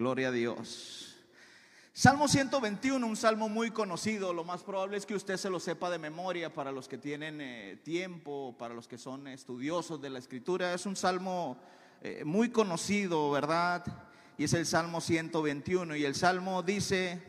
Gloria 0.00 0.28
a 0.28 0.32
Dios. 0.32 1.14
Salmo 1.92 2.26
121, 2.26 3.06
un 3.06 3.16
salmo 3.18 3.50
muy 3.50 3.70
conocido. 3.70 4.32
Lo 4.32 4.44
más 4.44 4.62
probable 4.62 4.96
es 4.96 5.04
que 5.04 5.14
usted 5.14 5.36
se 5.36 5.50
lo 5.50 5.60
sepa 5.60 5.90
de 5.90 5.98
memoria 5.98 6.54
para 6.54 6.72
los 6.72 6.88
que 6.88 6.96
tienen 6.96 7.38
eh, 7.42 7.78
tiempo, 7.84 8.56
para 8.58 8.72
los 8.72 8.88
que 8.88 8.96
son 8.96 9.28
estudiosos 9.28 10.00
de 10.00 10.08
la 10.08 10.18
escritura. 10.18 10.72
Es 10.72 10.86
un 10.86 10.96
salmo 10.96 11.58
eh, 12.00 12.22
muy 12.24 12.48
conocido, 12.48 13.30
¿verdad? 13.30 13.84
Y 14.38 14.44
es 14.44 14.54
el 14.54 14.64
Salmo 14.64 15.02
121. 15.02 15.94
Y 15.96 16.06
el 16.06 16.14
salmo 16.14 16.62
dice, 16.62 17.22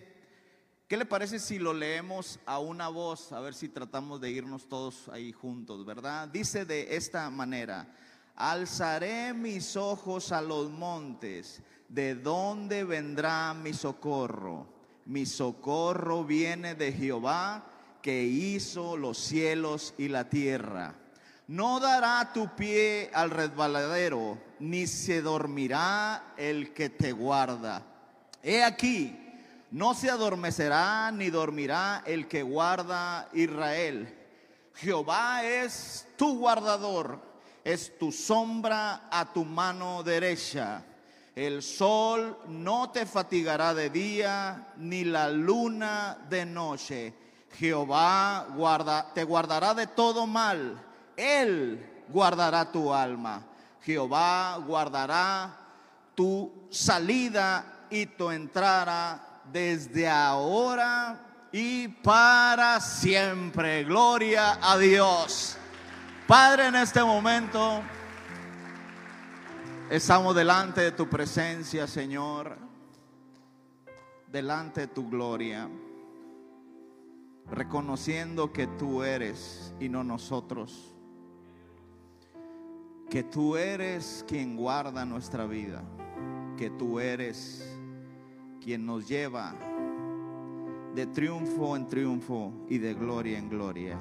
¿qué 0.88 0.96
le 0.96 1.06
parece 1.06 1.40
si 1.40 1.60
lo 1.60 1.74
leemos 1.74 2.40
a 2.46 2.60
una 2.60 2.88
voz? 2.88 3.34
A 3.34 3.42
ver 3.42 3.54
si 3.54 3.68
tratamos 3.68 4.22
de 4.22 4.32
irnos 4.32 4.70
todos 4.70 5.10
ahí 5.10 5.34
juntos, 5.34 5.86
¿verdad? 5.86 6.30
Dice 6.30 6.64
de 6.64 6.96
esta 6.96 7.30
manera, 7.30 7.94
alzaré 8.34 9.34
mis 9.34 9.76
ojos 9.76 10.32
a 10.32 10.42
los 10.42 10.70
montes 10.70 11.62
¿de 11.92 12.16
dónde 12.16 12.86
vendrá 12.86 13.54
mi 13.54 13.74
socorro? 13.74 14.66
Mi 15.06 15.26
socorro 15.26 16.24
viene 16.24 16.74
de 16.74 16.94
Jehová 16.94 17.66
que 18.02 18.24
hizo 18.24 18.96
los 18.96 19.18
cielos 19.18 19.94
y 19.98 20.08
la 20.08 20.30
tierra. 20.30 20.96
No 21.48 21.82
dará 21.82 22.32
tu 22.34 22.56
pie 22.56 23.12
al 23.14 23.30
resbaladero, 23.30 24.38
ni 24.60 24.88
se 24.88 25.22
dormirá 25.22 26.34
el 26.38 26.74
que 26.74 26.90
te 26.90 27.12
guarda. 27.12 27.84
He 28.42 28.64
aquí, 28.64 29.18
no 29.70 29.94
se 29.94 30.10
adormecerá 30.10 31.12
ni 31.12 31.30
dormirá 31.30 32.04
el 32.06 32.30
que 32.30 32.42
guarda 32.42 33.28
Israel. 33.34 34.18
Jehová 34.76 35.44
es 35.44 36.08
tu 36.16 36.40
guardador, 36.40 37.20
es 37.66 37.98
tu 38.00 38.14
sombra 38.14 39.10
a 39.12 39.34
tu 39.34 39.44
mano 39.44 40.04
derecha. 40.04 40.86
El 41.36 41.64
sol 41.64 42.38
no 42.48 42.90
te 42.92 43.06
fatigará 43.06 43.74
de 43.74 43.90
día, 43.90 44.74
ni 44.78 45.06
la 45.06 45.30
luna 45.30 46.18
de 46.30 46.46
noche. 46.46 47.14
Jehová 47.58 48.48
guarda, 48.56 49.14
te 49.14 49.24
guardará 49.24 49.74
de 49.74 49.88
todo 49.88 50.28
mal. 50.28 50.84
Él 51.16 52.04
guardará 52.10 52.72
tu 52.72 52.94
alma. 52.94 53.44
Jehová 53.82 54.58
guardará 54.66 55.58
tu 56.16 56.52
salida 56.70 57.88
y 57.90 58.06
tu 58.06 58.30
entrada 58.30 59.42
desde 59.52 60.08
ahora 60.10 61.20
y 61.52 61.88
para 61.88 62.80
siempre. 62.80 63.84
Gloria 63.84 64.60
a 64.62 64.78
Dios. 64.78 65.58
Padre, 66.28 66.68
en 66.68 66.76
este 66.76 67.04
momento 67.04 67.82
Estamos 69.92 70.34
delante 70.34 70.80
de 70.80 70.94
tu 70.94 71.10
presencia, 71.10 71.86
Señor, 71.86 72.56
delante 74.32 74.80
de 74.80 74.88
tu 74.88 75.10
gloria, 75.10 75.68
reconociendo 77.52 78.54
que 78.54 78.68
tú 78.68 79.04
eres 79.04 79.76
y 79.82 79.90
no 79.90 80.06
nosotros, 80.06 80.96
que 83.10 83.24
tú 83.24 83.58
eres 83.58 84.24
quien 84.30 84.56
guarda 84.56 85.04
nuestra 85.04 85.46
vida, 85.46 85.84
que 86.58 86.70
tú 86.70 87.02
eres 87.02 87.78
quien 88.62 88.86
nos 88.86 89.10
lleva 89.10 89.54
de 90.96 91.06
triunfo 91.08 91.76
en 91.76 91.90
triunfo 91.90 92.54
y 92.70 92.78
de 92.78 92.94
gloria 92.94 93.38
en 93.38 93.50
gloria. 93.50 94.00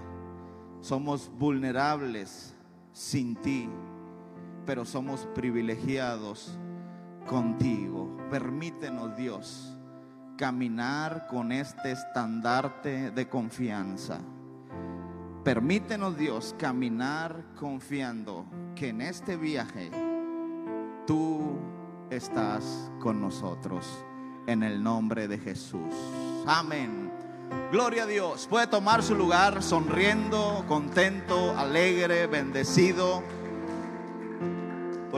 Somos 0.83 1.29
vulnerables 1.37 2.55
sin 2.93 3.35
ti 3.35 3.69
pero 4.71 4.85
somos 4.85 5.27
privilegiados 5.35 6.57
contigo. 7.27 8.17
Permítenos, 8.31 9.17
Dios, 9.17 9.77
caminar 10.39 11.27
con 11.27 11.51
este 11.51 11.91
estandarte 11.91 13.11
de 13.11 13.29
confianza. 13.29 14.21
Permítenos, 15.43 16.17
Dios, 16.17 16.55
caminar 16.57 17.47
confiando 17.59 18.47
que 18.77 18.91
en 18.91 19.01
este 19.01 19.37
viaje 19.37 19.91
tú 21.05 21.59
estás 22.09 22.93
con 23.01 23.21
nosotros. 23.21 23.89
En 24.47 24.63
el 24.63 24.85
nombre 24.85 25.27
de 25.27 25.39
Jesús. 25.39 25.93
Amén. 26.47 27.11
Gloria 27.73 28.05
a 28.05 28.07
Dios. 28.07 28.47
Puede 28.49 28.69
tomar 28.69 29.03
su 29.03 29.17
lugar 29.17 29.65
sonriendo, 29.65 30.65
contento, 30.69 31.59
alegre, 31.59 32.29
bendecido 32.29 33.25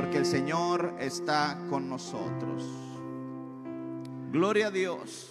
porque 0.03 0.19
el 0.19 0.27
Señor 0.27 0.97
está 0.99 1.57
con 1.71 1.89
nosotros. 1.89 2.65
Gloria 4.33 4.67
a 4.67 4.71
Dios. 4.73 5.31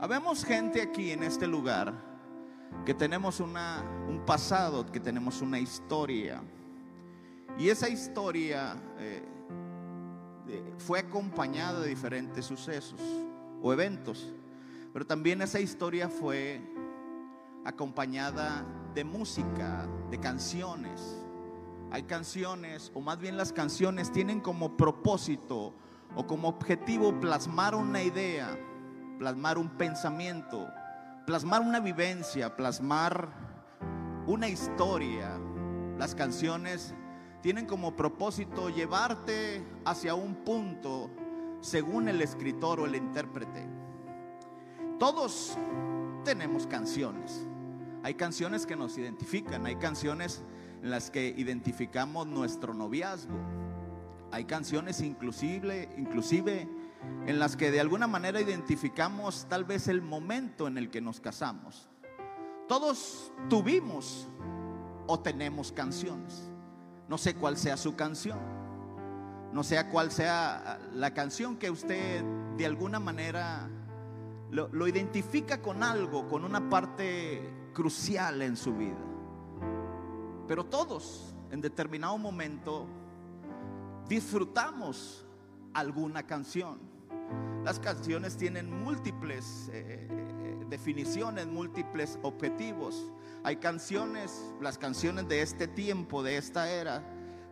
Habemos 0.00 0.44
gente 0.44 0.82
aquí 0.82 1.12
en 1.12 1.22
este 1.22 1.46
lugar 1.46 1.94
que 2.84 2.92
tenemos 2.92 3.38
una, 3.38 3.84
un 4.08 4.26
pasado, 4.26 4.84
que 4.84 4.98
tenemos 4.98 5.40
una 5.42 5.60
historia. 5.60 6.42
Y 7.56 7.68
esa 7.68 7.88
historia 7.88 8.74
eh, 8.98 9.22
fue 10.78 10.98
acompañada 10.98 11.78
de 11.78 11.88
diferentes 11.88 12.44
sucesos 12.44 13.00
o 13.62 13.72
eventos. 13.72 14.34
Pero 14.92 15.06
también 15.06 15.40
esa 15.40 15.60
historia 15.60 16.08
fue 16.08 16.60
acompañada 17.64 18.66
de 18.92 19.04
música, 19.04 19.86
de 20.10 20.18
canciones 20.18 21.13
hay 21.90 22.04
canciones, 22.04 22.90
o 22.94 23.00
más 23.00 23.18
bien 23.18 23.36
las 23.36 23.52
canciones 23.52 24.10
tienen 24.10 24.40
como 24.40 24.76
propósito 24.76 25.74
o 26.16 26.26
como 26.26 26.48
objetivo 26.48 27.18
plasmar 27.20 27.74
una 27.74 28.02
idea, 28.02 28.58
plasmar 29.18 29.58
un 29.58 29.70
pensamiento, 29.70 30.68
plasmar 31.26 31.60
una 31.60 31.80
vivencia, 31.80 32.56
plasmar 32.56 33.28
una 34.26 34.48
historia. 34.48 35.38
Las 35.98 36.14
canciones 36.14 36.94
tienen 37.40 37.66
como 37.66 37.94
propósito 37.94 38.70
llevarte 38.70 39.64
hacia 39.84 40.14
un 40.14 40.34
punto 40.44 41.10
según 41.60 42.08
el 42.08 42.20
escritor 42.22 42.80
o 42.80 42.86
el 42.86 42.94
intérprete. 42.94 43.68
Todos 44.98 45.58
tenemos 46.24 46.66
canciones. 46.66 47.46
Hay 48.02 48.14
canciones 48.14 48.66
que 48.66 48.76
nos 48.76 48.98
identifican, 48.98 49.66
hay 49.66 49.76
canciones 49.76 50.42
en 50.84 50.90
las 50.90 51.10
que 51.10 51.34
identificamos 51.38 52.26
nuestro 52.26 52.74
noviazgo. 52.74 53.34
Hay 54.30 54.44
canciones 54.44 55.00
inclusive, 55.00 55.88
inclusive 55.96 56.68
en 57.26 57.38
las 57.38 57.56
que 57.56 57.70
de 57.70 57.80
alguna 57.80 58.06
manera 58.06 58.38
identificamos 58.38 59.46
tal 59.48 59.64
vez 59.64 59.88
el 59.88 60.02
momento 60.02 60.68
en 60.68 60.76
el 60.76 60.90
que 60.90 61.00
nos 61.00 61.20
casamos. 61.20 61.88
Todos 62.68 63.32
tuvimos 63.48 64.28
o 65.06 65.18
tenemos 65.20 65.72
canciones. 65.72 66.50
No 67.08 67.16
sé 67.16 67.34
cuál 67.34 67.56
sea 67.56 67.78
su 67.78 67.96
canción. 67.96 68.38
No 69.54 69.62
sé 69.62 69.82
cuál 69.90 70.10
sea 70.10 70.78
la 70.92 71.14
canción 71.14 71.56
que 71.56 71.70
usted 71.70 72.22
de 72.58 72.66
alguna 72.66 73.00
manera 73.00 73.70
lo, 74.50 74.68
lo 74.68 74.86
identifica 74.86 75.62
con 75.62 75.82
algo, 75.82 76.28
con 76.28 76.44
una 76.44 76.68
parte 76.68 77.70
crucial 77.72 78.42
en 78.42 78.58
su 78.58 78.74
vida. 78.74 79.13
Pero 80.46 80.64
todos 80.64 81.34
en 81.50 81.60
determinado 81.60 82.18
momento 82.18 82.86
disfrutamos 84.08 85.24
alguna 85.72 86.24
canción. 86.24 86.78
Las 87.64 87.78
canciones 87.78 88.36
tienen 88.36 88.70
múltiples 88.82 89.70
eh, 89.72 90.06
eh, 90.10 90.66
definiciones, 90.68 91.46
múltiples 91.46 92.18
objetivos. 92.22 93.10
Hay 93.42 93.56
canciones, 93.56 94.54
las 94.60 94.76
canciones 94.78 95.28
de 95.28 95.40
este 95.40 95.66
tiempo, 95.66 96.22
de 96.22 96.36
esta 96.36 96.70
era, 96.70 97.02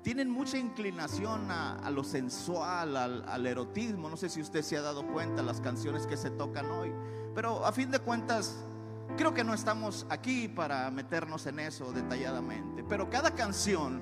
tienen 0.03 0.29
mucha 0.29 0.59
inclinación 0.59 1.51
a, 1.51 1.89
lo 1.91 2.03
sensual, 2.03 2.97
al, 2.97 3.25
al, 3.29 3.47
erotismo. 3.47 4.11
No 4.11 4.17
sé 4.17 4.29
si 4.29 4.41
usted 4.41 4.63
se 4.63 4.77
ha 4.77 4.83
dado 4.83 5.07
cuenta 5.07 5.43
las 5.43 5.61
canciones 5.61 6.07
que 6.07 6.17
se 6.17 6.31
tocan 6.31 6.71
hoy. 6.71 6.93
Pero 7.35 7.65
a 7.65 7.73
fin 7.73 7.91
de 7.91 8.01
cuentas, 8.01 8.65
Creo 9.17 9.35
que 9.35 9.45
no 9.45 9.53
estamos 9.53 10.07
aquí 10.09 10.49
para 10.49 10.91
meternos 10.91 11.47
en 11.47 11.59
eso 11.61 11.93
detalladamente, 11.93 12.83
pero 12.83 13.11
cada 13.11 13.35
canción, 13.35 14.01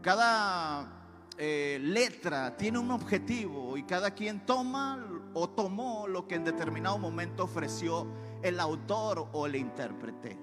cada 0.00 1.04
eh, 1.36 1.78
letra 1.82 2.56
tiene 2.56 2.78
un 2.78 2.90
objetivo 2.90 3.76
y 3.76 3.82
cada 3.82 4.12
quien 4.12 4.46
toma 4.46 5.06
o 5.34 5.50
tomó 5.50 6.08
lo 6.08 6.26
que 6.26 6.36
en 6.36 6.44
determinado 6.44 6.98
momento 6.98 7.44
ofreció 7.44 8.06
el 8.42 8.58
autor 8.58 9.28
o 9.32 9.46
el 9.46 9.54
intérprete. 9.54 10.38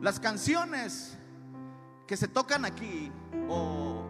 Las 0.00 0.18
canciones 0.18 1.18
que 2.06 2.16
se 2.16 2.28
tocan 2.28 2.64
aquí, 2.64 3.12
o 3.48 4.02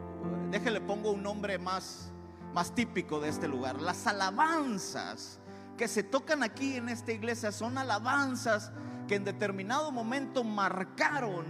déjele 0.51 0.81
pongo 0.81 1.11
un 1.11 1.25
nombre 1.25 1.59
más, 1.59 2.13
más 2.55 2.73
típico 2.73 3.19
de 3.19 3.31
este 3.31 3.49
lugar, 3.49 3.83
las 3.83 4.07
alabanzas 4.07 5.41
que 5.77 5.89
se 5.89 6.05
tocan 6.05 6.43
aquí 6.45 6.77
en 6.77 6.89
esta 6.89 7.13
iglesia 7.13 7.51
son 7.51 7.79
alabanzas 7.79 8.73
que 9.09 9.15
en 9.15 9.25
determinado 9.25 9.91
momento 9.91 10.45
marcaron 10.45 11.47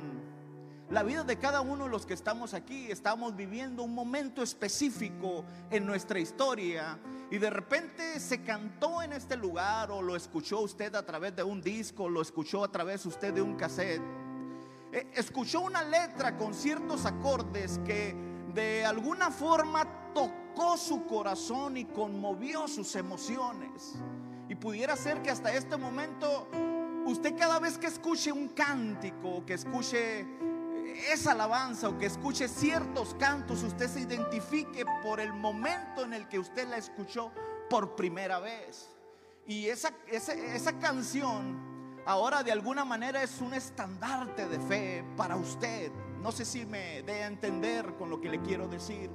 la 0.91 1.03
vida 1.03 1.25
de 1.25 1.37
cada 1.37 1.61
uno 1.61 1.85
de 1.85 1.91
los 1.91 2.07
que 2.07 2.15
estamos 2.15 2.55
aquí. 2.55 2.91
Estamos 2.91 3.37
viviendo 3.37 3.83
un 3.83 3.95
momento 3.95 4.43
específico 4.43 5.45
en 5.71 5.85
nuestra 5.85 6.21
historia 6.21 6.99
y 7.31 7.37
de 7.37 7.51
repente 7.51 8.21
se 8.21 8.43
cantó 8.43 9.03
en 9.03 9.13
este 9.13 9.37
lugar 9.37 9.91
o 9.91 10.01
lo 10.01 10.17
escuchó 10.17 10.61
usted 10.61 10.95
a 10.95 11.05
través 11.05 11.35
de 11.37 11.43
un 11.43 11.61
disco, 11.61 12.09
lo 12.09 12.23
escuchó 12.23 12.65
a 12.65 12.71
través 12.71 13.05
usted 13.05 13.35
de 13.35 13.43
un 13.43 13.57
cassette. 13.57 14.01
Eh, 14.93 15.11
escuchó 15.15 15.61
una 15.61 15.83
letra 15.83 16.37
con 16.39 16.55
ciertos 16.55 17.05
acordes 17.05 17.81
que 17.85 18.15
de 18.55 18.87
alguna 18.87 19.31
forma 19.31 20.13
tocó 20.15 20.77
su 20.77 21.05
corazón 21.07 21.77
y 21.77 21.85
conmovió 21.87 22.69
sus 22.69 22.95
emociones. 22.95 23.97
Y 24.49 24.55
pudiera 24.55 24.97
ser 24.97 25.21
que 25.21 25.31
hasta 25.31 25.53
este 25.53 25.77
momento 25.77 26.49
usted 27.09 27.37
cada 27.37 27.59
vez 27.59 27.79
que 27.79 27.87
escuche 27.87 28.31
un 28.31 28.49
cántico, 28.49 29.45
que 29.47 29.55
escuche 29.55 30.27
esa 31.11 31.33
alabanza 31.33 31.89
o 31.89 31.99
que 31.99 32.07
escuche 32.07 32.49
ciertos 32.49 33.15
cantos, 33.15 33.63
usted 33.63 33.89
se 33.89 34.01
identifique 34.01 34.85
por 35.03 35.21
el 35.21 35.33
momento 35.33 36.03
en 36.05 36.13
el 36.13 36.29
que 36.29 36.39
usted 36.39 36.69
la 36.69 36.77
escuchó 36.77 37.33
por 37.71 37.97
primera 37.97 38.41
vez. 38.41 38.91
Y 39.47 39.67
esa, 39.69 39.91
esa, 40.07 40.79
canción 40.79 42.03
ahora 42.05 42.43
de 42.43 42.53
alguna 42.53 42.85
manera 42.85 43.23
es 43.23 43.41
un 43.41 43.55
estandarte 43.55 44.47
de 44.47 44.61
fe 44.61 45.05
para 45.17 45.37
usted. 45.37 45.91
No 46.21 46.33
sé 46.33 46.45
si 46.45 46.67
me 46.67 47.03
dé 47.03 47.23
a 47.23 47.27
entender 47.27 47.95
con 47.97 48.11
lo 48.11 48.21
que 48.21 48.29
le 48.29 48.43
quiero 48.43 48.69
decir. 48.69 49.11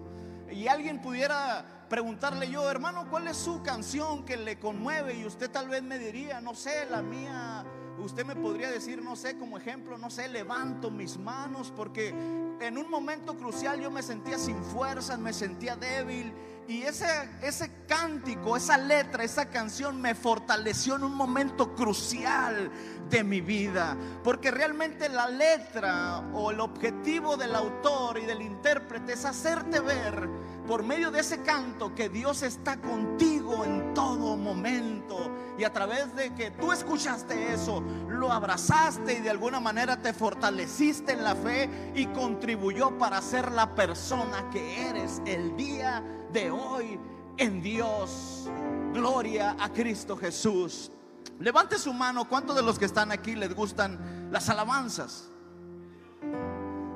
Y 0.49 0.67
alguien 0.67 1.01
pudiera 1.01 1.85
preguntarle 1.89 2.49
yo, 2.49 2.69
hermano, 2.69 3.07
¿cuál 3.09 3.27
es 3.27 3.37
su 3.37 3.61
canción 3.61 4.25
que 4.25 4.37
le 4.37 4.57
conmueve? 4.57 5.15
Y 5.15 5.25
usted 5.25 5.51
tal 5.51 5.69
vez 5.69 5.83
me 5.83 5.99
diría, 5.99 6.41
no 6.41 6.55
sé, 6.55 6.87
la 6.89 7.01
mía 7.03 7.63
Usted 7.99 8.25
me 8.25 8.35
podría 8.35 8.69
decir, 8.71 9.01
no 9.01 9.15
sé, 9.15 9.37
como 9.37 9.57
ejemplo, 9.57 9.97
no 9.97 10.09
sé, 10.09 10.27
levanto 10.27 10.89
mis 10.89 11.17
manos 11.17 11.71
porque 11.75 12.09
en 12.09 12.77
un 12.77 12.89
momento 12.89 13.37
crucial 13.37 13.79
yo 13.79 13.91
me 13.91 14.01
sentía 14.01 14.37
sin 14.37 14.63
fuerzas, 14.63 15.19
me 15.19 15.33
sentía 15.33 15.75
débil. 15.75 16.33
Y 16.67 16.83
ese, 16.83 17.07
ese 17.41 17.69
cántico, 17.87 18.55
esa 18.55 18.77
letra, 18.77 19.23
esa 19.23 19.49
canción 19.49 20.01
me 20.01 20.15
fortaleció 20.15 20.95
en 20.95 21.03
un 21.03 21.13
momento 21.13 21.75
crucial 21.75 22.71
de 23.09 23.23
mi 23.23 23.41
vida. 23.41 23.97
Porque 24.23 24.49
realmente 24.49 25.09
la 25.09 25.27
letra 25.27 26.19
o 26.33 26.51
el 26.51 26.61
objetivo 26.61 27.35
del 27.35 27.53
autor 27.53 28.17
y 28.17 28.25
del 28.25 28.41
intérprete 28.41 29.13
es 29.13 29.25
hacerte 29.25 29.81
ver 29.81 30.29
por 30.65 30.83
medio 30.83 31.11
de 31.11 31.19
ese 31.19 31.41
canto 31.41 31.93
que 31.93 32.07
Dios 32.07 32.43
está 32.43 32.79
contigo 32.79 33.65
en 33.65 33.93
todo 33.93 34.37
momento. 34.37 35.31
Y 35.57 35.63
a 35.63 35.71
través 35.71 36.15
de 36.15 36.33
que 36.33 36.51
tú 36.51 36.71
escuchaste 36.71 37.53
eso, 37.53 37.83
lo 38.09 38.31
abrazaste 38.31 39.13
y 39.13 39.21
de 39.21 39.29
alguna 39.29 39.59
manera 39.59 40.01
te 40.01 40.13
fortaleciste 40.13 41.13
en 41.13 41.23
la 41.23 41.35
fe 41.35 41.69
y 41.93 42.07
contribuyó 42.07 42.97
para 42.97 43.21
ser 43.21 43.51
la 43.51 43.75
persona 43.75 44.49
que 44.51 44.87
eres 44.89 45.21
el 45.25 45.55
día 45.55 46.03
de 46.31 46.49
hoy 46.49 46.99
en 47.37 47.61
Dios. 47.61 48.49
Gloria 48.93 49.55
a 49.59 49.69
Cristo 49.71 50.17
Jesús. 50.17 50.91
Levante 51.39 51.77
su 51.77 51.93
mano, 51.93 52.27
¿cuántos 52.27 52.55
de 52.55 52.61
los 52.61 52.79
que 52.79 52.85
están 52.85 53.11
aquí 53.11 53.35
les 53.35 53.53
gustan 53.53 54.29
las 54.31 54.49
alabanzas? 54.49 55.29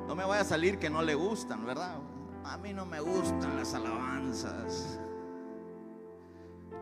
No 0.08 0.16
me 0.16 0.24
vaya 0.24 0.42
a 0.42 0.46
salir 0.46 0.80
que 0.80 0.90
no 0.90 1.02
le 1.02 1.16
gustan, 1.16 1.66
¿verdad? 1.66 1.98
A 2.44 2.58
mí 2.58 2.74
no 2.74 2.86
me 2.86 3.00
gustan 3.02 3.58
las 3.58 3.74
alabanzas. 3.74 5.00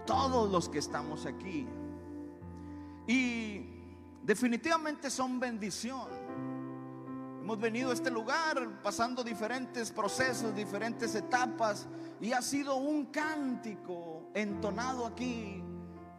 Todos 0.06 0.52
los 0.52 0.70
que 0.70 0.80
estamos 0.80 1.26
aquí. 1.26 1.68
Y 3.08 3.66
definitivamente 4.24 5.10
son 5.10 5.40
bendición. 5.40 6.08
Hemos 7.42 7.60
venido 7.60 7.92
a 7.92 7.94
este 7.94 8.10
lugar 8.10 8.82
pasando 8.82 9.24
diferentes 9.24 9.92
procesos, 9.92 10.56
diferentes 10.56 11.14
etapas. 11.16 11.88
Y 12.22 12.32
ha 12.32 12.42
sido 12.42 12.78
un 12.78 13.06
cántico 13.06 14.30
entonado 14.34 15.06
aquí 15.06 15.62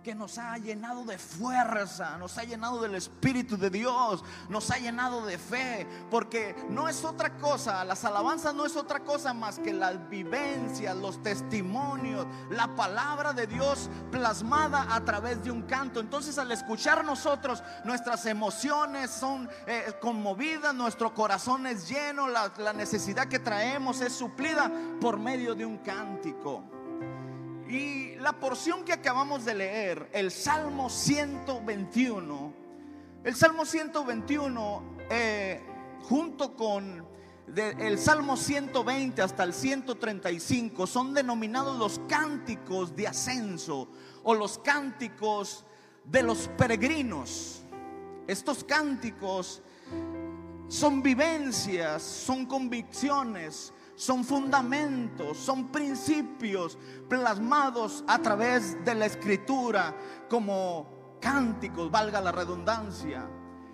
que 0.06 0.14
nos 0.14 0.38
ha 0.38 0.56
llenado 0.56 1.03
de 1.03 1.19
fuerza, 1.19 2.17
nos 2.17 2.38
ha 2.38 2.44
llenado 2.44 2.81
del 2.81 2.94
Espíritu 2.94 3.56
de 3.56 3.70
Dios, 3.70 4.23
nos 4.49 4.70
ha 4.70 4.76
llenado 4.76 5.26
de 5.26 5.37
fe, 5.37 5.85
porque 6.12 6.55
no 6.70 6.88
es 6.88 7.05
otra 7.05 7.37
cosa, 7.38 7.85
las 7.85 8.05
alabanzas 8.05 8.55
no 8.55 8.64
es 8.64 8.76
otra 8.76 9.00
cosa 9.00 9.35
más 9.35 9.58
que 9.58 9.73
las 9.73 10.08
vivencias, 10.08 10.94
los 10.94 11.20
testimonios, 11.25 12.25
la 12.50 12.73
palabra 12.76 13.32
de 13.32 13.49
Dios 13.49 13.91
plasmada 14.12 14.94
a 14.94 15.05
través 15.05 15.43
de 15.43 15.50
un 15.50 15.62
canto. 15.62 15.99
Entonces 15.99 16.38
al 16.38 16.53
escuchar 16.53 17.05
nosotros, 17.05 17.64
nuestras 17.85 18.26
emociones 18.26 19.11
son 19.11 19.50
eh, 19.67 19.93
conmovidas, 20.00 20.73
nuestro 20.73 21.12
corazón 21.14 21.67
es 21.67 21.88
lleno, 21.88 22.29
la, 22.29 22.53
la 22.58 22.73
necesidad 22.73 23.26
que 23.26 23.41
traemos 23.41 24.00
es 24.00 24.12
suplida 24.12 24.70
por 25.00 25.19
medio 25.19 25.56
de 25.56 25.67
un 25.67 25.79
cántico. 25.79 26.75
Y 27.68 28.14
la 28.16 28.38
porción 28.38 28.84
que 28.84 28.92
acabamos 28.92 29.44
de 29.44 29.54
leer, 29.54 30.08
el 30.12 30.30
Salmo 30.30 30.88
121, 30.88 32.54
el 33.24 33.34
Salmo 33.34 33.64
121, 33.64 34.82
eh, 35.10 35.60
junto 36.02 36.54
con 36.54 37.04
el 37.56 37.98
Salmo 37.98 38.36
120 38.36 39.20
hasta 39.20 39.42
el 39.42 39.52
135, 39.52 40.86
son 40.86 41.12
denominados 41.12 41.76
los 41.76 42.00
cánticos 42.08 42.94
de 42.94 43.08
ascenso 43.08 43.88
o 44.22 44.34
los 44.34 44.58
cánticos 44.58 45.64
de 46.04 46.22
los 46.22 46.48
peregrinos. 46.56 47.64
Estos 48.28 48.62
cánticos 48.62 49.60
son 50.69 51.02
vivencias, 51.02 52.02
son 52.02 52.46
convicciones, 52.46 53.72
son 53.96 54.25
fundamentos, 54.25 55.38
son 55.38 55.69
principios 55.69 56.78
plasmados 57.08 58.04
a 58.06 58.19
través 58.20 58.84
de 58.84 58.94
la 58.94 59.06
escritura 59.06 59.94
como 60.28 61.19
cánticos, 61.20 61.90
valga 61.90 62.20
la 62.20 62.31
redundancia. 62.31 63.28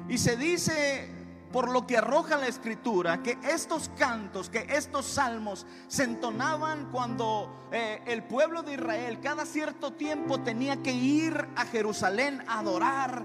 Y 0.09 0.19
se 0.19 0.37
dice 0.37 1.11
por 1.53 1.71
lo 1.71 1.87
que 1.87 1.99
arroja 1.99 2.39
la 2.39 2.47
escritura, 2.47 3.23
que 3.23 3.39
estos 3.43 3.91
cantos, 3.99 4.49
que 4.49 4.67
estos 4.71 5.05
salmos 5.05 5.67
se 5.87 6.05
entonaban 6.05 6.91
cuando 6.91 7.69
eh, 7.71 8.03
el 8.07 8.23
pueblo 8.25 8.63
de 8.63 8.75
Israel 8.75 9.21
cada 9.21 9.45
cierto 9.45 9.93
tiempo 9.93 10.41
tenía 10.41 10.83
que 10.83 10.93
ir 10.93 11.49
a 11.55 11.67
Jerusalén 11.67 12.43
a 12.49 12.61
adorar 12.61 13.23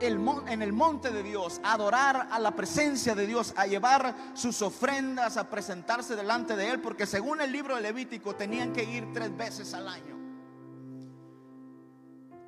en 0.00 0.62
el 0.62 0.72
monte 0.72 1.10
de 1.10 1.22
Dios, 1.22 1.60
a 1.62 1.74
adorar 1.74 2.28
a 2.30 2.38
la 2.38 2.50
presencia 2.52 3.14
de 3.14 3.26
Dios, 3.26 3.54
a 3.56 3.66
llevar 3.66 4.14
sus 4.34 4.60
ofrendas, 4.62 5.36
a 5.36 5.48
presentarse 5.48 6.16
delante 6.16 6.56
de 6.56 6.70
Él, 6.70 6.80
porque 6.80 7.06
según 7.06 7.40
el 7.40 7.52
libro 7.52 7.76
de 7.76 7.82
Levítico 7.82 8.34
tenían 8.34 8.72
que 8.72 8.82
ir 8.84 9.12
tres 9.12 9.36
veces 9.36 9.72
al 9.74 9.88
año. 9.88 10.18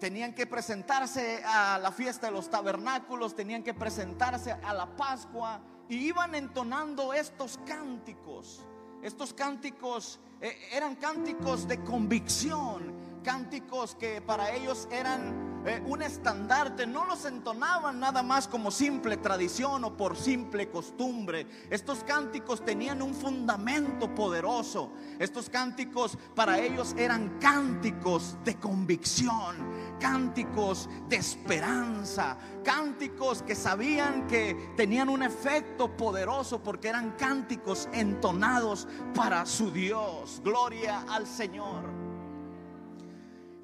Tenían 0.01 0.35
que 0.35 0.47
presentarse 0.47 1.43
a 1.45 1.79
la 1.79 1.93
fiesta 1.93 2.27
de 2.27 2.33
los 2.33 2.51
tabernáculos, 2.51 3.35
tenían 3.35 3.63
que 3.63 3.73
presentarse 3.73 4.53
a 4.53 4.75
la 4.75 4.87
Pascua 4.97 5.61
y 5.89 5.97
iban 5.97 6.35
entonando 6.35 7.13
estos 7.13 7.59
cánticos. 7.65 8.67
Estos 9.03 9.33
cánticos 9.33 10.19
eh, 10.41 10.57
eran 10.73 10.97
cánticos 10.97 11.69
de 11.69 11.83
convicción, 11.85 13.14
cánticos 13.25 13.97
que 13.97 14.21
para 14.21 14.53
ellos 14.53 14.87
eran 14.93 15.63
eh, 15.67 15.83
un 15.87 16.03
estandarte, 16.03 16.87
no 16.87 17.07
los 17.07 17.25
entonaban 17.25 17.99
nada 17.99 18.23
más 18.23 18.47
como 18.47 18.71
simple 18.71 19.17
tradición 19.17 19.83
o 19.85 19.97
por 19.97 20.15
simple 20.15 20.69
costumbre. 20.69 21.47
Estos 21.71 22.05
cánticos 22.05 22.63
tenían 22.63 23.01
un 23.01 23.15
fundamento 23.15 24.15
poderoso. 24.15 24.93
Estos 25.19 25.49
cánticos 25.49 26.19
para 26.35 26.59
ellos 26.59 26.95
eran 26.99 27.39
cánticos 27.41 28.37
de 28.45 28.57
convicción, 28.57 29.57
cánticos 29.99 30.91
de 31.09 31.17
esperanza, 31.17 32.37
cánticos 32.63 33.43
que 33.43 33.55
sabían 33.55 34.27
que 34.27 34.73
tenían 34.77 35.09
un 35.09 35.23
efecto 35.23 35.97
poderoso 35.97 36.63
porque 36.63 36.89
eran 36.89 37.13
cánticos 37.13 37.89
entonados 37.95 38.87
para 39.15 39.47
su 39.47 39.71
Dios. 39.71 40.43
Gloria 40.45 41.07
al 41.09 41.27
Señor. 41.27 42.04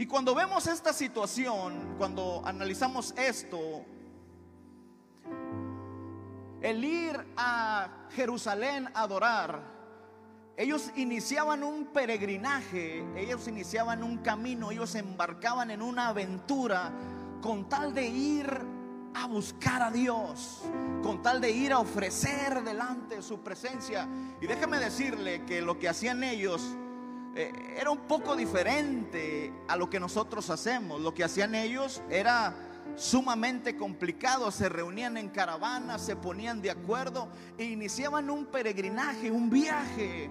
Y 0.01 0.07
cuando 0.07 0.35
vemos 0.35 0.67
esta 0.67 0.95
situación, 0.95 1.97
cuando 1.99 2.41
analizamos 2.47 3.13
esto, 3.19 3.85
el 6.63 6.83
ir 6.83 7.21
a 7.37 8.07
Jerusalén 8.17 8.89
a 8.95 9.03
adorar, 9.03 9.61
ellos 10.57 10.91
iniciaban 10.97 11.63
un 11.63 11.85
peregrinaje, 11.89 13.05
ellos 13.15 13.47
iniciaban 13.47 14.03
un 14.03 14.17
camino, 14.17 14.71
ellos 14.71 14.95
embarcaban 14.95 15.71
en 15.71 15.83
una 15.83 16.09
aventura 16.09 16.91
con 17.43 17.69
tal 17.69 17.93
de 17.93 18.07
ir 18.07 18.51
a 19.13 19.27
buscar 19.27 19.83
a 19.83 19.91
Dios, 19.91 20.63
con 21.03 21.21
tal 21.21 21.43
de 21.43 21.51
ir 21.51 21.75
a 21.75 21.79
ofrecer 21.79 22.65
delante 22.65 23.17
de 23.17 23.23
su 23.23 23.41
presencia. 23.41 24.09
Y 24.41 24.47
déjeme 24.47 24.79
decirle 24.79 25.45
que 25.45 25.61
lo 25.61 25.79
que 25.79 25.91
hacían 25.91 26.25
ellos 26.25 26.75
eh, 27.37 27.53
era 27.79 27.91
un 27.91 28.01
poco 28.01 28.35
diferente 28.35 29.53
a 29.69 29.77
lo 29.77 29.89
que 29.89 30.01
nosotros 30.01 30.51
hacemos. 30.51 31.01
Lo 31.01 31.15
que 31.15 31.25
hacían 31.25 31.55
ellos 31.55 32.03
era 32.11 32.55
sumamente 32.97 33.77
complicado, 33.77 34.51
se 34.51 34.69
reunían 34.69 35.17
en 35.17 35.29
caravanas, 35.29 36.03
se 36.03 36.17
ponían 36.17 36.61
de 36.61 36.71
acuerdo 36.71 37.29
e 37.57 37.65
iniciaban 37.65 38.31
un 38.31 38.47
peregrinaje, 38.47 39.31
un 39.31 39.49
viaje 39.49 40.31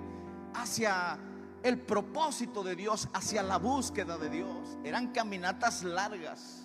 hacia 0.54 1.18
el 1.64 1.80
propósito 1.80 2.64
de 2.64 2.76
Dios, 2.76 3.08
hacia 3.14 3.44
la 3.44 3.58
búsqueda 3.58 4.18
de 4.18 4.30
Dios. 4.30 4.78
Eran 4.84 5.14
caminatas 5.14 5.84
largas, 5.84 6.64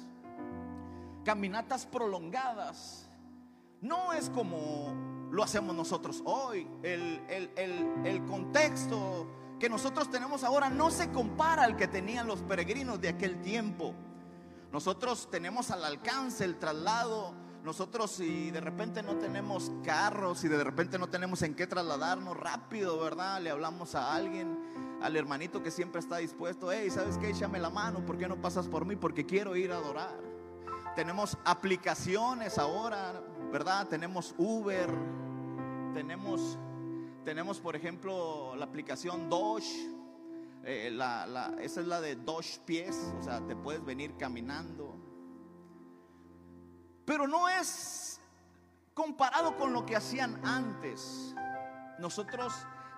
caminatas 1.24 1.86
prolongadas. 1.86 3.08
No 3.80 4.12
es 4.12 4.30
como 4.30 5.28
lo 5.30 5.44
hacemos 5.44 5.76
nosotros 5.76 6.22
hoy. 6.24 6.66
El, 6.82 7.20
el 7.28 8.24
contexto 8.24 9.28
que 9.64 9.70
nosotros 9.70 10.10
tenemos 10.10 10.44
ahora 10.44 10.68
no 10.68 10.90
se 10.90 11.10
compara 11.10 11.64
al 11.64 11.74
que 11.74 11.88
tenían 11.88 12.26
los 12.26 12.42
peregrinos 12.42 13.00
de 13.00 13.08
aquel 13.08 13.40
tiempo. 13.40 13.94
Nosotros 14.70 15.30
tenemos 15.30 15.70
al 15.70 15.82
alcance 15.86 16.44
el 16.44 16.58
traslado. 16.58 17.32
Nosotros 17.64 18.10
si 18.10 18.50
de 18.50 18.60
repente 18.60 19.02
no 19.02 19.16
tenemos 19.16 19.72
carros, 19.82 20.40
si 20.40 20.48
de 20.48 20.62
repente 20.62 20.98
no 20.98 21.06
tenemos 21.06 21.40
en 21.40 21.54
qué 21.54 21.66
trasladarnos 21.66 22.36
rápido, 22.36 23.00
¿verdad? 23.00 23.40
Le 23.40 23.48
hablamos 23.48 23.94
a 23.94 24.14
alguien, 24.14 24.98
al 25.00 25.16
hermanito 25.16 25.62
que 25.62 25.70
siempre 25.70 25.98
está 25.98 26.18
dispuesto, 26.18 26.70
hey, 26.70 26.90
¿sabes 26.90 27.16
qué? 27.16 27.30
Échame 27.30 27.58
la 27.58 27.70
mano, 27.70 28.04
¿por 28.04 28.18
qué 28.18 28.28
no 28.28 28.36
pasas 28.36 28.68
por 28.68 28.84
mí? 28.84 28.96
Porque 28.96 29.24
quiero 29.24 29.56
ir 29.56 29.72
a 29.72 29.76
adorar. 29.76 30.20
Tenemos 30.94 31.38
aplicaciones 31.42 32.58
ahora, 32.58 33.18
¿verdad? 33.50 33.88
Tenemos 33.88 34.34
Uber, 34.36 34.90
tenemos, 35.94 36.58
tenemos 37.24 37.60
por 37.60 37.74
ejemplo 37.74 38.54
la 38.56 38.64
aplicación 38.66 39.28
Doge, 39.28 39.90
eh, 40.64 40.88
esa 41.60 41.80
es 41.80 41.86
la 41.86 42.00
de 42.00 42.16
dos 42.16 42.60
pies, 42.64 43.12
o 43.18 43.22
sea, 43.22 43.44
te 43.46 43.56
puedes 43.56 43.84
venir 43.84 44.16
caminando. 44.16 44.94
Pero 47.04 47.26
no 47.26 47.48
es 47.48 48.20
comparado 48.94 49.56
con 49.56 49.72
lo 49.72 49.84
que 49.84 49.96
hacían 49.96 50.40
antes. 50.44 51.34
Nosotros 51.98 52.54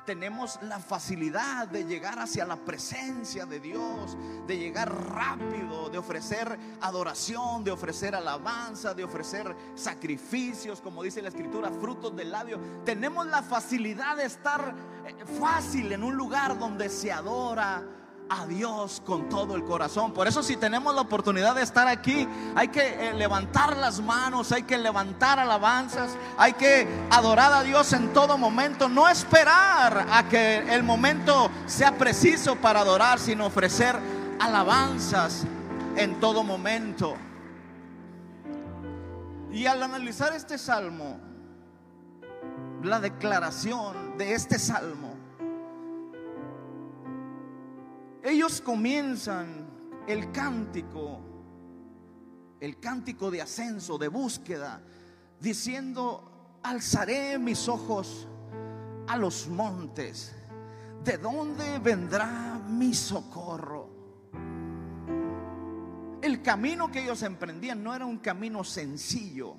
tenemos 0.06 0.58
la 0.62 0.78
facilidad 0.78 1.66
de 1.66 1.84
llegar 1.84 2.18
hacia 2.20 2.46
la 2.46 2.56
presencia 2.56 3.44
de 3.44 3.60
Dios, 3.60 4.16
de 4.46 4.56
llegar 4.56 4.90
rápido, 5.10 5.90
de 5.90 5.98
ofrecer 5.98 6.56
adoración, 6.80 7.64
de 7.64 7.72
ofrecer 7.72 8.14
alabanza, 8.14 8.94
de 8.94 9.04
ofrecer 9.04 9.54
sacrificios, 9.74 10.80
como 10.80 11.02
dice 11.02 11.20
la 11.20 11.28
escritura, 11.28 11.70
frutos 11.70 12.16
del 12.16 12.30
labio. 12.30 12.58
Tenemos 12.84 13.26
la 13.26 13.42
facilidad 13.42 14.16
de 14.16 14.24
estar 14.26 14.74
eh, 15.04 15.24
fácil 15.40 15.92
en 15.92 16.04
un 16.04 16.16
lugar 16.16 16.56
donde 16.56 16.88
se 16.88 17.10
adora, 17.10 17.82
a 18.28 18.46
Dios 18.46 19.02
con 19.04 19.28
todo 19.28 19.54
el 19.54 19.64
corazón. 19.64 20.12
Por 20.12 20.26
eso 20.26 20.42
si 20.42 20.56
tenemos 20.56 20.94
la 20.94 21.02
oportunidad 21.02 21.54
de 21.54 21.62
estar 21.62 21.86
aquí, 21.88 22.26
hay 22.54 22.68
que 22.68 23.08
eh, 23.08 23.14
levantar 23.14 23.76
las 23.76 24.00
manos, 24.00 24.52
hay 24.52 24.64
que 24.64 24.78
levantar 24.78 25.38
alabanzas, 25.38 26.16
hay 26.36 26.54
que 26.54 26.88
adorar 27.10 27.52
a 27.52 27.62
Dios 27.62 27.92
en 27.92 28.12
todo 28.12 28.36
momento, 28.38 28.88
no 28.88 29.08
esperar 29.08 30.06
a 30.10 30.28
que 30.28 30.58
el 30.74 30.82
momento 30.82 31.50
sea 31.66 31.96
preciso 31.96 32.56
para 32.56 32.80
adorar, 32.80 33.18
sino 33.18 33.46
ofrecer 33.46 33.98
alabanzas 34.40 35.44
en 35.96 36.18
todo 36.20 36.42
momento. 36.42 37.16
Y 39.52 39.66
al 39.66 39.82
analizar 39.82 40.34
este 40.34 40.58
salmo, 40.58 41.18
la 42.82 43.00
declaración 43.00 44.18
de 44.18 44.34
este 44.34 44.58
salmo, 44.58 45.05
ellos 48.26 48.60
comienzan 48.60 49.68
el 50.08 50.32
cántico, 50.32 51.20
el 52.58 52.80
cántico 52.80 53.30
de 53.30 53.40
ascenso, 53.40 53.98
de 53.98 54.08
búsqueda, 54.08 54.82
diciendo, 55.38 56.58
alzaré 56.64 57.38
mis 57.38 57.68
ojos 57.68 58.26
a 59.06 59.16
los 59.16 59.46
montes, 59.46 60.34
¿de 61.04 61.18
dónde 61.18 61.78
vendrá 61.78 62.60
mi 62.68 62.94
socorro? 62.94 63.90
El 66.20 66.42
camino 66.42 66.90
que 66.90 67.04
ellos 67.04 67.22
emprendían 67.22 67.84
no 67.84 67.94
era 67.94 68.06
un 68.06 68.18
camino 68.18 68.64
sencillo, 68.64 69.54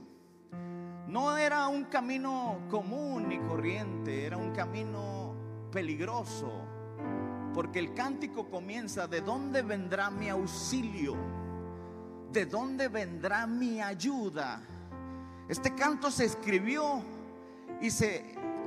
no 1.08 1.38
era 1.38 1.70
un 1.70 1.86
camino 1.86 2.66
común 2.70 3.30
ni 3.30 3.40
corriente, 3.40 4.26
era 4.26 4.36
un 4.36 4.52
camino 4.52 5.34
peligroso 5.72 6.67
porque 7.58 7.80
el 7.80 7.96
cántico 7.96 8.52
comienza, 8.52 9.08
¿de 9.08 9.20
dónde 9.20 9.64
vendrá 9.64 10.12
mi 10.12 10.30
auxilio? 10.30 11.18
¿De 12.32 12.46
dónde 12.46 12.88
vendrá 12.88 13.48
mi 13.48 13.82
ayuda? 13.82 14.62
Este 15.50 15.74
canto 15.74 16.12
se 16.12 16.26
escribió 16.26 17.02
y 17.82 17.90
se 17.90 18.24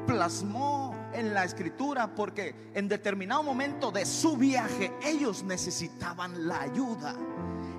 plasmó 0.08 0.96
en 1.12 1.32
la 1.32 1.44
escritura 1.44 2.16
porque 2.16 2.72
en 2.74 2.88
determinado 2.88 3.44
momento 3.44 3.92
de 3.92 4.04
su 4.04 4.36
viaje 4.36 4.92
ellos 5.04 5.44
necesitaban 5.44 6.48
la 6.48 6.62
ayuda. 6.62 7.14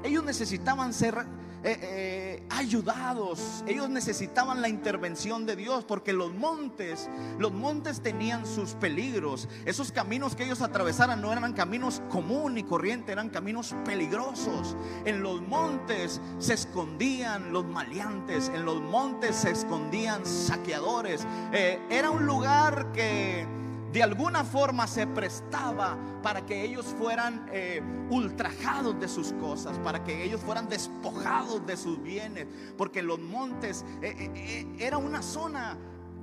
Ellos 0.05 0.23
necesitaban 0.23 0.93
ser 0.93 1.25
eh, 1.63 1.77
eh, 1.81 2.43
ayudados. 2.49 3.63
Ellos 3.67 3.89
necesitaban 3.89 4.61
la 4.61 4.69
intervención 4.69 5.45
de 5.45 5.55
Dios 5.55 5.83
porque 5.83 6.11
los 6.11 6.33
montes, 6.33 7.07
los 7.37 7.51
montes 7.51 8.01
tenían 8.01 8.47
sus 8.47 8.71
peligros. 8.73 9.47
Esos 9.65 9.91
caminos 9.91 10.35
que 10.35 10.45
ellos 10.45 10.61
atravesaran 10.61 11.21
no 11.21 11.31
eran 11.31 11.53
caminos 11.53 12.01
común 12.09 12.57
y 12.57 12.63
corriente, 12.63 13.11
eran 13.11 13.29
caminos 13.29 13.75
peligrosos. 13.85 14.75
En 15.05 15.21
los 15.21 15.41
montes 15.41 16.19
se 16.39 16.53
escondían 16.53 17.53
los 17.53 17.65
maleantes, 17.65 18.49
en 18.49 18.65
los 18.65 18.81
montes 18.81 19.35
se 19.35 19.51
escondían 19.51 20.25
saqueadores. 20.25 21.27
Eh, 21.53 21.79
era 21.89 22.09
un 22.09 22.25
lugar 22.25 22.91
que 22.91 23.45
de 23.91 24.01
alguna 24.01 24.43
forma 24.45 24.87
se 24.87 25.05
prestaba 25.05 25.97
para 26.23 26.45
que 26.45 26.63
ellos 26.63 26.85
fueran 26.97 27.49
eh, 27.51 27.81
ultrajados 28.09 28.99
de 28.99 29.07
sus 29.07 29.33
cosas, 29.33 29.77
para 29.79 30.03
que 30.03 30.23
ellos 30.23 30.41
fueran 30.41 30.69
despojados 30.69 31.65
de 31.65 31.75
sus 31.75 32.01
bienes, 32.01 32.47
porque 32.77 33.01
los 33.01 33.19
montes 33.19 33.83
eh, 34.01 34.31
eh, 34.35 34.75
era 34.79 34.97
una 34.97 35.21
zona 35.21 35.77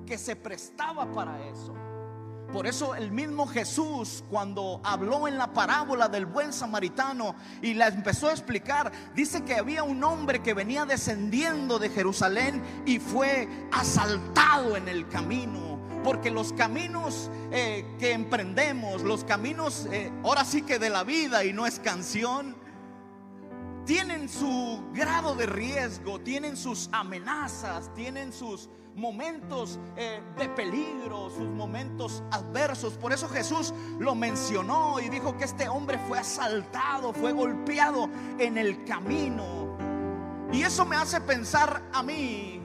que 0.07 0.17
se 0.17 0.35
prestaba 0.35 1.13
para 1.13 1.47
eso. 1.47 1.75
Por 2.53 2.67
eso 2.67 2.95
el 2.95 3.13
mismo 3.13 3.47
Jesús 3.47 4.25
cuando 4.31 4.81
habló 4.83 5.29
en 5.29 5.37
la 5.37 5.53
parábola 5.53 6.09
del 6.09 6.25
buen 6.25 6.55
samaritano 6.55 7.35
y 7.61 7.75
la 7.75 7.89
empezó 7.89 8.29
a 8.29 8.33
explicar, 8.33 8.91
dice 9.15 9.45
que 9.45 9.57
había 9.57 9.83
un 9.83 10.03
hombre 10.03 10.41
que 10.41 10.55
venía 10.55 10.87
descendiendo 10.87 11.79
de 11.79 11.91
Jerusalén 11.91 12.63
y 12.87 13.01
fue 13.01 13.47
asaltado 13.71 14.77
en 14.77 14.89
el 14.89 15.07
camino 15.09 15.68
porque 16.05 16.31
los 16.31 16.53
caminos 16.53 17.31
eh, 17.51 17.85
que 17.99 18.13
emprendemos, 18.13 19.03
los 19.03 19.25
caminos 19.25 19.87
eh, 19.93 20.13
ahora 20.25 20.45
sí 20.45 20.63
que 20.63 20.79
de 20.79 20.91
la 20.91 21.05
vida 21.05 21.45
y 21.45 21.53
no 21.53 21.67
es 21.67 21.79
canción, 21.81 22.57
tienen 23.85 24.29
su 24.29 24.85
grado 24.93 25.35
de 25.35 25.47
riesgo, 25.47 26.21
tienen 26.21 26.57
sus 26.57 26.91
amenazas, 26.93 27.93
tienen 27.95 28.33
sus 28.33 28.69
momentos 28.95 29.79
eh, 29.97 30.21
de 30.37 30.49
peligro, 30.51 31.31
sus 31.31 31.49
momentos 31.49 32.23
adversos. 32.31 32.95
Por 32.95 33.13
eso 33.13 33.29
Jesús 33.29 33.73
lo 33.99 34.15
mencionó 34.15 35.01
y 35.01 35.09
dijo 35.09 35.37
que 35.39 35.45
este 35.45 35.69
hombre 35.69 35.99
fue 36.07 36.19
asaltado, 36.19 37.13
fue 37.15 37.33
golpeado 37.33 38.11
en 38.39 38.59
el 38.59 38.85
camino. 38.85 39.79
Y 40.53 40.63
eso 40.63 40.85
me 40.85 40.97
hace 40.97 41.21
pensar 41.21 41.83
a 41.93 42.03
mí 42.03 42.61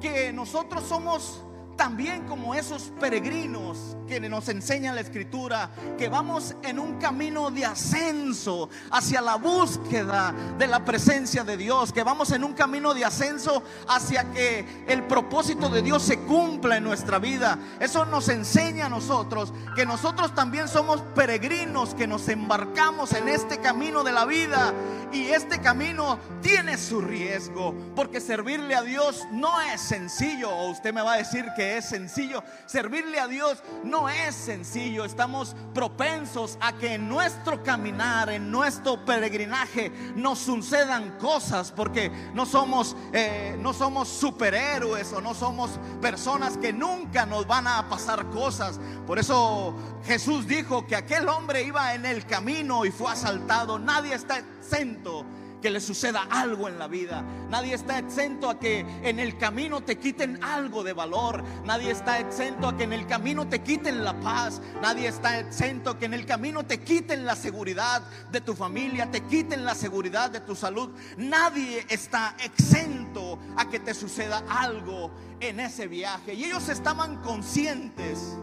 que 0.00 0.32
nosotros 0.32 0.84
somos 0.84 1.45
también 1.76 2.26
como 2.26 2.54
esos 2.54 2.92
peregrinos 2.98 3.96
que 4.08 4.20
nos 4.20 4.48
enseña 4.48 4.94
la 4.94 5.00
escritura, 5.00 5.70
que 5.98 6.08
vamos 6.08 6.54
en 6.62 6.78
un 6.78 6.98
camino 6.98 7.50
de 7.50 7.64
ascenso 7.64 8.68
hacia 8.90 9.20
la 9.20 9.36
búsqueda 9.36 10.32
de 10.58 10.66
la 10.66 10.84
presencia 10.84 11.44
de 11.44 11.56
Dios, 11.56 11.92
que 11.92 12.02
vamos 12.02 12.30
en 12.32 12.44
un 12.44 12.54
camino 12.54 12.94
de 12.94 13.04
ascenso 13.04 13.62
hacia 13.88 14.30
que 14.32 14.84
el 14.86 15.02
propósito 15.04 15.68
de 15.68 15.82
Dios 15.82 16.02
se 16.02 16.20
cumpla 16.20 16.76
en 16.76 16.84
nuestra 16.84 17.18
vida. 17.18 17.58
Eso 17.80 18.04
nos 18.06 18.28
enseña 18.28 18.86
a 18.86 18.88
nosotros 18.88 19.52
que 19.74 19.84
nosotros 19.84 20.34
también 20.34 20.68
somos 20.68 21.02
peregrinos, 21.14 21.94
que 21.94 22.06
nos 22.06 22.28
embarcamos 22.28 23.12
en 23.12 23.28
este 23.28 23.58
camino 23.58 24.04
de 24.04 24.12
la 24.12 24.24
vida 24.24 24.72
y 25.12 25.26
este 25.28 25.60
camino 25.60 26.18
tiene 26.42 26.76
su 26.78 27.00
riesgo, 27.00 27.74
porque 27.94 28.20
servirle 28.20 28.74
a 28.74 28.82
Dios 28.82 29.24
no 29.32 29.60
es 29.60 29.80
sencillo, 29.80 30.50
o 30.50 30.70
usted 30.70 30.92
me 30.92 31.02
va 31.02 31.14
a 31.14 31.16
decir 31.16 31.46
que 31.56 31.65
es 31.66 31.88
sencillo. 31.88 32.42
Servirle 32.66 33.18
a 33.18 33.28
Dios 33.28 33.62
no 33.84 34.08
es 34.08 34.34
sencillo. 34.34 35.04
Estamos 35.04 35.56
propensos 35.74 36.56
a 36.60 36.72
que 36.72 36.94
en 36.94 37.08
nuestro 37.08 37.62
caminar, 37.62 38.30
en 38.30 38.50
nuestro 38.50 39.04
peregrinaje, 39.04 39.90
nos 40.14 40.38
sucedan 40.38 41.18
cosas 41.18 41.72
porque 41.72 42.10
no 42.34 42.46
somos, 42.46 42.96
eh, 43.12 43.56
no 43.60 43.72
somos 43.72 44.08
superhéroes 44.08 45.12
o 45.12 45.20
no 45.20 45.34
somos 45.34 45.78
personas 46.00 46.56
que 46.56 46.72
nunca 46.72 47.26
nos 47.26 47.46
van 47.46 47.66
a 47.66 47.88
pasar 47.88 48.26
cosas. 48.30 48.78
Por 49.06 49.18
eso 49.18 49.74
Jesús 50.04 50.46
dijo 50.46 50.86
que 50.86 50.96
aquel 50.96 51.28
hombre 51.28 51.62
iba 51.62 51.94
en 51.94 52.06
el 52.06 52.26
camino 52.26 52.84
y 52.84 52.90
fue 52.90 53.10
asaltado. 53.10 53.78
Nadie 53.78 54.14
está 54.14 54.38
exento 54.38 55.24
que 55.60 55.70
le 55.70 55.80
suceda 55.80 56.26
algo 56.30 56.68
en 56.68 56.78
la 56.78 56.88
vida. 56.88 57.22
Nadie 57.48 57.74
está 57.74 57.98
exento 57.98 58.50
a 58.50 58.58
que 58.58 58.80
en 59.02 59.18
el 59.18 59.36
camino 59.38 59.82
te 59.82 59.98
quiten 59.98 60.42
algo 60.42 60.82
de 60.82 60.92
valor. 60.92 61.42
Nadie 61.64 61.90
está 61.90 62.20
exento 62.20 62.68
a 62.68 62.76
que 62.76 62.84
en 62.84 62.92
el 62.92 63.06
camino 63.06 63.48
te 63.48 63.62
quiten 63.62 64.04
la 64.04 64.18
paz. 64.20 64.60
Nadie 64.82 65.08
está 65.08 65.38
exento 65.38 65.90
a 65.90 65.98
que 65.98 66.06
en 66.06 66.14
el 66.14 66.26
camino 66.26 66.64
te 66.64 66.80
quiten 66.80 67.24
la 67.24 67.36
seguridad 67.36 68.02
de 68.30 68.40
tu 68.40 68.54
familia, 68.54 69.10
te 69.10 69.22
quiten 69.22 69.64
la 69.64 69.74
seguridad 69.74 70.30
de 70.30 70.40
tu 70.40 70.54
salud. 70.54 70.90
Nadie 71.16 71.86
está 71.88 72.36
exento 72.42 73.38
a 73.56 73.68
que 73.68 73.80
te 73.80 73.94
suceda 73.94 74.44
algo 74.48 75.10
en 75.40 75.60
ese 75.60 75.86
viaje. 75.86 76.34
Y 76.34 76.44
ellos 76.44 76.68
estaban 76.68 77.22
conscientes. 77.22 78.36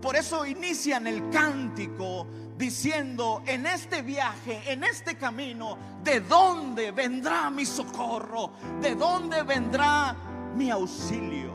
Por 0.00 0.16
eso 0.16 0.46
inician 0.46 1.06
el 1.06 1.28
cántico 1.30 2.26
diciendo, 2.58 3.42
en 3.46 3.66
este 3.66 4.02
viaje, 4.02 4.60
en 4.66 4.82
este 4.82 5.16
camino, 5.16 5.78
¿de 6.02 6.20
dónde 6.20 6.90
vendrá 6.90 7.48
mi 7.50 7.64
socorro? 7.64 8.50
¿De 8.80 8.96
dónde 8.96 9.44
vendrá 9.44 10.14
mi 10.56 10.68
auxilio? 10.70 11.52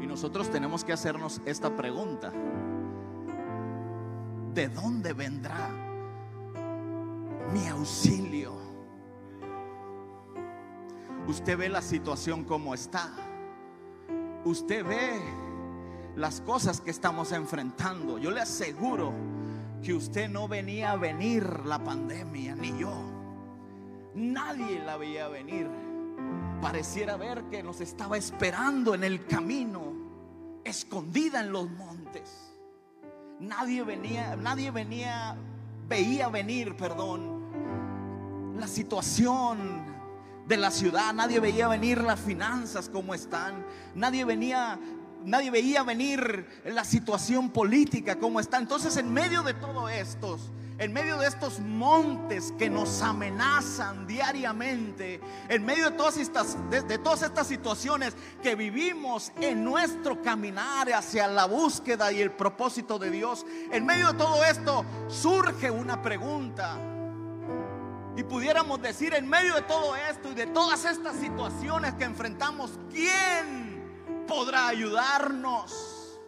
Y 0.00 0.06
nosotros 0.06 0.50
tenemos 0.50 0.84
que 0.84 0.94
hacernos 0.94 1.42
esta 1.44 1.76
pregunta. 1.76 2.32
¿De 4.54 4.68
dónde 4.68 5.12
vendrá 5.12 5.68
mi 7.52 7.68
auxilio? 7.68 8.54
Usted 11.26 11.58
ve 11.58 11.68
la 11.68 11.82
situación 11.82 12.44
como 12.44 12.72
está. 12.72 13.10
Usted 14.44 14.84
ve 14.84 15.43
las 16.16 16.40
cosas 16.40 16.80
que 16.80 16.90
estamos 16.90 17.32
enfrentando. 17.32 18.18
Yo 18.18 18.30
le 18.30 18.40
aseguro 18.40 19.12
que 19.82 19.94
usted 19.94 20.28
no 20.28 20.48
venía 20.48 20.92
a 20.92 20.96
venir 20.96 21.66
la 21.66 21.82
pandemia, 21.82 22.54
ni 22.54 22.76
yo. 22.78 22.94
Nadie 24.14 24.82
la 24.84 24.96
veía 24.96 25.28
venir. 25.28 25.68
Pareciera 26.60 27.16
ver 27.16 27.44
que 27.50 27.62
nos 27.62 27.80
estaba 27.80 28.16
esperando 28.16 28.94
en 28.94 29.04
el 29.04 29.26
camino, 29.26 29.92
escondida 30.64 31.40
en 31.40 31.52
los 31.52 31.70
montes. 31.70 32.54
Nadie 33.40 33.82
venía, 33.82 34.36
nadie 34.36 34.70
venía, 34.70 35.36
veía 35.88 36.28
venir, 36.28 36.76
perdón, 36.76 38.54
la 38.56 38.68
situación 38.68 39.92
de 40.46 40.56
la 40.56 40.70
ciudad, 40.70 41.12
nadie 41.12 41.40
veía 41.40 41.68
venir 41.68 42.02
las 42.02 42.20
finanzas 42.20 42.88
como 42.88 43.14
están, 43.14 43.66
nadie 43.94 44.24
venía 44.24 44.78
nadie 45.24 45.50
veía 45.50 45.82
venir 45.82 46.46
la 46.64 46.84
situación 46.84 47.50
política 47.50 48.16
como 48.16 48.40
está. 48.40 48.58
Entonces, 48.58 48.96
en 48.96 49.12
medio 49.12 49.42
de 49.42 49.54
todo 49.54 49.88
esto, 49.88 50.38
en 50.78 50.92
medio 50.92 51.18
de 51.18 51.28
estos 51.28 51.60
montes 51.60 52.52
que 52.58 52.68
nos 52.68 53.00
amenazan 53.02 54.06
diariamente, 54.06 55.20
en 55.48 55.64
medio 55.64 55.90
de 55.90 55.96
todas 55.96 56.16
estas, 56.16 56.56
de, 56.70 56.98
todas 56.98 57.22
estas 57.22 57.46
situaciones 57.46 58.14
que 58.42 58.54
vivimos 58.54 59.32
en 59.40 59.64
nuestro 59.64 60.20
caminar 60.20 60.92
hacia 60.92 61.28
la 61.28 61.46
búsqueda 61.46 62.10
y 62.12 62.20
el 62.20 62.32
propósito 62.32 62.98
de 62.98 63.10
Dios, 63.10 63.46
en 63.70 63.86
medio 63.86 64.12
de 64.12 64.18
todo 64.18 64.44
esto 64.44 64.84
surge 65.08 65.70
una 65.70 66.02
pregunta. 66.02 66.78
Y 68.16 68.22
pudiéramos 68.22 68.80
decir, 68.80 69.12
en 69.14 69.28
medio 69.28 69.54
de 69.54 69.62
todo 69.62 69.96
esto 69.96 70.30
y 70.30 70.34
de 70.34 70.46
todas 70.46 70.84
estas 70.84 71.16
situaciones 71.16 71.94
que 71.94 72.04
enfrentamos, 72.04 72.78
¿quién 72.90 73.73
podrá 74.26 74.68
ayudarnos. 74.68 76.20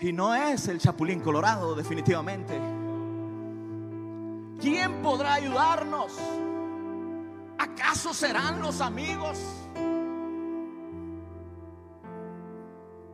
Y 0.00 0.12
no 0.12 0.34
es 0.34 0.68
el 0.68 0.78
Chapulín 0.78 1.20
Colorado, 1.20 1.74
definitivamente. 1.74 2.58
¿Quién 4.60 5.02
podrá 5.02 5.34
ayudarnos? 5.34 6.16
¿Acaso 7.58 8.14
serán 8.14 8.60
los 8.60 8.80
amigos? 8.80 9.38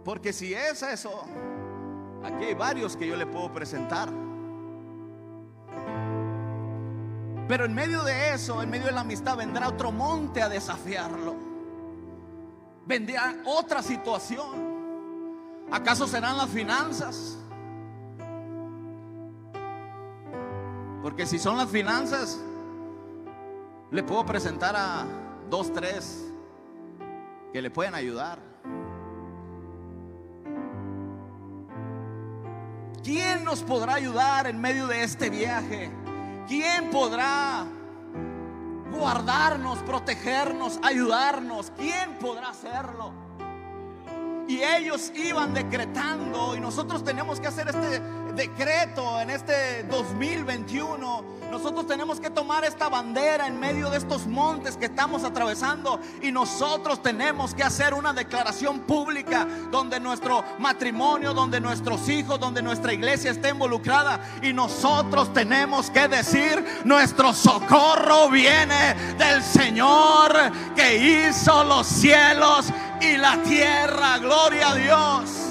Porque 0.04 0.32
si 0.34 0.52
es 0.52 0.82
eso, 0.82 1.24
aquí 2.22 2.44
hay 2.44 2.54
varios 2.54 2.96
que 2.96 3.06
yo 3.06 3.16
le 3.16 3.26
puedo 3.26 3.50
presentar. 3.52 4.10
Pero 7.48 7.64
en 7.64 7.74
medio 7.74 8.02
de 8.04 8.34
eso, 8.34 8.62
en 8.62 8.70
medio 8.70 8.86
de 8.86 8.92
la 8.92 9.00
amistad, 9.00 9.36
vendrá 9.36 9.68
otro 9.68 9.92
monte 9.92 10.42
a 10.42 10.48
desafiarlo 10.48 11.53
vendrá 12.86 13.36
otra 13.44 13.82
situación. 13.82 14.74
¿Acaso 15.70 16.06
serán 16.06 16.36
las 16.36 16.48
finanzas? 16.50 17.38
Porque 21.02 21.26
si 21.26 21.38
son 21.38 21.56
las 21.56 21.68
finanzas, 21.68 22.40
le 23.90 24.02
puedo 24.02 24.24
presentar 24.24 24.74
a 24.76 25.06
dos, 25.50 25.72
tres 25.72 26.24
que 27.52 27.60
le 27.60 27.70
pueden 27.70 27.94
ayudar. 27.94 28.38
¿Quién 33.02 33.44
nos 33.44 33.62
podrá 33.62 33.94
ayudar 33.94 34.46
en 34.46 34.58
medio 34.58 34.86
de 34.86 35.04
este 35.04 35.28
viaje? 35.28 35.90
¿Quién 36.48 36.90
podrá 36.90 37.66
guardarnos, 38.94 39.78
protegernos, 39.80 40.78
ayudarnos. 40.82 41.72
¿Quién 41.76 42.18
podrá 42.20 42.48
hacerlo? 42.50 43.12
Y 44.46 44.62
ellos 44.62 45.12
iban 45.14 45.54
decretando 45.54 46.54
y 46.54 46.60
nosotros 46.60 47.02
tenemos 47.02 47.40
que 47.40 47.48
hacer 47.48 47.68
este 47.68 48.02
decreto 48.34 49.20
en 49.20 49.30
este 49.30 49.84
2021. 49.84 51.34
Nosotros 51.50 51.86
tenemos 51.86 52.18
que 52.18 52.30
tomar 52.30 52.64
esta 52.64 52.88
bandera 52.88 53.46
en 53.46 53.60
medio 53.60 53.88
de 53.88 53.98
estos 53.98 54.26
montes 54.26 54.76
que 54.76 54.86
estamos 54.86 55.22
atravesando 55.22 56.00
y 56.20 56.32
nosotros 56.32 57.00
tenemos 57.02 57.54
que 57.54 57.62
hacer 57.62 57.94
una 57.94 58.12
declaración 58.12 58.80
pública 58.80 59.46
donde 59.70 60.00
nuestro 60.00 60.44
matrimonio, 60.58 61.32
donde 61.32 61.60
nuestros 61.60 62.08
hijos, 62.08 62.40
donde 62.40 62.60
nuestra 62.60 62.92
iglesia 62.92 63.30
esté 63.30 63.50
involucrada 63.50 64.20
y 64.42 64.52
nosotros 64.52 65.32
tenemos 65.32 65.90
que 65.90 66.08
decir, 66.08 66.64
nuestro 66.84 67.32
socorro 67.32 68.28
viene 68.30 68.94
del 69.16 69.42
Señor 69.42 70.32
que 70.74 71.28
hizo 71.28 71.62
los 71.64 71.86
cielos 71.86 72.66
y 73.00 73.16
la 73.16 73.40
tierra. 73.42 74.18
Gloria 74.18 74.70
a 74.70 74.74
Dios. 74.74 75.43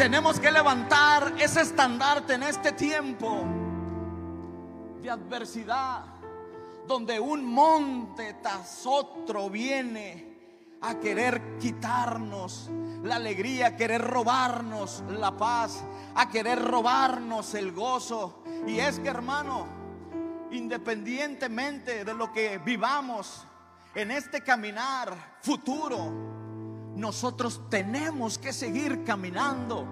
Tenemos 0.00 0.40
que 0.40 0.50
levantar 0.50 1.34
ese 1.38 1.60
estandarte 1.60 2.32
en 2.32 2.42
este 2.44 2.72
tiempo 2.72 3.44
de 5.02 5.10
adversidad, 5.10 6.06
donde 6.86 7.20
un 7.20 7.44
monte 7.44 8.38
tras 8.42 8.86
otro 8.86 9.50
viene 9.50 10.78
a 10.80 10.94
querer 10.94 11.58
quitarnos 11.58 12.70
la 13.02 13.16
alegría, 13.16 13.66
a 13.66 13.76
querer 13.76 14.00
robarnos 14.00 15.04
la 15.10 15.36
paz, 15.36 15.84
a 16.14 16.30
querer 16.30 16.64
robarnos 16.64 17.52
el 17.52 17.72
gozo. 17.72 18.42
Y 18.66 18.78
es 18.78 19.00
que 19.00 19.08
hermano, 19.10 19.66
independientemente 20.50 22.06
de 22.06 22.14
lo 22.14 22.32
que 22.32 22.56
vivamos 22.56 23.44
en 23.94 24.12
este 24.12 24.40
caminar 24.40 25.36
futuro, 25.42 26.49
nosotros 27.00 27.62
tenemos 27.70 28.38
que 28.38 28.52
seguir 28.52 29.02
caminando. 29.04 29.86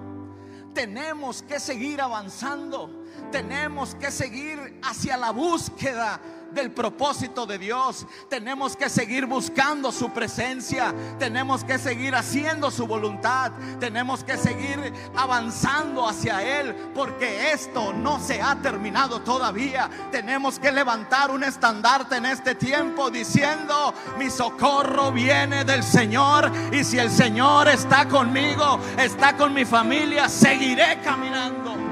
Tenemos 0.74 1.42
que 1.42 1.58
seguir 1.58 2.00
avanzando. 2.00 3.04
Tenemos 3.32 3.94
que 3.94 4.10
seguir 4.10 4.78
hacia 4.82 5.16
la 5.16 5.30
búsqueda 5.30 6.20
del 6.52 6.70
propósito 6.70 7.46
de 7.46 7.58
Dios. 7.58 8.06
Tenemos 8.28 8.76
que 8.76 8.88
seguir 8.88 9.26
buscando 9.26 9.92
su 9.92 10.10
presencia. 10.10 10.94
Tenemos 11.18 11.64
que 11.64 11.78
seguir 11.78 12.14
haciendo 12.14 12.70
su 12.70 12.86
voluntad. 12.86 13.52
Tenemos 13.80 14.24
que 14.24 14.36
seguir 14.36 14.92
avanzando 15.16 16.08
hacia 16.08 16.60
Él 16.60 16.74
porque 16.94 17.52
esto 17.52 17.92
no 17.92 18.20
se 18.20 18.40
ha 18.40 18.56
terminado 18.56 19.20
todavía. 19.20 19.90
Tenemos 20.10 20.58
que 20.58 20.72
levantar 20.72 21.30
un 21.30 21.44
estandarte 21.44 22.16
en 22.16 22.26
este 22.26 22.54
tiempo 22.54 23.10
diciendo, 23.10 23.94
mi 24.18 24.30
socorro 24.30 25.12
viene 25.12 25.64
del 25.64 25.82
Señor 25.82 26.50
y 26.72 26.84
si 26.84 26.98
el 26.98 27.10
Señor 27.10 27.68
está 27.68 28.08
conmigo, 28.08 28.80
está 28.98 29.36
con 29.36 29.52
mi 29.54 29.64
familia, 29.64 30.28
seguiré 30.28 31.00
caminando. 31.02 31.87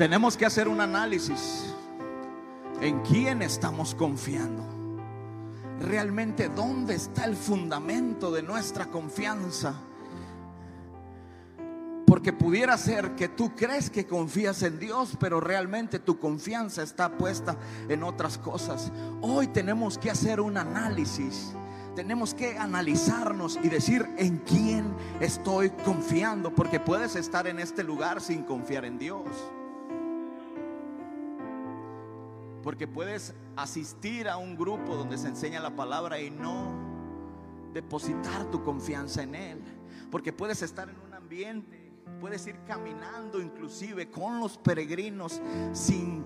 Tenemos 0.00 0.34
que 0.34 0.46
hacer 0.46 0.66
un 0.66 0.80
análisis 0.80 1.74
en 2.80 3.02
quién 3.02 3.42
estamos 3.42 3.94
confiando. 3.94 4.64
Realmente, 5.78 6.48
¿dónde 6.48 6.94
está 6.94 7.26
el 7.26 7.36
fundamento 7.36 8.30
de 8.30 8.42
nuestra 8.42 8.86
confianza? 8.86 9.74
Porque 12.06 12.32
pudiera 12.32 12.78
ser 12.78 13.14
que 13.14 13.28
tú 13.28 13.54
crees 13.54 13.90
que 13.90 14.06
confías 14.06 14.62
en 14.62 14.78
Dios, 14.78 15.18
pero 15.20 15.38
realmente 15.38 15.98
tu 15.98 16.18
confianza 16.18 16.82
está 16.82 17.18
puesta 17.18 17.58
en 17.86 18.02
otras 18.02 18.38
cosas. 18.38 18.90
Hoy 19.20 19.48
tenemos 19.48 19.98
que 19.98 20.10
hacer 20.10 20.40
un 20.40 20.56
análisis 20.56 21.52
Tenemos 21.94 22.32
que 22.32 22.56
analizarnos 22.56 23.58
y 23.62 23.68
decir 23.68 24.08
en 24.16 24.38
quién 24.38 24.94
estoy 25.20 25.68
confiando, 25.84 26.54
porque 26.54 26.80
puedes 26.80 27.16
estar 27.16 27.46
en 27.46 27.58
este 27.58 27.84
lugar 27.84 28.22
sin 28.22 28.44
confiar 28.44 28.86
en 28.86 28.96
Dios. 28.96 29.26
Porque 32.62 32.86
puedes 32.86 33.34
asistir 33.56 34.28
a 34.28 34.36
un 34.36 34.56
grupo 34.56 34.96
donde 34.96 35.18
se 35.18 35.28
enseña 35.28 35.60
la 35.60 35.74
palabra 35.74 36.20
y 36.20 36.30
no 36.30 36.72
depositar 37.72 38.50
tu 38.50 38.62
confianza 38.62 39.22
en 39.22 39.34
Él. 39.34 39.58
Porque 40.10 40.32
puedes 40.32 40.62
estar 40.62 40.88
en 40.88 40.96
un 41.06 41.14
ambiente, 41.14 41.92
puedes 42.20 42.46
ir 42.46 42.56
caminando 42.66 43.40
inclusive 43.40 44.10
con 44.10 44.40
los 44.40 44.58
peregrinos 44.58 45.40
sin 45.72 46.24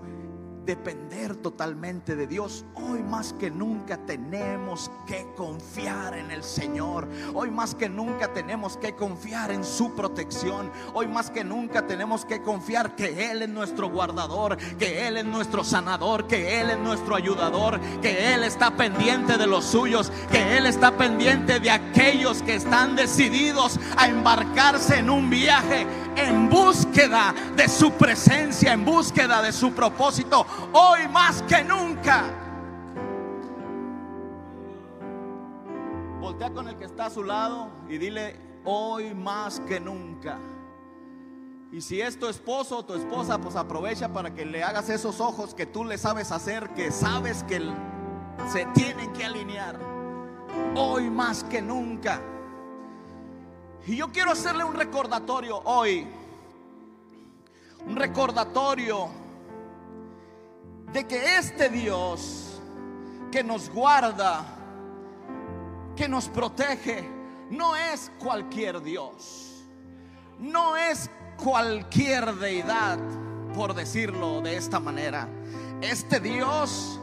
depender 0.65 1.35
totalmente 1.35 2.15
de 2.15 2.27
Dios. 2.27 2.65
Hoy 2.75 3.03
más 3.03 3.33
que 3.33 3.51
nunca 3.51 3.97
tenemos 3.97 4.91
que 5.05 5.27
confiar 5.35 6.17
en 6.17 6.31
el 6.31 6.43
Señor. 6.43 7.07
Hoy 7.33 7.51
más 7.51 7.75
que 7.75 7.87
nunca 7.87 8.33
tenemos 8.33 8.77
que 8.77 8.95
confiar 8.95 9.51
en 9.51 9.63
su 9.63 9.95
protección. 9.95 10.71
Hoy 10.93 11.07
más 11.07 11.29
que 11.29 11.43
nunca 11.43 11.85
tenemos 11.85 12.25
que 12.25 12.41
confiar 12.41 12.95
que 12.95 13.31
Él 13.31 13.43
es 13.43 13.49
nuestro 13.49 13.89
guardador, 13.89 14.57
que 14.77 15.07
Él 15.07 15.17
es 15.17 15.25
nuestro 15.25 15.63
sanador, 15.63 16.27
que 16.27 16.59
Él 16.59 16.71
es 16.71 16.79
nuestro 16.79 17.15
ayudador, 17.15 17.79
que 18.01 18.33
Él 18.33 18.43
está 18.43 18.71
pendiente 18.71 19.37
de 19.37 19.47
los 19.47 19.65
suyos, 19.65 20.11
que 20.31 20.57
Él 20.57 20.65
está 20.65 20.97
pendiente 20.97 21.59
de 21.59 21.69
aquellos 21.69 22.41
que 22.41 22.55
están 22.55 22.95
decididos 22.95 23.79
a 23.97 24.07
embarcarse 24.07 24.99
en 24.99 25.09
un 25.09 25.29
viaje 25.29 25.85
en 26.15 26.49
búsqueda 26.49 27.33
de 27.55 27.67
su 27.67 27.91
presencia, 27.91 28.73
en 28.73 28.85
búsqueda 28.85 29.41
de 29.41 29.51
su 29.51 29.73
propósito, 29.73 30.45
hoy 30.73 31.07
más 31.09 31.41
que 31.43 31.63
nunca. 31.63 32.23
Voltea 36.19 36.51
con 36.51 36.67
el 36.67 36.75
que 36.77 36.85
está 36.85 37.05
a 37.05 37.09
su 37.09 37.23
lado 37.23 37.69
y 37.87 37.97
dile, 37.97 38.39
hoy 38.63 39.13
más 39.13 39.59
que 39.61 39.79
nunca. 39.79 40.39
Y 41.71 41.81
si 41.81 42.01
es 42.01 42.17
tu 42.17 42.27
esposo 42.27 42.77
o 42.77 42.85
tu 42.85 42.93
esposa, 42.93 43.37
pues 43.37 43.55
aprovecha 43.55 44.13
para 44.13 44.33
que 44.33 44.45
le 44.45 44.63
hagas 44.63 44.89
esos 44.89 45.19
ojos 45.19 45.53
que 45.53 45.65
tú 45.65 45.83
le 45.83 45.97
sabes 45.97 46.31
hacer, 46.31 46.69
que 46.69 46.91
sabes 46.91 47.43
que 47.43 47.61
se 48.51 48.65
tienen 48.73 49.11
que 49.13 49.25
alinear. 49.25 49.77
Hoy 50.75 51.09
más 51.09 51.43
que 51.43 51.61
nunca. 51.61 52.21
Y 53.87 53.97
yo 53.97 54.11
quiero 54.11 54.31
hacerle 54.31 54.63
un 54.63 54.73
recordatorio 54.73 55.61
hoy. 55.63 56.07
Un 57.85 57.95
recordatorio 57.95 59.09
de 60.91 61.05
que 61.05 61.37
este 61.37 61.69
Dios 61.69 62.61
que 63.31 63.43
nos 63.43 63.69
guarda, 63.69 64.43
que 65.95 66.07
nos 66.07 66.27
protege, 66.29 67.07
no 67.51 67.75
es 67.75 68.11
cualquier 68.17 68.81
Dios. 68.81 69.63
No 70.39 70.75
es 70.75 71.09
cualquier 71.37 72.33
deidad, 72.35 72.97
por 73.53 73.75
decirlo 73.75 74.41
de 74.41 74.57
esta 74.57 74.79
manera. 74.79 75.27
Este 75.81 76.19
Dios 76.19 76.99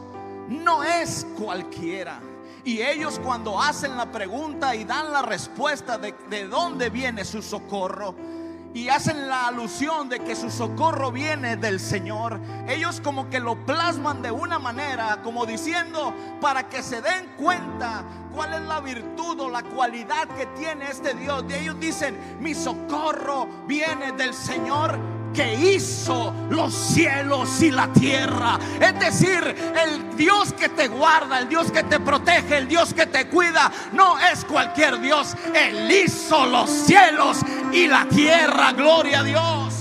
no 0.49 0.83
es 0.83 1.25
cualquiera. 1.37 2.19
Y 2.65 2.81
ellos 2.81 3.19
cuando 3.23 3.61
hacen 3.61 3.97
la 3.97 4.11
pregunta 4.11 4.75
y 4.75 4.83
dan 4.83 5.11
la 5.11 5.21
respuesta 5.21 5.97
de, 5.97 6.15
de 6.29 6.47
dónde 6.47 6.89
viene 6.89 7.25
su 7.25 7.41
socorro, 7.41 8.15
y 8.73 8.89
hacen 8.89 9.27
la 9.27 9.47
alusión 9.47 10.09
de 10.09 10.19
que 10.19 10.35
su 10.35 10.49
socorro 10.49 11.11
viene 11.11 11.57
del 11.57 11.79
Señor. 11.79 12.39
Ellos 12.67 13.01
como 13.01 13.29
que 13.29 13.39
lo 13.39 13.55
plasman 13.65 14.21
de 14.21 14.31
una 14.31 14.57
manera, 14.57 15.21
como 15.21 15.45
diciendo, 15.45 16.13
para 16.41 16.67
que 16.69 16.81
se 16.81 17.01
den 17.01 17.33
cuenta 17.37 18.03
cuál 18.33 18.53
es 18.55 18.61
la 18.61 18.79
virtud 18.79 19.39
o 19.39 19.49
la 19.49 19.61
cualidad 19.61 20.27
que 20.29 20.47
tiene 20.57 20.89
este 20.89 21.13
Dios. 21.13 21.45
Y 21.49 21.53
ellos 21.53 21.79
dicen, 21.79 22.17
mi 22.39 22.55
socorro 22.55 23.47
viene 23.67 24.11
del 24.13 24.33
Señor 24.33 24.97
que 25.33 25.53
hizo 25.55 26.33
los 26.49 26.73
cielos 26.73 27.61
y 27.61 27.71
la 27.71 27.91
tierra. 27.91 28.59
Es 28.79 28.99
decir, 28.99 29.43
el 29.83 30.15
Dios 30.15 30.53
que 30.53 30.69
te 30.69 30.87
guarda, 30.87 31.39
el 31.39 31.49
Dios 31.49 31.71
que 31.71 31.83
te 31.83 31.99
protege, 31.99 32.57
el 32.57 32.67
Dios 32.67 32.93
que 32.93 33.07
te 33.07 33.27
cuida, 33.27 33.71
no 33.93 34.19
es 34.19 34.45
cualquier 34.45 35.01
Dios. 35.01 35.35
Él 35.53 35.89
hizo 35.91 36.45
los 36.45 36.69
cielos 36.69 37.39
y 37.71 37.87
la 37.87 38.05
tierra. 38.05 38.73
Gloria 38.73 39.19
a 39.19 39.23
Dios. 39.23 39.73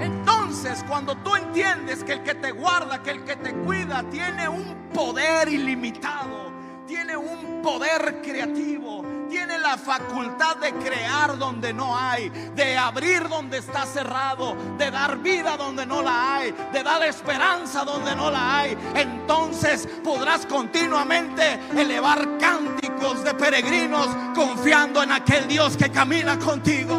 Entonces, 0.00 0.84
cuando 0.88 1.16
tú 1.16 1.36
entiendes 1.36 2.02
que 2.02 2.14
el 2.14 2.22
que 2.22 2.34
te 2.34 2.52
guarda, 2.52 3.02
que 3.02 3.10
el 3.10 3.24
que 3.24 3.36
te 3.36 3.52
cuida, 3.52 4.02
tiene 4.10 4.48
un 4.48 4.90
poder 4.92 5.48
ilimitado, 5.48 6.52
tiene 6.86 7.16
un 7.16 7.62
poder 7.62 8.20
creativo, 8.22 9.04
tiene 9.28 9.58
la 9.58 9.76
facultad 9.76 10.56
de 10.56 10.72
crear 10.74 11.38
donde 11.38 11.72
no 11.72 11.96
hay, 11.96 12.28
de 12.28 12.76
abrir 12.76 13.28
donde 13.28 13.58
está 13.58 13.86
cerrado, 13.86 14.56
de 14.78 14.90
dar 14.90 15.18
vida 15.18 15.56
donde 15.56 15.86
no 15.86 16.02
la 16.02 16.36
hay, 16.36 16.54
de 16.72 16.82
dar 16.82 17.02
esperanza 17.02 17.84
donde 17.84 18.14
no 18.14 18.30
la 18.30 18.60
hay. 18.60 18.76
Entonces 18.94 19.88
podrás 20.02 20.46
continuamente 20.46 21.60
elevar 21.76 22.38
cánticos 22.38 23.24
de 23.24 23.34
peregrinos 23.34 24.08
confiando 24.34 25.02
en 25.02 25.12
aquel 25.12 25.48
Dios 25.48 25.76
que 25.76 25.90
camina 25.90 26.38
contigo. 26.38 26.96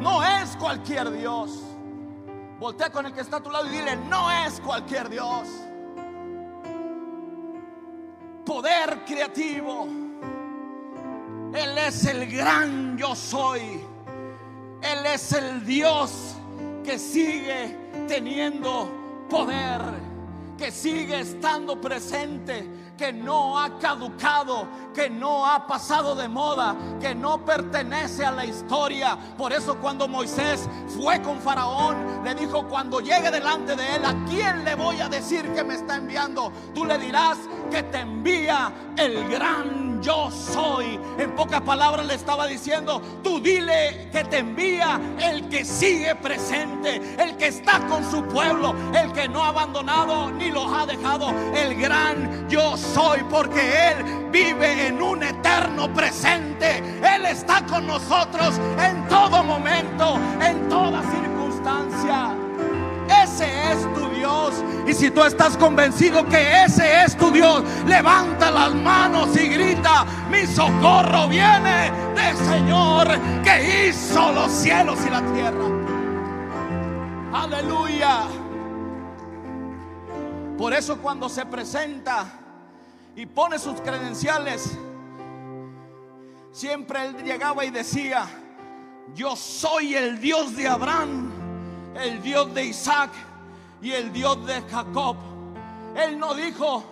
No 0.00 0.24
es 0.24 0.56
cualquier 0.56 1.10
Dios. 1.10 1.62
Voltea 2.58 2.90
con 2.90 3.06
el 3.06 3.12
que 3.12 3.20
está 3.20 3.36
a 3.36 3.42
tu 3.42 3.50
lado 3.50 3.66
y 3.66 3.70
dile, 3.70 3.96
no 3.96 4.30
es 4.30 4.60
cualquier 4.60 5.08
Dios. 5.08 5.48
Poder 8.44 9.04
creativo 9.04 10.05
él 11.54 11.78
es 11.78 12.04
el 12.06 12.30
gran 12.30 12.96
yo 12.96 13.14
soy. 13.14 13.80
Él 14.82 15.06
es 15.06 15.32
el 15.32 15.64
Dios 15.64 16.36
que 16.84 16.98
sigue 16.98 17.76
teniendo 18.06 18.88
poder, 19.28 19.80
que 20.56 20.70
sigue 20.70 21.20
estando 21.20 21.80
presente, 21.80 22.68
que 22.96 23.12
no 23.12 23.58
ha 23.58 23.78
caducado, 23.78 24.66
que 24.96 25.10
no 25.10 25.44
ha 25.44 25.66
pasado 25.66 26.14
de 26.14 26.26
moda, 26.26 26.74
que 26.98 27.14
no 27.14 27.44
pertenece 27.44 28.24
a 28.24 28.30
la 28.30 28.46
historia. 28.46 29.18
Por 29.36 29.52
eso 29.52 29.76
cuando 29.76 30.08
Moisés 30.08 30.66
fue 30.88 31.20
con 31.20 31.38
Faraón, 31.38 32.24
le 32.24 32.34
dijo, 32.34 32.66
cuando 32.66 33.00
llegue 33.00 33.30
delante 33.30 33.76
de 33.76 33.96
él, 33.96 34.04
¿a 34.06 34.14
quién 34.26 34.64
le 34.64 34.74
voy 34.74 34.98
a 35.02 35.10
decir 35.10 35.52
que 35.52 35.62
me 35.62 35.74
está 35.74 35.96
enviando? 35.96 36.50
Tú 36.74 36.86
le 36.86 36.96
dirás 36.96 37.36
que 37.70 37.82
te 37.82 37.98
envía 37.98 38.72
el 38.96 39.28
gran 39.28 40.00
yo 40.00 40.30
soy. 40.30 40.98
En 41.18 41.34
pocas 41.34 41.60
palabras 41.62 42.06
le 42.06 42.14
estaba 42.14 42.46
diciendo, 42.46 43.00
tú 43.22 43.40
dile 43.40 44.08
que 44.12 44.24
te 44.24 44.38
envía 44.38 45.00
el 45.18 45.48
que 45.48 45.64
sigue 45.64 46.14
presente, 46.14 47.00
el 47.18 47.36
que 47.36 47.48
está 47.48 47.86
con 47.86 48.08
su 48.10 48.22
pueblo, 48.24 48.74
el 48.94 49.12
que 49.12 49.28
no 49.28 49.42
ha 49.42 49.48
abandonado 49.48 50.30
ni 50.30 50.50
los 50.50 50.72
ha 50.72 50.86
dejado, 50.86 51.34
el 51.54 51.74
gran 51.76 52.48
yo 52.48 52.76
soy, 52.76 53.22
porque 53.30 53.90
Él 53.90 54.28
vive 54.30 54.65
presente. 55.92 56.78
Él 56.78 57.26
está 57.26 57.64
con 57.66 57.86
nosotros 57.86 58.58
en 58.78 59.06
todo 59.08 59.42
momento, 59.42 60.18
en 60.40 60.68
toda 60.68 61.02
circunstancia. 61.02 62.34
Ese 63.22 63.72
es 63.72 63.94
tu 63.94 64.08
Dios. 64.10 64.54
Y 64.86 64.94
si 64.94 65.10
tú 65.10 65.22
estás 65.24 65.56
convencido 65.56 66.26
que 66.26 66.64
ese 66.64 67.04
es 67.04 67.16
tu 67.16 67.30
Dios, 67.30 67.62
levanta 67.86 68.50
las 68.50 68.74
manos 68.74 69.36
y 69.36 69.48
grita, 69.48 70.04
mi 70.30 70.46
socorro 70.46 71.28
viene 71.28 71.90
del 72.14 72.36
Señor 72.36 73.08
que 73.42 73.88
hizo 73.88 74.32
los 74.32 74.50
cielos 74.52 74.98
y 75.06 75.10
la 75.10 75.22
tierra. 75.32 75.64
Aleluya. 77.32 78.22
Por 80.56 80.72
eso 80.72 80.98
cuando 80.98 81.28
se 81.28 81.44
presenta 81.44 82.26
y 83.14 83.26
pone 83.26 83.58
sus 83.58 83.80
credenciales, 83.80 84.78
siempre 86.56 87.04
él 87.04 87.22
llegaba 87.22 87.66
y 87.66 87.70
decía, 87.70 88.26
yo 89.14 89.36
soy 89.36 89.94
el 89.94 90.18
Dios 90.18 90.56
de 90.56 90.66
Abraham 90.66 91.36
el 92.00 92.22
Dios 92.22 92.52
de 92.54 92.64
Isaac 92.64 93.10
y 93.80 93.92
el 93.92 94.12
Dios 94.12 94.44
de 94.46 94.60
Jacob. 94.62 95.16
Él 95.94 96.18
no 96.18 96.34
dijo, 96.34 96.84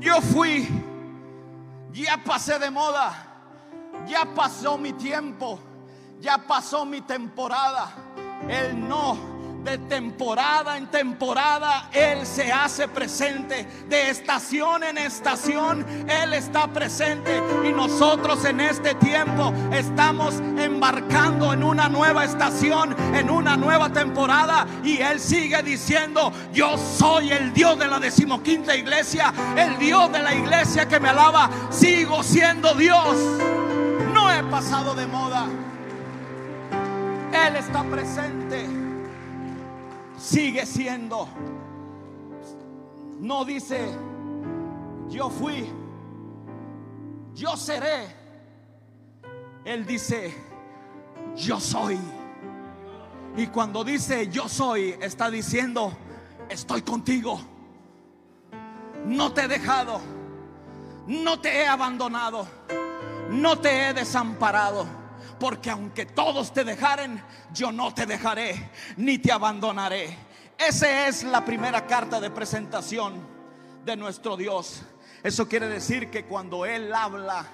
yo 0.00 0.20
fui, 0.20 0.68
ya 1.92 2.22
pasé 2.24 2.58
de 2.58 2.70
moda, 2.70 3.14
ya 4.06 4.26
pasó 4.34 4.76
mi 4.76 4.92
tiempo, 4.92 5.58
ya 6.20 6.38
pasó 6.38 6.84
mi 6.84 7.00
temporada. 7.00 7.92
Él 8.48 8.88
no 8.88 9.33
de 9.64 9.78
temporada 9.78 10.76
en 10.76 10.86
temporada 10.88 11.88
Él 11.92 12.26
se 12.26 12.52
hace 12.52 12.86
presente. 12.86 13.66
De 13.88 14.10
estación 14.10 14.84
en 14.84 14.98
estación 14.98 15.84
Él 16.06 16.34
está 16.34 16.68
presente. 16.68 17.42
Y 17.64 17.72
nosotros 17.72 18.44
en 18.44 18.60
este 18.60 18.94
tiempo 18.94 19.52
estamos 19.72 20.34
embarcando 20.58 21.52
en 21.52 21.64
una 21.64 21.88
nueva 21.88 22.24
estación, 22.24 22.94
en 23.14 23.30
una 23.30 23.56
nueva 23.56 23.90
temporada. 23.90 24.66
Y 24.84 24.98
Él 24.98 25.18
sigue 25.18 25.62
diciendo, 25.62 26.32
yo 26.52 26.76
soy 26.76 27.32
el 27.32 27.52
Dios 27.52 27.78
de 27.78 27.88
la 27.88 27.98
decimoquinta 27.98 28.76
iglesia, 28.76 29.32
el 29.56 29.78
Dios 29.78 30.12
de 30.12 30.22
la 30.22 30.34
iglesia 30.34 30.86
que 30.86 31.00
me 31.00 31.08
alaba. 31.08 31.50
Sigo 31.70 32.22
siendo 32.22 32.74
Dios. 32.74 33.16
No 34.12 34.30
he 34.30 34.42
pasado 34.44 34.94
de 34.94 35.06
moda. 35.06 35.46
Él 37.32 37.56
está 37.56 37.82
presente 37.82 38.83
sigue 40.24 40.64
siendo. 40.64 41.28
No 43.20 43.44
dice, 43.44 43.86
yo 45.08 45.28
fui, 45.28 45.70
yo 47.34 47.56
seré. 47.56 48.06
Él 49.64 49.84
dice, 49.86 50.34
yo 51.36 51.60
soy. 51.60 51.98
Y 53.36 53.48
cuando 53.48 53.82
dice 53.84 54.28
yo 54.28 54.48
soy, 54.48 54.96
está 55.00 55.30
diciendo, 55.30 55.92
estoy 56.48 56.82
contigo. 56.82 57.40
No 59.06 59.32
te 59.32 59.42
he 59.42 59.48
dejado. 59.48 60.00
No 61.06 61.38
te 61.40 61.60
he 61.60 61.66
abandonado. 61.66 62.46
No 63.30 63.58
te 63.58 63.88
he 63.88 63.94
desamparado. 63.94 65.03
Porque 65.38 65.70
aunque 65.70 66.06
todos 66.06 66.52
te 66.52 66.64
dejaren, 66.64 67.22
yo 67.52 67.72
no 67.72 67.92
te 67.92 68.06
dejaré 68.06 68.70
ni 68.96 69.18
te 69.18 69.32
abandonaré. 69.32 70.16
Esa 70.58 71.08
es 71.08 71.24
la 71.24 71.44
primera 71.44 71.86
carta 71.86 72.20
de 72.20 72.30
presentación 72.30 73.14
de 73.84 73.96
nuestro 73.96 74.36
Dios. 74.36 74.82
Eso 75.22 75.48
quiere 75.48 75.68
decir 75.68 76.10
que 76.10 76.26
cuando 76.26 76.66
Él 76.66 76.94
habla 76.94 77.46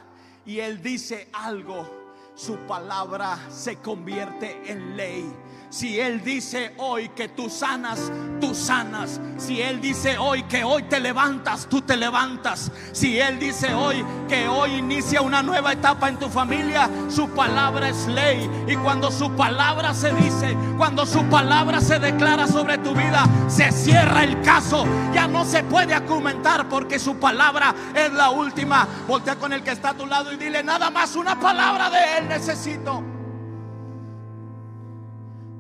y 0.45 0.61
Él 0.61 0.83
dice 0.83 1.29
algo, 1.33 1.89
su 2.35 2.57
palabra 2.67 3.39
se 3.51 3.77
convierte 3.77 4.61
en 4.67 4.97
ley 4.97 5.33
si 5.71 6.01
Él 6.01 6.23
dice 6.25 6.75
hoy 6.79 7.11
que 7.11 7.29
tú 7.29 7.49
sanas, 7.49 8.11
tú 8.41 8.57
sanas. 8.57 9.21
Si 9.39 9.63
Él 9.63 9.81
dice 9.81 10.19
hoy 10.19 10.43
que 10.43 10.65
hoy 10.65 10.83
te 10.83 10.99
levantas, 10.99 11.69
tú 11.69 11.81
te 11.81 11.97
levantas. 11.97 12.73
Si 12.91 13.21
Él 13.21 13.39
dice 13.39 13.73
hoy 13.73 14.05
que 14.29 14.49
hoy 14.49 14.75
inicia 14.75 15.23
una 15.23 15.45
nueva 15.45 15.73
etapa 15.73 16.09
en 16.09 16.19
tu 16.19 16.29
familia, 16.29 16.91
su 17.09 17.31
palabra 17.31 17.89
es 17.89 18.09
ley. 18.09 18.51
Y 18.67 18.75
cuando 18.77 19.13
su 19.13 19.31
palabra 19.37 19.95
se 19.95 20.13
dice, 20.13 20.57
cuando 20.77 21.07
su 21.07 21.23
palabra 21.27 21.81
se 21.81 22.01
declara 22.01 22.49
sobre 22.49 22.79
tu 22.79 22.93
vida, 22.93 23.25
se 23.47 23.71
cierra 23.71 24.25
el 24.25 24.43
caso. 24.43 24.85
Ya 25.15 25.29
no 25.29 25.45
se 25.45 25.63
puede 25.63 25.95
argumentar 25.95 26.69
porque 26.69 26.99
su 26.99 27.17
palabra 27.17 27.73
es 27.95 28.13
la 28.13 28.31
última. 28.31 28.89
Voltea 29.07 29.37
con 29.37 29.53
el 29.53 29.63
que 29.63 29.71
está 29.71 29.91
a 29.91 29.95
tu 29.95 30.07
lado 30.07 30.33
y 30.33 30.37
dile 30.37 30.65
nada 30.65 30.91
más 30.91 31.15
una 31.15 31.39
palabra 31.39 31.91
de 31.91 32.19
Él 32.19 32.29
necesito 32.29 33.10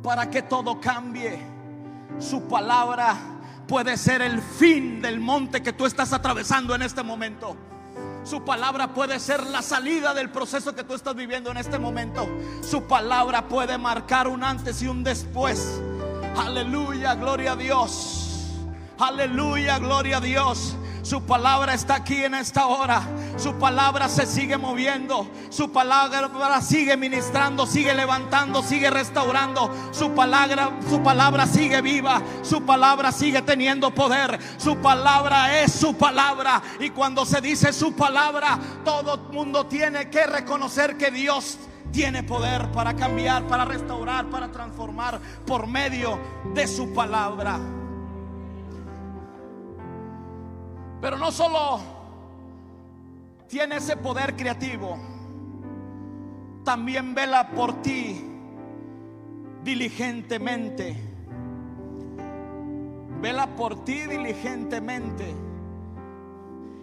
para 0.02 0.30
que 0.30 0.42
todo 0.42 0.80
cambie. 0.80 1.38
Su 2.18 2.42
palabra 2.48 3.16
puede 3.66 3.96
ser 3.96 4.22
el 4.22 4.40
fin 4.40 5.00
del 5.00 5.20
monte 5.20 5.62
que 5.62 5.72
tú 5.72 5.86
estás 5.86 6.12
atravesando 6.12 6.74
en 6.74 6.82
este 6.82 7.02
momento. 7.02 7.56
Su 8.24 8.44
palabra 8.44 8.92
puede 8.92 9.18
ser 9.18 9.46
la 9.46 9.62
salida 9.62 10.12
del 10.12 10.30
proceso 10.30 10.74
que 10.74 10.84
tú 10.84 10.94
estás 10.94 11.14
viviendo 11.14 11.50
en 11.50 11.56
este 11.56 11.78
momento. 11.78 12.28
Su 12.62 12.86
palabra 12.86 13.48
puede 13.48 13.78
marcar 13.78 14.28
un 14.28 14.44
antes 14.44 14.82
y 14.82 14.88
un 14.88 15.02
después. 15.02 15.80
Aleluya, 16.36 17.14
gloria 17.14 17.52
a 17.52 17.56
Dios. 17.56 18.56
Aleluya, 18.98 19.78
gloria 19.78 20.18
a 20.18 20.20
Dios. 20.20 20.76
Su 21.10 21.22
palabra 21.22 21.74
está 21.74 21.96
aquí 21.96 22.22
en 22.22 22.36
esta 22.36 22.68
hora. 22.68 23.02
Su 23.36 23.54
palabra 23.54 24.08
se 24.08 24.26
sigue 24.26 24.56
moviendo. 24.56 25.28
Su 25.48 25.72
palabra 25.72 26.60
sigue 26.60 26.96
ministrando, 26.96 27.66
sigue 27.66 27.92
levantando, 27.94 28.62
sigue 28.62 28.90
restaurando. 28.90 29.74
Su 29.90 30.14
palabra, 30.14 30.70
su 30.88 31.02
palabra 31.02 31.48
sigue 31.48 31.80
viva. 31.80 32.22
Su 32.42 32.64
palabra 32.64 33.10
sigue 33.10 33.42
teniendo 33.42 33.92
poder. 33.92 34.38
Su 34.56 34.76
palabra 34.76 35.60
es 35.60 35.72
su 35.72 35.96
palabra. 35.96 36.62
Y 36.78 36.90
cuando 36.90 37.26
se 37.26 37.40
dice 37.40 37.72
su 37.72 37.92
palabra, 37.96 38.56
todo 38.84 39.14
el 39.14 39.34
mundo 39.34 39.66
tiene 39.66 40.10
que 40.10 40.28
reconocer 40.28 40.96
que 40.96 41.10
Dios 41.10 41.58
tiene 41.90 42.22
poder 42.22 42.70
para 42.70 42.94
cambiar, 42.94 43.48
para 43.48 43.64
restaurar, 43.64 44.26
para 44.26 44.52
transformar 44.52 45.18
por 45.44 45.66
medio 45.66 46.20
de 46.54 46.68
su 46.68 46.94
palabra. 46.94 47.58
Pero 51.00 51.16
no 51.16 51.32
solo 51.32 51.80
tiene 53.48 53.76
ese 53.76 53.96
poder 53.96 54.36
creativo, 54.36 54.98
también 56.64 57.14
vela 57.14 57.50
por 57.50 57.80
ti 57.82 58.24
diligentemente. 59.64 60.96
Vela 63.20 63.46
por 63.48 63.84
ti 63.84 64.06
diligentemente. 64.06 65.34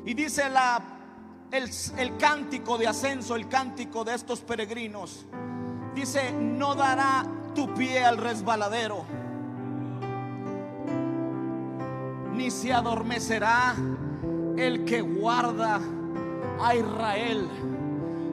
Y 0.06 0.14
dice 0.14 0.50
la, 0.50 0.82
el, 1.52 1.70
el 1.98 2.18
cántico 2.18 2.78
de 2.78 2.88
ascenso, 2.88 3.36
el 3.36 3.48
cántico 3.48 4.04
de 4.04 4.16
estos 4.16 4.42
peregrinos. 4.42 5.26
Dice, 5.94 6.32
no 6.32 6.76
dará 6.76 7.26
tu 7.56 7.74
pie 7.74 8.04
al 8.04 8.18
resbaladero, 8.18 9.04
ni 12.34 12.52
se 12.52 12.72
adormecerá 12.72 13.76
el 14.58 14.86
que 14.86 15.02
guarda 15.02 15.80
a 16.62 16.76
Israel. 16.76 17.48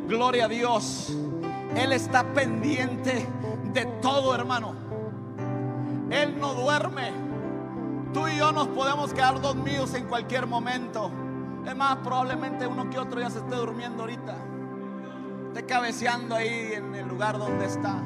Gloria 0.08 0.46
a 0.46 0.48
Dios. 0.48 1.12
Él 1.76 1.92
está 1.92 2.24
pendiente 2.32 3.26
de 3.72 3.84
todo, 4.00 4.34
hermano. 4.34 4.74
Él 6.10 6.38
no 6.40 6.54
duerme. 6.54 7.12
Tú 8.12 8.28
y 8.28 8.36
yo 8.36 8.52
nos 8.52 8.68
podemos 8.68 9.12
quedar 9.12 9.40
dormidos 9.40 9.94
en 9.94 10.06
cualquier 10.06 10.46
momento. 10.46 11.10
Es 11.66 11.76
más, 11.76 11.96
probablemente 11.98 12.66
uno 12.66 12.88
que 12.90 12.98
otro 12.98 13.20
ya 13.20 13.30
se 13.30 13.38
esté 13.38 13.56
durmiendo 13.56 14.02
ahorita. 14.02 14.36
Esté 15.48 15.66
cabeceando 15.66 16.34
ahí 16.34 16.72
en 16.74 16.94
el 16.94 17.08
lugar 17.08 17.38
donde 17.38 17.66
está. 17.66 18.02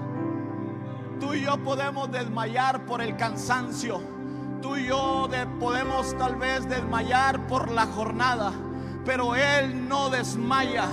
Tú 1.21 1.35
y 1.35 1.43
yo 1.43 1.57
podemos 1.59 2.11
desmayar 2.11 2.85
por 2.87 3.01
el 3.03 3.17
cansancio 3.17 4.01
Tú 4.61 4.77
y 4.77 4.87
yo 4.87 4.97
podemos 5.59 6.17
tal 6.17 6.37
vez 6.37 6.69
desmayar 6.69 7.47
por 7.47 7.71
la 7.71 7.87
jornada, 7.87 8.53
pero 9.05 9.35
Él 9.37 9.89
no 9.89 10.11
desmaya. 10.11 10.89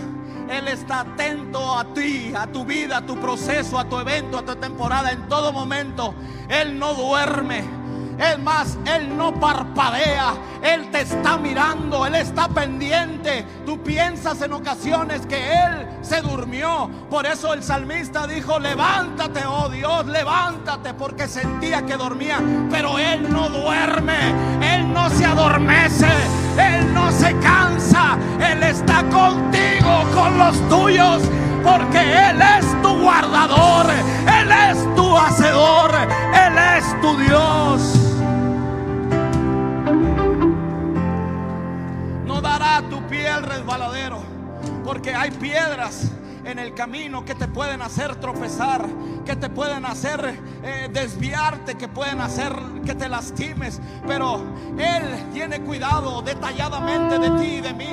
Él 0.49 0.67
está 0.67 0.99
atento 1.01 1.77
a 1.77 1.85
ti, 1.93 2.33
a 2.35 2.45
tu 2.47 2.65
vida, 2.65 2.97
a 2.97 3.05
tu 3.05 3.15
proceso, 3.19 3.79
a 3.79 3.89
tu 3.89 3.97
evento, 3.97 4.37
a 4.37 4.45
tu 4.45 4.55
temporada, 4.55 5.11
en 5.11 5.27
todo 5.27 5.51
momento. 5.51 6.13
Él 6.49 6.77
no 6.77 6.93
duerme. 6.93 7.84
Es 8.17 8.39
más, 8.39 8.77
Él 8.85 9.17
no 9.17 9.33
parpadea, 9.39 10.33
Él 10.61 10.89
te 10.91 11.01
está 11.01 11.37
mirando, 11.37 12.05
Él 12.05 12.15
está 12.15 12.47
pendiente. 12.47 13.45
Tú 13.65 13.81
piensas 13.83 14.41
en 14.41 14.53
ocasiones 14.53 15.25
que 15.25 15.53
Él 15.53 15.87
se 16.01 16.21
durmió. 16.21 16.89
Por 17.09 17.25
eso 17.25 17.53
el 17.53 17.63
salmista 17.63 18.27
dijo, 18.27 18.59
levántate, 18.59 19.45
oh 19.45 19.69
Dios, 19.69 20.05
levántate, 20.05 20.93
porque 20.93 21.27
sentía 21.27 21.85
que 21.85 21.97
dormía. 21.97 22.39
Pero 22.69 22.97
Él 22.97 23.31
no 23.31 23.49
duerme, 23.49 24.17
Él 24.61 24.91
no 24.93 25.09
se 25.09 25.25
adormece, 25.25 26.07
Él 26.57 26.93
no 26.93 27.11
se 27.11 27.37
cansa, 27.39 28.17
Él 28.39 28.63
está 28.63 29.03
contigo, 29.09 30.03
con 30.13 30.37
los 30.37 30.69
tuyos 30.69 31.21
porque 31.65 31.99
Él 31.99 32.39
es 32.41 32.81
tu 32.83 33.01
guardador, 33.01 33.87
Él 33.91 34.51
es 34.51 34.95
tu 34.95 35.17
hacedor, 35.17 35.91
Él 35.95 36.57
es 36.77 37.01
tu 37.01 37.17
Dios. 37.17 38.04
Pie 43.15 43.29
al 43.29 43.43
resbaladero, 43.43 44.21
porque 44.83 45.15
hay 45.15 45.31
piedras 45.31 46.11
en 46.43 46.59
el 46.59 46.73
camino 46.73 47.23
que 47.23 47.33
te 47.33 47.47
pueden 47.47 47.81
hacer 47.81 48.15
tropezar, 48.17 48.85
que 49.25 49.35
te 49.35 49.49
pueden 49.49 49.85
hacer 49.85 50.37
eh, 50.63 50.89
desviarte, 50.91 51.75
que 51.75 51.87
pueden 51.87 52.19
hacer 52.19 52.53
que 52.85 52.93
te 52.93 53.07
lastimes. 53.07 53.79
Pero 54.05 54.43
Él 54.77 55.31
tiene 55.33 55.61
cuidado 55.61 56.21
detalladamente 56.21 57.17
de 57.17 57.31
ti 57.39 57.55
y 57.55 57.61
de 57.61 57.73
mí. 57.73 57.89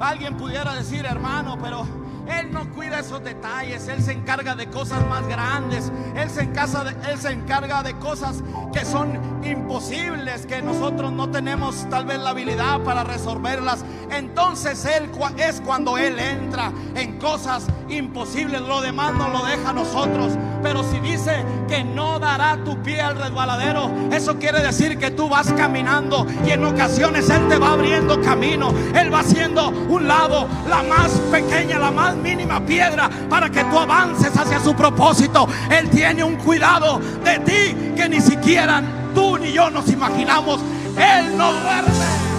Alguien 0.00 0.36
pudiera 0.36 0.74
decir, 0.74 1.04
hermano, 1.04 1.56
pero 1.62 1.86
Él 2.26 2.52
no 2.52 2.68
cuida 2.70 3.00
esos 3.00 3.22
detalles, 3.22 3.88
Él 3.88 4.02
se 4.02 4.12
encarga 4.12 4.54
de 4.54 4.66
cosas 4.68 5.06
más 5.08 5.26
grandes, 5.28 5.92
Él 6.16 6.30
se, 6.30 6.42
encarga 6.42 6.84
de, 6.84 7.10
Él 7.10 7.18
se 7.18 7.32
encarga 7.32 7.82
de 7.82 7.94
cosas 7.98 8.42
que 8.72 8.84
son 8.84 9.18
imposibles, 9.44 10.46
que 10.46 10.62
nosotros 10.62 11.12
no 11.12 11.30
tenemos 11.30 11.88
tal 11.90 12.06
vez 12.06 12.18
la 12.18 12.30
habilidad 12.30 12.80
para 12.80 13.04
resolverlas. 13.04 13.84
Entonces 14.10 14.84
Él 14.84 15.10
es 15.38 15.60
cuando 15.60 15.98
Él 15.98 16.18
entra 16.18 16.72
en 16.94 17.18
cosas 17.18 17.66
imposibles, 17.88 18.60
lo 18.62 18.80
demás 18.80 19.12
no 19.14 19.28
lo 19.28 19.44
deja 19.44 19.70
a 19.70 19.72
nosotros. 19.72 20.32
Pero 20.62 20.82
si 20.82 20.98
dice 21.00 21.44
que 21.68 21.84
no 21.84 22.18
dará 22.18 22.56
tu 22.64 22.82
pie 22.82 23.00
al 23.00 23.16
resbaladero, 23.16 23.90
eso 24.10 24.38
quiere 24.38 24.62
decir 24.62 24.98
que 24.98 25.10
tú 25.10 25.28
vas 25.28 25.52
caminando 25.52 26.26
y 26.46 26.50
en 26.50 26.64
ocasiones 26.64 27.28
Él 27.28 27.48
te 27.48 27.58
va 27.58 27.72
abriendo 27.72 28.20
camino, 28.22 28.72
Él 28.94 29.12
va 29.12 29.20
haciendo 29.20 29.68
un 29.68 30.08
lado, 30.08 30.48
la 30.68 30.82
más 30.82 31.10
pequeña, 31.30 31.78
la 31.78 31.90
más 31.90 32.13
mínima 32.14 32.64
piedra 32.64 33.08
para 33.28 33.50
que 33.50 33.64
tú 33.64 33.78
avances 33.78 34.36
hacia 34.36 34.60
su 34.60 34.74
propósito. 34.74 35.48
Él 35.70 35.90
tiene 35.90 36.24
un 36.24 36.36
cuidado 36.36 37.00
de 37.24 37.38
ti 37.40 37.94
que 37.96 38.08
ni 38.08 38.20
siquiera 38.20 38.82
tú 39.14 39.38
ni 39.38 39.52
yo 39.52 39.70
nos 39.70 39.88
imaginamos. 39.88 40.60
Él 40.96 41.36
no 41.36 41.52
duerme. 41.52 42.34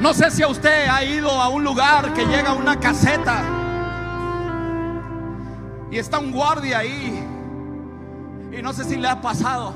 No 0.00 0.12
sé 0.12 0.30
si 0.30 0.42
a 0.42 0.48
usted 0.48 0.86
ha 0.88 1.02
ido 1.02 1.30
a 1.30 1.48
un 1.48 1.64
lugar 1.64 2.12
que 2.12 2.26
llega 2.26 2.50
a 2.50 2.52
una 2.54 2.78
caseta 2.78 3.42
y 5.90 5.98
está 5.98 6.18
un 6.18 6.32
guardia 6.32 6.78
ahí. 6.78 7.24
Y 8.52 8.60
no 8.60 8.72
sé 8.72 8.84
si 8.84 8.96
le 8.96 9.08
ha 9.08 9.20
pasado. 9.20 9.72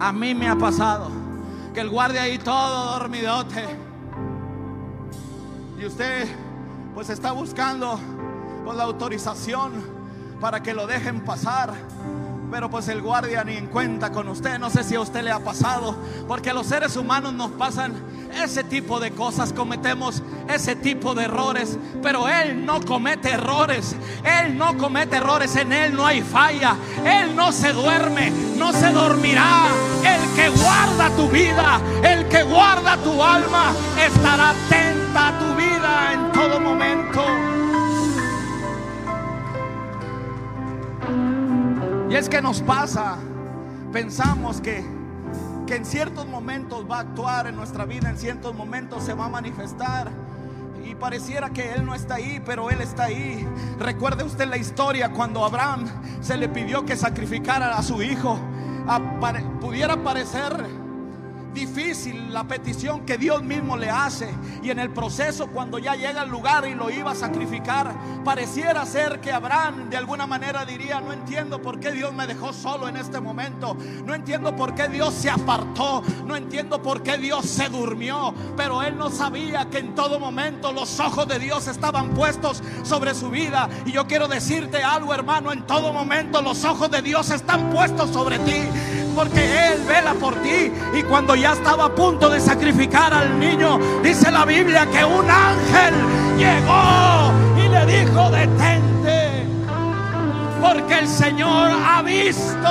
A 0.00 0.12
mí 0.12 0.34
me 0.34 0.48
ha 0.48 0.56
pasado. 0.56 1.10
Que 1.74 1.80
el 1.80 1.90
guardia 1.90 2.22
ahí 2.22 2.38
todo 2.38 2.92
dormidote. 2.92 3.87
Y 5.78 5.84
usted 5.84 6.26
pues 6.92 7.08
está 7.08 7.30
buscando 7.30 8.00
pues, 8.64 8.76
la 8.76 8.82
autorización 8.82 9.72
para 10.40 10.60
que 10.60 10.74
lo 10.74 10.88
dejen 10.88 11.20
pasar. 11.20 11.72
Pero 12.50 12.70
pues 12.70 12.88
el 12.88 13.02
guardia 13.02 13.44
ni 13.44 13.56
en 13.56 13.66
cuenta 13.66 14.10
con 14.10 14.26
usted. 14.28 14.58
No 14.58 14.70
sé 14.70 14.82
si 14.82 14.96
a 14.96 15.00
usted 15.00 15.22
le 15.22 15.30
ha 15.30 15.38
pasado. 15.38 15.94
Porque 16.26 16.50
a 16.50 16.54
los 16.54 16.66
seres 16.66 16.96
humanos 16.96 17.32
nos 17.34 17.52
pasan 17.52 17.94
ese 18.42 18.64
tipo 18.64 18.98
de 18.98 19.12
cosas. 19.12 19.52
Cometemos 19.52 20.22
ese 20.48 20.74
tipo 20.74 21.14
de 21.14 21.24
errores. 21.24 21.78
Pero 22.02 22.28
Él 22.28 22.64
no 22.64 22.80
comete 22.80 23.30
errores. 23.30 23.94
Él 24.24 24.56
no 24.58 24.76
comete 24.78 25.18
errores. 25.18 25.54
En 25.56 25.72
Él 25.72 25.94
no 25.94 26.06
hay 26.06 26.22
falla. 26.22 26.74
Él 27.04 27.36
no 27.36 27.52
se 27.52 27.72
duerme. 27.72 28.32
No 28.56 28.72
se 28.72 28.90
dormirá. 28.90 29.66
El 30.02 30.34
que 30.34 30.48
guarda 30.48 31.10
tu 31.14 31.28
vida. 31.28 31.80
El 32.02 32.26
que 32.28 32.42
guarda 32.44 32.96
tu 32.96 33.22
alma. 33.22 33.72
Estará 34.04 34.50
atenta 34.50 35.28
a 35.28 35.38
tu 35.38 35.44
vida 35.44 35.57
en 36.12 36.32
todo 36.32 36.60
momento. 36.60 37.24
Y 42.10 42.14
es 42.14 42.28
que 42.28 42.40
nos 42.40 42.62
pasa, 42.62 43.18
pensamos 43.92 44.60
que, 44.60 44.84
que 45.66 45.76
en 45.76 45.84
ciertos 45.84 46.26
momentos 46.26 46.86
va 46.90 46.96
a 46.96 47.00
actuar 47.00 47.46
en 47.46 47.56
nuestra 47.56 47.84
vida, 47.84 48.08
en 48.08 48.16
ciertos 48.16 48.54
momentos 48.54 49.04
se 49.04 49.14
va 49.14 49.26
a 49.26 49.28
manifestar. 49.28 50.10
Y 50.84 50.94
pareciera 50.94 51.50
que 51.50 51.74
Él 51.74 51.84
no 51.84 51.94
está 51.94 52.14
ahí, 52.14 52.40
pero 52.44 52.70
Él 52.70 52.80
está 52.80 53.04
ahí. 53.04 53.46
Recuerde 53.78 54.24
usted 54.24 54.48
la 54.48 54.56
historia 54.56 55.10
cuando 55.10 55.44
Abraham 55.44 55.84
se 56.20 56.38
le 56.38 56.48
pidió 56.48 56.86
que 56.86 56.96
sacrificara 56.96 57.76
a 57.76 57.82
su 57.82 58.02
hijo. 58.02 58.38
pudiera 59.60 60.02
parecer 60.02 60.87
difícil 61.58 62.32
la 62.32 62.44
petición 62.44 63.04
que 63.04 63.18
Dios 63.18 63.42
mismo 63.42 63.76
le 63.76 63.90
hace. 63.90 64.32
Y 64.62 64.70
en 64.70 64.78
el 64.78 64.90
proceso, 64.90 65.48
cuando 65.48 65.78
ya 65.78 65.96
llega 65.96 66.22
al 66.22 66.28
lugar 66.28 66.66
y 66.66 66.74
lo 66.74 66.88
iba 66.90 67.10
a 67.10 67.14
sacrificar, 67.14 67.92
pareciera 68.24 68.86
ser 68.86 69.20
que 69.20 69.32
Abraham 69.32 69.90
de 69.90 69.96
alguna 69.96 70.26
manera 70.26 70.64
diría, 70.64 71.00
no 71.00 71.12
entiendo 71.12 71.60
por 71.60 71.80
qué 71.80 71.90
Dios 71.90 72.12
me 72.12 72.26
dejó 72.26 72.52
solo 72.52 72.88
en 72.88 72.96
este 72.96 73.20
momento. 73.20 73.76
No 74.04 74.14
entiendo 74.14 74.54
por 74.54 74.74
qué 74.74 74.88
Dios 74.88 75.14
se 75.14 75.30
apartó. 75.30 76.02
No 76.26 76.36
entiendo 76.36 76.80
por 76.80 77.02
qué 77.02 77.18
Dios 77.18 77.44
se 77.46 77.68
durmió. 77.68 78.32
Pero 78.56 78.82
él 78.82 78.96
no 78.96 79.10
sabía 79.10 79.68
que 79.68 79.78
en 79.78 79.94
todo 79.94 80.20
momento 80.20 80.72
los 80.72 81.00
ojos 81.00 81.26
de 81.26 81.38
Dios 81.38 81.66
estaban 81.66 82.10
puestos 82.10 82.62
sobre 82.84 83.14
su 83.14 83.30
vida. 83.30 83.68
Y 83.84 83.92
yo 83.92 84.06
quiero 84.06 84.28
decirte 84.28 84.82
algo, 84.84 85.12
hermano, 85.12 85.52
en 85.52 85.66
todo 85.66 85.92
momento 85.92 86.40
los 86.40 86.64
ojos 86.64 86.90
de 86.90 87.02
Dios 87.02 87.30
están 87.30 87.70
puestos 87.70 88.10
sobre 88.10 88.38
ti. 88.40 88.62
Porque 89.14 89.72
Él 89.72 89.82
vela 89.88 90.14
por 90.14 90.34
ti. 90.36 90.70
Y 90.94 91.02
cuando 91.02 91.34
ya 91.34 91.47
estaba 91.52 91.86
a 91.86 91.94
punto 91.94 92.28
de 92.28 92.40
sacrificar 92.40 93.12
al 93.12 93.38
niño, 93.38 93.78
dice 94.02 94.30
la 94.30 94.44
Biblia 94.44 94.86
que 94.86 95.04
un 95.04 95.28
ángel 95.30 95.94
llegó 96.36 97.32
y 97.56 97.68
le 97.68 97.86
dijo, 97.86 98.30
detente, 98.30 99.46
porque 100.60 100.98
el 100.98 101.08
Señor 101.08 101.70
ha 101.86 102.02
visto. 102.02 102.68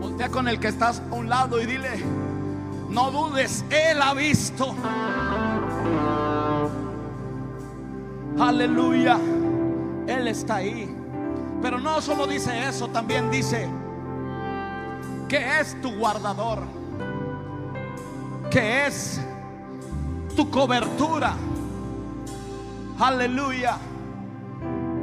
Voltea 0.00 0.28
con 0.28 0.48
el 0.48 0.58
que 0.58 0.68
estás 0.68 1.02
a 1.10 1.14
un 1.14 1.28
lado 1.28 1.60
y 1.60 1.66
dile, 1.66 2.02
no 2.90 3.10
dudes, 3.10 3.64
Él 3.70 4.00
ha 4.02 4.14
visto. 4.14 4.74
Aleluya, 8.38 9.18
Él 10.06 10.28
está 10.28 10.56
ahí. 10.56 10.94
Pero 11.62 11.78
no 11.78 12.00
solo 12.02 12.26
dice 12.26 12.68
eso, 12.68 12.88
también 12.88 13.30
dice, 13.30 13.68
que 15.28 15.60
es 15.60 15.80
tu 15.80 15.94
guardador, 15.96 16.62
que 18.50 18.86
es 18.86 19.20
tu 20.36 20.50
cobertura. 20.50 21.34
Aleluya. 22.98 23.76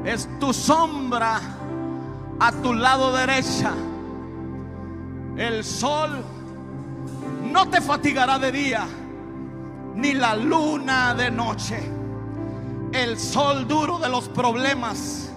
Es 0.03 0.27
tu 0.39 0.53
sombra 0.53 1.39
a 2.39 2.51
tu 2.51 2.73
lado 2.73 3.13
derecha. 3.13 3.73
El 5.37 5.63
sol 5.63 6.23
no 7.51 7.69
te 7.69 7.81
fatigará 7.81 8.39
de 8.39 8.51
día, 8.51 8.87
ni 9.95 10.13
la 10.13 10.35
luna 10.35 11.13
de 11.13 11.29
noche. 11.31 11.79
El 12.91 13.17
sol 13.17 13.67
duro 13.67 13.99
de 13.99 14.09
los 14.09 14.27
problemas, 14.27 15.31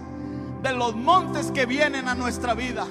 de 0.63 0.73
los 0.73 0.97
montes 0.97 1.51
que 1.51 1.67
vienen 1.67 2.09
a 2.09 2.15
nuestra 2.15 2.55
vida 2.55 2.87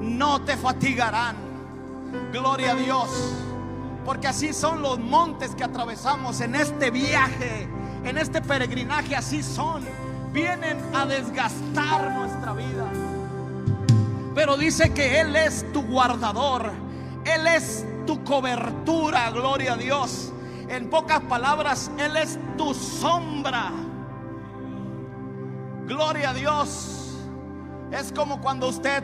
no 0.00 0.42
te 0.42 0.56
fatigarán. 0.56 1.36
Gloria 2.32 2.72
a 2.72 2.74
Dios. 2.74 3.08
Porque 4.04 4.28
así 4.28 4.52
son 4.52 4.80
los 4.80 4.98
montes 4.98 5.54
que 5.54 5.64
atravesamos 5.64 6.40
en 6.40 6.54
este 6.54 6.90
viaje, 6.90 7.68
en 8.04 8.16
este 8.16 8.40
peregrinaje, 8.40 9.14
así 9.14 9.42
son. 9.42 9.84
Vienen 10.32 10.78
a 10.94 11.04
desgastar 11.04 12.12
nuestra 12.12 12.52
vida. 12.52 12.86
Pero 14.34 14.56
dice 14.56 14.92
que 14.94 15.20
Él 15.20 15.36
es 15.36 15.70
tu 15.72 15.82
guardador. 15.82 16.70
Él 17.24 17.46
es 17.46 17.84
tu 18.06 18.22
cobertura, 18.24 19.30
gloria 19.30 19.74
a 19.74 19.76
Dios. 19.76 20.32
En 20.68 20.88
pocas 20.88 21.20
palabras, 21.22 21.90
Él 21.98 22.16
es 22.16 22.38
tu 22.56 22.72
sombra. 22.72 23.72
Gloria 25.86 26.30
a 26.30 26.34
Dios. 26.34 27.16
Es 27.90 28.12
como 28.12 28.40
cuando 28.40 28.68
usted 28.68 29.02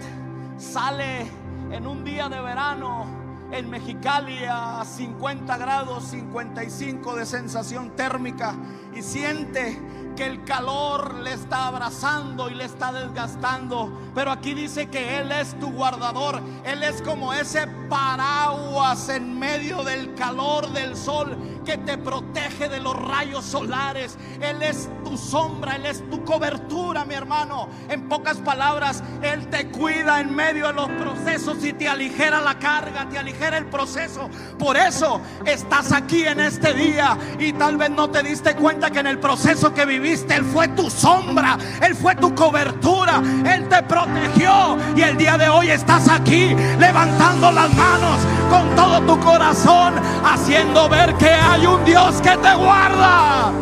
sale 0.57 1.27
en 1.71 1.87
un 1.87 2.05
día 2.05 2.29
de 2.29 2.41
verano 2.41 3.07
en 3.51 3.71
Mexicali 3.71 4.39
a 4.49 4.85
50 4.85 5.57
grados, 5.59 6.05
55 6.05 7.15
de 7.17 7.27
sensación 7.27 7.91
térmica 7.91 8.55
y 8.95 9.03
siente 9.03 9.81
que 10.17 10.27
el 10.27 10.45
calor 10.45 11.15
le 11.21 11.33
está 11.33 11.69
abrazando 11.69 12.49
y 12.49 12.55
le 12.55 12.65
está 12.65 12.93
desgastando. 12.93 13.93
Pero 14.15 14.31
aquí 14.31 14.55
dice 14.55 14.89
que 14.89 15.19
Él 15.19 15.33
es 15.33 15.59
tu 15.59 15.73
guardador. 15.73 16.41
Él 16.65 16.83
es 16.83 17.03
como 17.03 17.33
ese 17.33 17.67
paraguas 17.89 19.09
en 19.09 19.39
medio 19.39 19.83
del 19.83 20.15
calor 20.15 20.71
del 20.73 20.97
sol 20.97 21.37
que 21.65 21.79
te 21.79 21.97
protege 21.99 22.69
de 22.69 22.81
los 22.81 22.95
rayos 22.97 23.45
solares. 23.45 24.17
Él 24.41 24.63
es 24.63 24.89
tu 25.05 25.17
sombra, 25.17 25.77
Él 25.77 25.87
es 25.87 26.09
tu 26.11 26.25
cobertura, 26.25 27.05
mi 27.05 27.15
hermano. 27.15 27.69
En 27.89 28.09
pocas 28.09 28.37
palabras, 28.39 29.03
Él 29.23 29.49
te 29.49 29.69
cuida 29.69 30.21
en 30.21 30.35
medio 30.35 30.67
de 30.69 30.75
los 30.75 30.89
procesos 30.91 31.65
y 31.65 31.73
te 31.73 31.89
aligera 31.89 32.41
la 32.41 32.59
carga, 32.59 33.09
te 33.09 33.19
aligera 33.19 33.57
el 33.59 33.67
proceso. 33.67 34.29
Por 34.59 34.77
eso 34.77 35.21
estás 35.45 35.93
aquí 35.93 36.25
en 36.25 36.41
este 36.41 36.75
día 36.75 37.17
y 37.39 37.53
tal 37.53 37.77
vez 37.77 37.91
no 37.91 38.11
te 38.11 38.23
diste 38.23 38.55
cuenta 38.55 38.91
que 38.91 39.01
en 39.01 39.07
el 39.07 39.19
proceso 39.19 39.73
que 39.73 39.87
viviste, 39.87 40.35
Él 40.35 40.45
fue 40.45 40.69
tu 40.69 40.91
sombra, 40.91 41.59
Él 41.83 41.95
fue 41.95 42.15
tu 42.17 42.35
cobertura, 42.35 43.23
Él 43.47 43.69
te 43.69 43.83
protegió 43.83 44.77
y 44.97 45.03
el 45.03 45.17
día 45.17 45.39
de 45.39 45.49
hoy 45.49 45.71
estás 45.71 46.09
aquí 46.09 46.55
levantando 46.79 47.51
las 47.51 47.73
manos 47.75 48.21
con 48.51 48.75
todo 48.77 49.01
tu 49.03 49.21
corazón, 49.21 49.95
haciendo 50.25 50.89
ver 50.89 51.15
que 51.15 51.31
hay 51.31 51.54
hay 51.55 51.67
un 51.67 51.85
Dios 51.85 52.21
que 52.21 52.37
te 52.37 52.55
guarda 52.57 53.53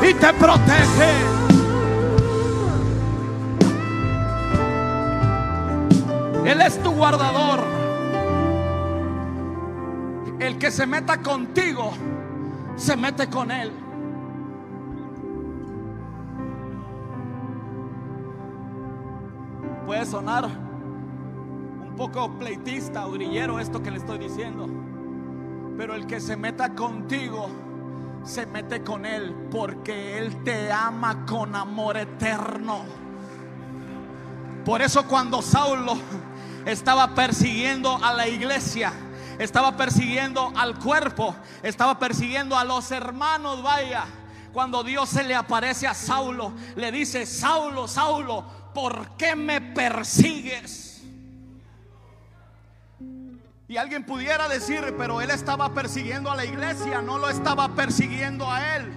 y 0.00 0.14
te 0.14 0.32
protege. 0.34 1.10
Él 6.44 6.60
es 6.60 6.80
tu 6.80 6.92
guardador. 6.92 7.60
El 10.38 10.58
que 10.58 10.70
se 10.70 10.86
meta 10.86 11.20
contigo 11.22 11.90
se 12.76 12.96
mete 12.96 13.28
con 13.28 13.50
él. 13.50 13.72
Puede 19.86 20.06
sonar 20.06 20.44
un 20.44 21.94
poco 21.96 22.30
pleitista 22.38 23.06
o 23.06 23.58
esto 23.58 23.82
que 23.82 23.90
le 23.90 23.98
estoy 23.98 24.18
diciendo, 24.18 24.68
pero 25.76 25.94
el 25.94 26.06
que 26.06 26.20
se 26.20 26.36
meta 26.36 26.74
contigo 26.74 27.48
se 28.24 28.46
mete 28.46 28.82
con 28.82 29.04
él 29.04 29.34
porque 29.50 30.18
él 30.18 30.42
te 30.44 30.72
ama 30.72 31.26
con 31.26 31.54
amor 31.54 31.96
eterno. 31.96 32.84
Por 34.64 34.80
eso 34.80 35.06
cuando 35.06 35.42
Saulo 35.42 35.98
estaba 36.64 37.14
persiguiendo 37.14 38.02
a 38.02 38.14
la 38.14 38.26
iglesia, 38.26 38.92
estaba 39.38 39.76
persiguiendo 39.76 40.52
al 40.56 40.78
cuerpo, 40.78 41.34
estaba 41.62 41.98
persiguiendo 41.98 42.56
a 42.56 42.64
los 42.64 42.90
hermanos, 42.90 43.62
vaya. 43.62 44.04
Cuando 44.52 44.84
Dios 44.84 45.08
se 45.08 45.24
le 45.24 45.34
aparece 45.34 45.86
a 45.86 45.94
Saulo, 45.94 46.52
le 46.76 46.92
dice, 46.92 47.26
Saulo, 47.26 47.88
Saulo, 47.88 48.44
¿por 48.72 49.16
qué 49.16 49.34
me 49.34 49.60
persigues? 49.60 50.93
Y 53.66 53.78
alguien 53.78 54.04
pudiera 54.04 54.46
decir, 54.46 54.94
pero 54.98 55.22
él 55.22 55.30
estaba 55.30 55.72
persiguiendo 55.72 56.30
a 56.30 56.36
la 56.36 56.44
iglesia, 56.44 57.00
no 57.00 57.18
lo 57.18 57.30
estaba 57.30 57.74
persiguiendo 57.74 58.50
a 58.50 58.76
él. 58.76 58.92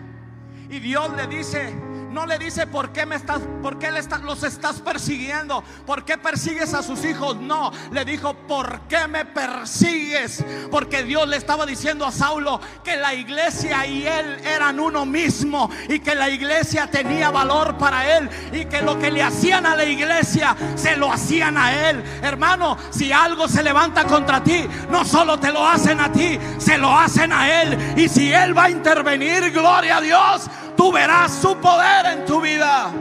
Y 0.70 0.80
Dios 0.80 1.09
le 1.15 1.26
dice, 1.28 1.74
no 2.18 2.26
le 2.26 2.39
dice 2.39 2.65
por 2.65 2.91
qué 2.91 3.05
me 3.05 3.15
estás, 3.15 3.41
por 3.61 3.78
qué 3.78 3.91
los 3.91 4.41
estás 4.41 4.82
persiguiendo, 4.82 5.63
por 5.86 6.03
qué 6.03 6.18
persigues 6.18 6.74
a 6.74 6.82
sus 6.82 7.05
hijos. 7.05 7.38
No, 7.38 7.72
le 7.91 8.05
dijo, 8.05 8.34
¿por 8.34 8.80
qué 8.88 9.07
me 9.07 9.24
persigues? 9.24 10.43
Porque 10.72 11.03
Dios 11.03 11.28
le 11.28 11.38
estaba 11.38 11.68
diciendo 11.68 12.07
a 12.07 12.11
Saulo 12.11 12.59
que 12.84 12.97
la 12.97 13.13
iglesia 13.13 13.86
y 13.86 14.07
él 14.07 14.39
eran 14.43 14.80
uno 14.80 15.05
mismo 15.05 15.70
y 15.88 15.99
que 15.99 16.15
la 16.15 16.28
iglesia 16.28 16.89
tenía 16.89 17.30
valor 17.30 17.78
para 17.78 18.18
él 18.18 18.28
y 18.51 18.65
que 18.65 18.82
lo 18.82 18.97
que 18.97 19.11
le 19.11 19.22
hacían 19.22 19.68
a 19.68 19.76
la 19.76 19.86
iglesia 19.86 20.57
se 20.74 20.97
lo 20.97 21.13
hacían 21.13 21.55
a 21.55 21.91
él. 21.91 22.03
Hermano, 22.24 22.80
si 22.89 23.11
algo 23.11 23.47
se 23.47 23.61
levanta 23.61 24.05
contra 24.05 24.43
ti, 24.43 24.65
no 24.89 25.05
solo 25.05 25.39
te 25.39 25.51
lo 25.51 25.63
hacen 25.68 25.99
a 25.99 26.11
ti, 26.11 26.39
se 26.57 26.80
lo 26.80 26.97
hacen 26.97 27.32
a 27.32 27.61
él. 27.61 27.93
Y 27.95 28.09
si 28.09 28.34
él 28.34 28.57
va 28.57 28.63
a 28.63 28.70
intervenir, 28.72 29.51
gloria 29.51 29.97
a 29.97 30.01
Dios 30.01 30.49
tú 30.78 30.93
verás 30.93 31.34
su 31.34 31.57
poder 31.57 32.05
en 32.05 32.25
tu 32.25 32.39
vida. 32.39 32.91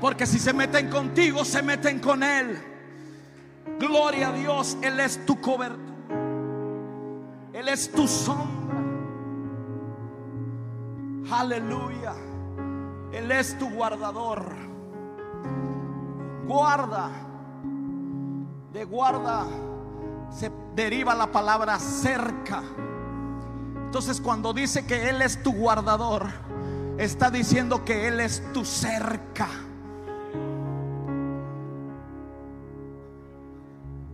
Porque 0.00 0.26
si 0.26 0.38
se 0.38 0.52
meten 0.52 0.88
contigo, 0.88 1.44
se 1.44 1.62
meten 1.62 1.98
con 1.98 2.22
Él. 2.22 2.62
Gloria 3.80 4.28
a 4.28 4.32
Dios, 4.32 4.76
Él 4.82 5.00
es 5.00 5.26
tu 5.26 5.40
cobertura. 5.40 5.88
Él 7.52 7.68
es 7.68 7.90
tu 7.90 8.06
sombra. 8.06 8.78
Aleluya. 11.30 12.14
Él 13.12 13.32
es 13.32 13.58
tu 13.58 13.68
guardador. 13.70 14.54
Guarda. 16.46 17.10
De 18.72 18.84
guarda 18.84 19.46
se 20.30 20.52
deriva 20.74 21.14
la 21.14 21.26
palabra 21.26 21.78
cerca. 21.78 22.62
Entonces 23.88 24.20
cuando 24.20 24.52
dice 24.52 24.84
que 24.84 25.08
Él 25.08 25.22
es 25.22 25.42
tu 25.42 25.50
guardador, 25.50 26.26
está 26.98 27.30
diciendo 27.30 27.86
que 27.86 28.06
Él 28.06 28.20
es 28.20 28.42
tu 28.52 28.62
cerca. 28.62 29.48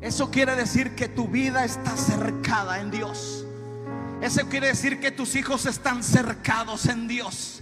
Eso 0.01 0.31
quiere 0.31 0.55
decir 0.55 0.95
que 0.95 1.09
tu 1.09 1.27
vida 1.27 1.65
está 1.65 1.97
cercada 1.97 2.79
en 2.79 2.93
Dios. 2.93 3.45
Eso 4.23 4.49
quiere 4.49 4.69
decir 4.69 5.01
que 5.01 5.11
tus 5.11 5.35
hijos 5.35 5.67
están 5.67 6.05
cercados 6.05 6.87
en 6.87 7.09
Dios. 7.09 7.61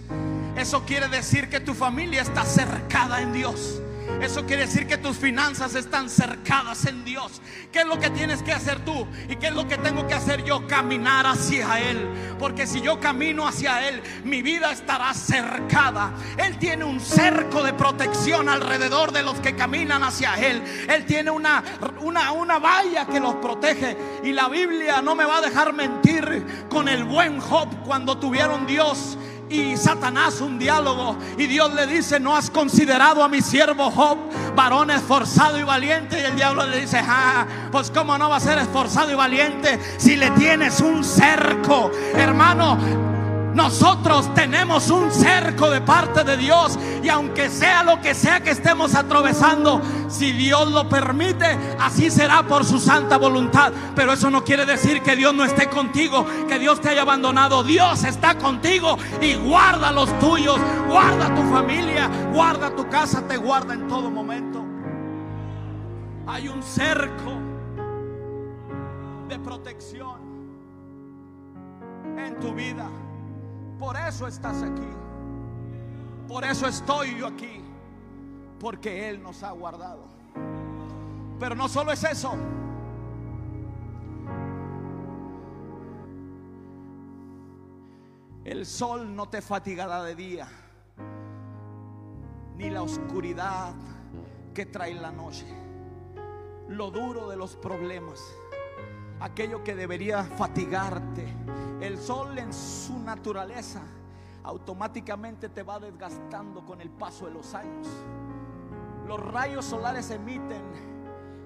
Eso 0.55 0.83
quiere 0.85 1.07
decir 1.07 1.49
que 1.49 1.61
tu 1.61 1.73
familia 1.73 2.21
está 2.21 2.45
cercada 2.45 3.21
en 3.21 3.33
Dios. 3.33 3.81
Eso 4.21 4.45
quiere 4.45 4.65
decir 4.65 4.87
que 4.87 4.97
tus 4.97 5.17
finanzas 5.17 5.75
están 5.75 6.09
cercadas 6.09 6.85
en 6.85 7.03
Dios. 7.03 7.41
¿Qué 7.71 7.79
es 7.79 7.85
lo 7.85 7.99
que 7.99 8.09
tienes 8.09 8.41
que 8.41 8.53
hacer 8.53 8.79
tú? 8.85 9.05
¿Y 9.27 9.35
qué 9.35 9.47
es 9.47 9.53
lo 9.53 9.67
que 9.67 9.77
tengo 9.77 10.07
que 10.07 10.13
hacer 10.13 10.43
yo? 10.43 10.65
Caminar 10.67 11.25
hacia 11.25 11.79
Él. 11.79 12.07
Porque 12.39 12.65
si 12.65 12.81
yo 12.81 12.99
camino 12.99 13.47
hacia 13.47 13.87
Él, 13.87 14.01
mi 14.23 14.41
vida 14.41 14.71
estará 14.71 15.13
cercada. 15.13 16.13
Él 16.37 16.57
tiene 16.57 16.85
un 16.85 16.99
cerco 16.99 17.63
de 17.63 17.73
protección 17.73 18.49
alrededor 18.49 19.11
de 19.11 19.23
los 19.23 19.39
que 19.39 19.55
caminan 19.55 20.03
hacia 20.03 20.35
Él. 20.35 20.63
Él 20.87 21.05
tiene 21.05 21.31
una, 21.31 21.63
una, 22.01 22.31
una 22.31 22.59
valla 22.59 23.05
que 23.05 23.19
los 23.19 23.35
protege. 23.35 23.97
Y 24.23 24.31
la 24.31 24.47
Biblia 24.47 25.01
no 25.01 25.15
me 25.15 25.25
va 25.25 25.37
a 25.37 25.41
dejar 25.41 25.73
mentir 25.73 26.65
con 26.69 26.87
el 26.87 27.03
buen 27.03 27.39
Job 27.39 27.67
cuando 27.83 28.17
tuvieron 28.17 28.65
Dios 28.65 29.17
y 29.49 29.77
Satanás 29.77 30.41
un 30.41 30.57
diálogo 30.57 31.17
y 31.37 31.45
Dios 31.45 31.73
le 31.73 31.87
dice, 31.87 32.19
no 32.19 32.35
has 32.35 32.49
considerado 32.49 33.23
a 33.23 33.29
mi 33.29 33.41
siervo 33.41 33.91
Job, 33.91 34.17
varón 34.55 34.91
esforzado 34.91 35.59
y 35.59 35.63
valiente. 35.63 36.19
Y 36.21 36.23
el 36.25 36.35
diablo 36.35 36.65
le 36.65 36.81
dice, 36.81 36.99
ah, 37.01 37.45
pues 37.71 37.91
cómo 37.91 38.17
no 38.17 38.29
va 38.29 38.37
a 38.37 38.39
ser 38.39 38.57
esforzado 38.57 39.11
y 39.11 39.15
valiente 39.15 39.79
si 39.97 40.15
le 40.15 40.31
tienes 40.31 40.79
un 40.81 41.03
cerco, 41.03 41.91
hermano. 42.15 43.12
Nosotros 43.53 44.33
tenemos 44.33 44.89
un 44.89 45.11
cerco 45.11 45.69
de 45.69 45.79
parte 45.81 46.23
de 46.23 46.37
Dios 46.37 46.77
y 47.03 47.09
aunque 47.09 47.49
sea 47.49 47.83
lo 47.83 48.01
que 48.01 48.15
sea 48.15 48.41
que 48.41 48.49
estemos 48.49 48.95
atravesando, 48.95 49.81
si 50.09 50.31
Dios 50.31 50.71
lo 50.71 50.89
permite, 50.89 51.57
así 51.79 52.09
será 52.09 52.43
por 52.43 52.65
su 52.65 52.79
santa 52.79 53.17
voluntad. 53.17 53.71
Pero 53.95 54.13
eso 54.13 54.31
no 54.31 54.43
quiere 54.43 54.65
decir 54.65 55.01
que 55.03 55.15
Dios 55.15 55.35
no 55.35 55.45
esté 55.45 55.69
contigo, 55.69 56.25
que 56.47 56.57
Dios 56.57 56.81
te 56.81 56.89
haya 56.89 57.03
abandonado. 57.03 57.63
Dios 57.63 58.03
está 58.03 58.37
contigo 58.37 58.97
y 59.21 59.35
guarda 59.35 59.91
los 59.91 60.17
tuyos, 60.19 60.57
guarda 60.87 61.33
tu 61.35 61.43
familia, 61.51 62.09
guarda 62.33 62.75
tu 62.75 62.89
casa, 62.89 63.27
te 63.27 63.37
guarda 63.37 63.75
en 63.75 63.87
todo 63.87 64.09
momento. 64.09 64.63
Hay 66.25 66.47
un 66.47 66.63
cerco 66.63 67.33
de 69.27 69.37
protección 69.39 70.17
en 72.17 72.39
tu 72.39 72.53
vida. 72.53 72.89
Por 73.83 73.97
eso 73.97 74.27
estás 74.27 74.63
aquí. 74.63 74.87
Por 76.25 76.45
eso 76.45 76.67
estoy 76.67 77.17
yo 77.19 77.27
aquí. 77.27 77.61
Porque 78.57 79.09
Él 79.09 79.21
nos 79.21 79.43
ha 79.43 79.51
guardado. 79.51 80.05
Pero 81.37 81.53
no 81.53 81.67
solo 81.67 81.91
es 81.91 82.01
eso. 82.05 82.33
El 88.45 88.65
sol 88.65 89.13
no 89.13 89.27
te 89.27 89.41
fatigará 89.41 90.01
de 90.03 90.15
día, 90.15 90.47
ni 92.55 92.69
la 92.69 92.83
oscuridad 92.83 93.73
que 94.53 94.65
trae 94.65 94.93
la 94.93 95.11
noche. 95.11 95.45
Lo 96.69 96.89
duro 96.89 97.27
de 97.27 97.35
los 97.35 97.57
problemas 97.57 98.21
aquello 99.23 99.63
que 99.63 99.73
debería 99.73 100.23
fatigarte. 100.23 101.25
El 101.79 101.97
sol 101.97 102.37
en 102.37 102.53
su 102.53 102.99
naturaleza 102.99 103.81
automáticamente 104.43 105.47
te 105.47 105.63
va 105.63 105.79
desgastando 105.79 106.65
con 106.65 106.81
el 106.81 106.89
paso 106.89 107.25
de 107.25 107.31
los 107.31 107.55
años. 107.55 107.87
Los 109.07 109.19
rayos 109.19 109.63
solares 109.63 110.11
emiten 110.11 110.61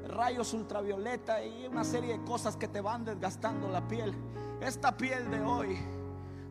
rayos 0.07 0.53
ultravioleta 0.53 1.43
y 1.43 1.67
una 1.67 1.83
serie 1.83 2.17
de 2.17 2.23
cosas 2.25 2.57
que 2.57 2.67
te 2.67 2.81
van 2.81 3.05
desgastando 3.05 3.67
la 3.69 3.87
piel. 3.87 4.11
Esta 4.59 4.97
piel 4.97 5.29
de 5.29 5.41
hoy 5.41 5.77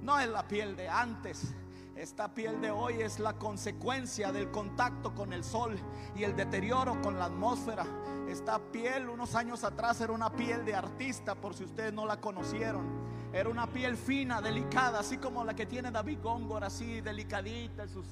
no 0.03 0.21
es 0.21 0.29
la 0.29 0.47
piel 0.47 0.77
de 0.77 0.89
antes. 0.89 1.53
Esta 1.97 2.29
piel 2.29 2.61
de 2.61 2.71
hoy 2.71 3.01
es 3.01 3.19
la 3.19 3.33
consecuencia 3.33 4.31
del 4.31 4.51
contacto 4.51 5.15
con 5.15 5.33
el 5.33 5.43
sol 5.43 5.79
y 6.15 6.25
el 6.25 6.37
deterioro 6.37 7.01
con 7.01 7.19
la 7.19 7.25
atmósfera. 7.25 7.87
Esta 8.29 8.59
piel 8.59 9.09
unos 9.09 9.35
años 9.35 9.65
atrás 9.65 9.99
era 10.03 10.13
una 10.13 10.31
piel 10.31 10.63
de 10.67 10.75
artista, 10.75 11.35
por 11.35 11.55
si 11.55 11.65
ustedes 11.65 11.95
no 11.95 12.05
la 12.05 12.21
conocieron. 12.21 12.85
Era 13.33 13.49
una 13.49 13.67
piel 13.67 13.97
fina, 13.97 14.43
delicada, 14.43 15.01
así 15.01 15.17
como 15.17 15.43
la 15.43 15.57
que 15.57 15.65
tiene 15.65 15.91
David 15.91 16.19
Góngora, 16.23 16.67
así 16.67 17.01
delicadita, 17.01 17.89
sus, 17.89 18.05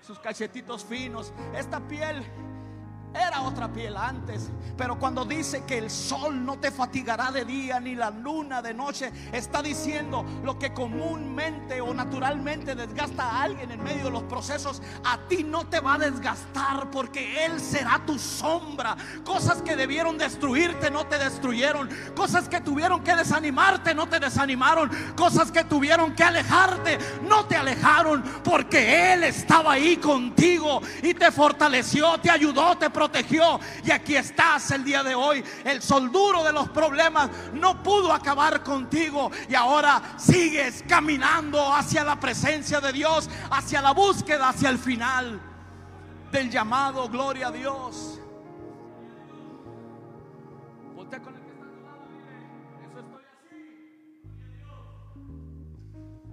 sus 0.00 0.18
cachetitos 0.18 0.84
finos. 0.84 1.32
Esta 1.54 1.78
piel 1.86 2.24
era 3.18 3.42
otra 3.42 3.68
piel 3.68 3.96
antes, 3.96 4.48
pero 4.76 4.98
cuando 4.98 5.24
dice 5.24 5.64
que 5.64 5.78
el 5.78 5.90
sol 5.90 6.44
no 6.44 6.58
te 6.58 6.70
fatigará 6.70 7.32
de 7.32 7.44
día 7.44 7.80
ni 7.80 7.94
la 7.94 8.10
luna 8.10 8.62
de 8.62 8.72
noche, 8.72 9.12
está 9.32 9.60
diciendo 9.60 10.24
lo 10.44 10.58
que 10.58 10.72
comúnmente 10.72 11.80
o 11.80 11.92
naturalmente 11.92 12.74
desgasta 12.74 13.24
a 13.24 13.42
alguien 13.42 13.72
en 13.72 13.82
medio 13.82 14.04
de 14.04 14.10
los 14.10 14.22
procesos, 14.24 14.80
a 15.04 15.18
ti 15.28 15.42
no 15.42 15.66
te 15.66 15.80
va 15.80 15.94
a 15.94 15.98
desgastar 15.98 16.90
porque 16.90 17.44
Él 17.44 17.60
será 17.60 18.00
tu 18.06 18.18
sombra. 18.18 18.96
Cosas 19.24 19.62
que 19.62 19.74
debieron 19.74 20.16
destruirte 20.16 20.90
no 20.90 21.06
te 21.06 21.18
destruyeron, 21.18 21.88
cosas 22.14 22.48
que 22.48 22.60
tuvieron 22.60 23.02
que 23.02 23.16
desanimarte 23.16 23.94
no 23.94 24.08
te 24.08 24.20
desanimaron, 24.20 24.90
cosas 25.16 25.50
que 25.50 25.64
tuvieron 25.64 26.14
que 26.14 26.22
alejarte 26.22 26.98
no 27.28 27.46
te 27.46 27.56
alejaron 27.56 28.22
porque 28.44 29.12
Él 29.12 29.24
estaba 29.24 29.72
ahí 29.72 29.96
contigo 29.96 30.80
y 31.02 31.14
te 31.14 31.32
fortaleció, 31.32 32.18
te 32.18 32.30
ayudó, 32.30 32.76
te 32.78 32.88
protegió 32.90 33.07
protegió 33.08 33.58
y 33.84 33.90
aquí 33.90 34.16
estás 34.16 34.70
el 34.70 34.84
día 34.84 35.02
de 35.02 35.14
hoy. 35.14 35.42
El 35.64 35.82
sol 35.82 36.12
duro 36.12 36.44
de 36.44 36.52
los 36.52 36.68
problemas 36.68 37.30
no 37.54 37.82
pudo 37.82 38.12
acabar 38.12 38.62
contigo 38.62 39.30
y 39.48 39.54
ahora 39.54 40.14
sigues 40.16 40.84
caminando 40.86 41.72
hacia 41.72 42.04
la 42.04 42.20
presencia 42.20 42.80
de 42.80 42.92
Dios, 42.92 43.30
hacia 43.50 43.80
la 43.80 43.92
búsqueda, 43.92 44.50
hacia 44.50 44.68
el 44.68 44.78
final 44.78 45.40
del 46.30 46.50
llamado. 46.50 47.08
Gloria 47.08 47.48
a 47.48 47.52
Dios. 47.52 48.20
con 50.94 51.34
el 51.34 51.40
que 51.40 51.52
está 51.52 51.64
Eso 52.86 52.98
estoy 52.98 53.24
así. 53.32 53.60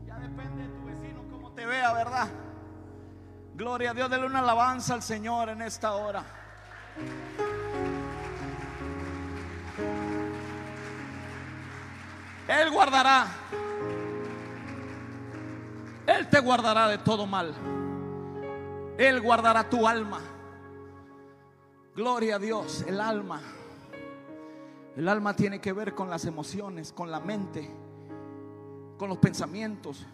Ya 0.06 0.20
depende 0.20 0.64
de 0.64 0.70
tu 0.70 0.84
vecino 0.86 1.24
cómo 1.32 1.54
te 1.54 1.66
vea, 1.66 1.94
¿verdad? 1.94 2.28
Gloria 3.54 3.92
a 3.92 3.94
Dios, 3.94 4.10
dele 4.10 4.26
una 4.26 4.40
alabanza 4.40 4.94
al 4.94 5.02
Señor 5.02 5.48
en 5.48 5.62
esta 5.62 5.94
hora. 5.94 6.45
Él 12.48 12.72
guardará. 12.72 13.28
Él 16.08 16.30
te 16.30 16.40
guardará 16.40 16.88
de 16.88 16.98
todo 17.00 17.26
mal. 17.26 17.54
Él 18.98 19.22
guardará 19.22 19.70
tu 19.70 19.88
alma. 19.88 20.22
Gloria 21.96 22.36
a 22.36 22.40
Dios, 22.40 22.84
el 22.88 23.02
alma. 23.02 23.42
El 24.96 25.08
alma 25.10 25.36
tiene 25.36 25.60
que 25.60 25.74
ver 25.74 25.94
con 25.94 26.10
las 26.10 26.26
emociones, 26.26 26.94
con 26.94 27.12
la 27.12 27.20
mente, 27.20 27.70
con 28.98 29.10
los 29.10 29.18
pensamientos 29.18 30.06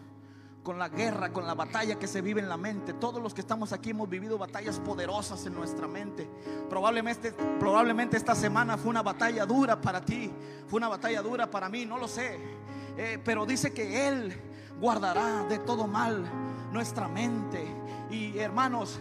con 0.62 0.78
la 0.78 0.88
guerra, 0.88 1.32
con 1.32 1.46
la 1.46 1.54
batalla 1.54 1.98
que 1.98 2.06
se 2.06 2.20
vive 2.20 2.40
en 2.40 2.48
la 2.48 2.56
mente. 2.56 2.92
Todos 2.94 3.22
los 3.22 3.34
que 3.34 3.40
estamos 3.40 3.72
aquí 3.72 3.90
hemos 3.90 4.08
vivido 4.08 4.38
batallas 4.38 4.78
poderosas 4.78 5.44
en 5.46 5.54
nuestra 5.54 5.88
mente. 5.88 6.28
Probablemente, 6.68 7.32
probablemente 7.58 8.16
esta 8.16 8.34
semana 8.34 8.76
fue 8.76 8.90
una 8.90 9.02
batalla 9.02 9.44
dura 9.44 9.80
para 9.80 10.04
ti, 10.04 10.30
fue 10.68 10.78
una 10.78 10.88
batalla 10.88 11.22
dura 11.22 11.50
para 11.50 11.68
mí, 11.68 11.84
no 11.84 11.98
lo 11.98 12.06
sé. 12.06 12.38
Eh, 12.96 13.18
pero 13.24 13.46
dice 13.46 13.72
que 13.72 14.06
Él 14.08 14.32
guardará 14.80 15.44
de 15.44 15.58
todo 15.58 15.86
mal 15.86 16.24
nuestra 16.72 17.08
mente. 17.08 17.64
Y 18.10 18.38
hermanos, 18.38 19.00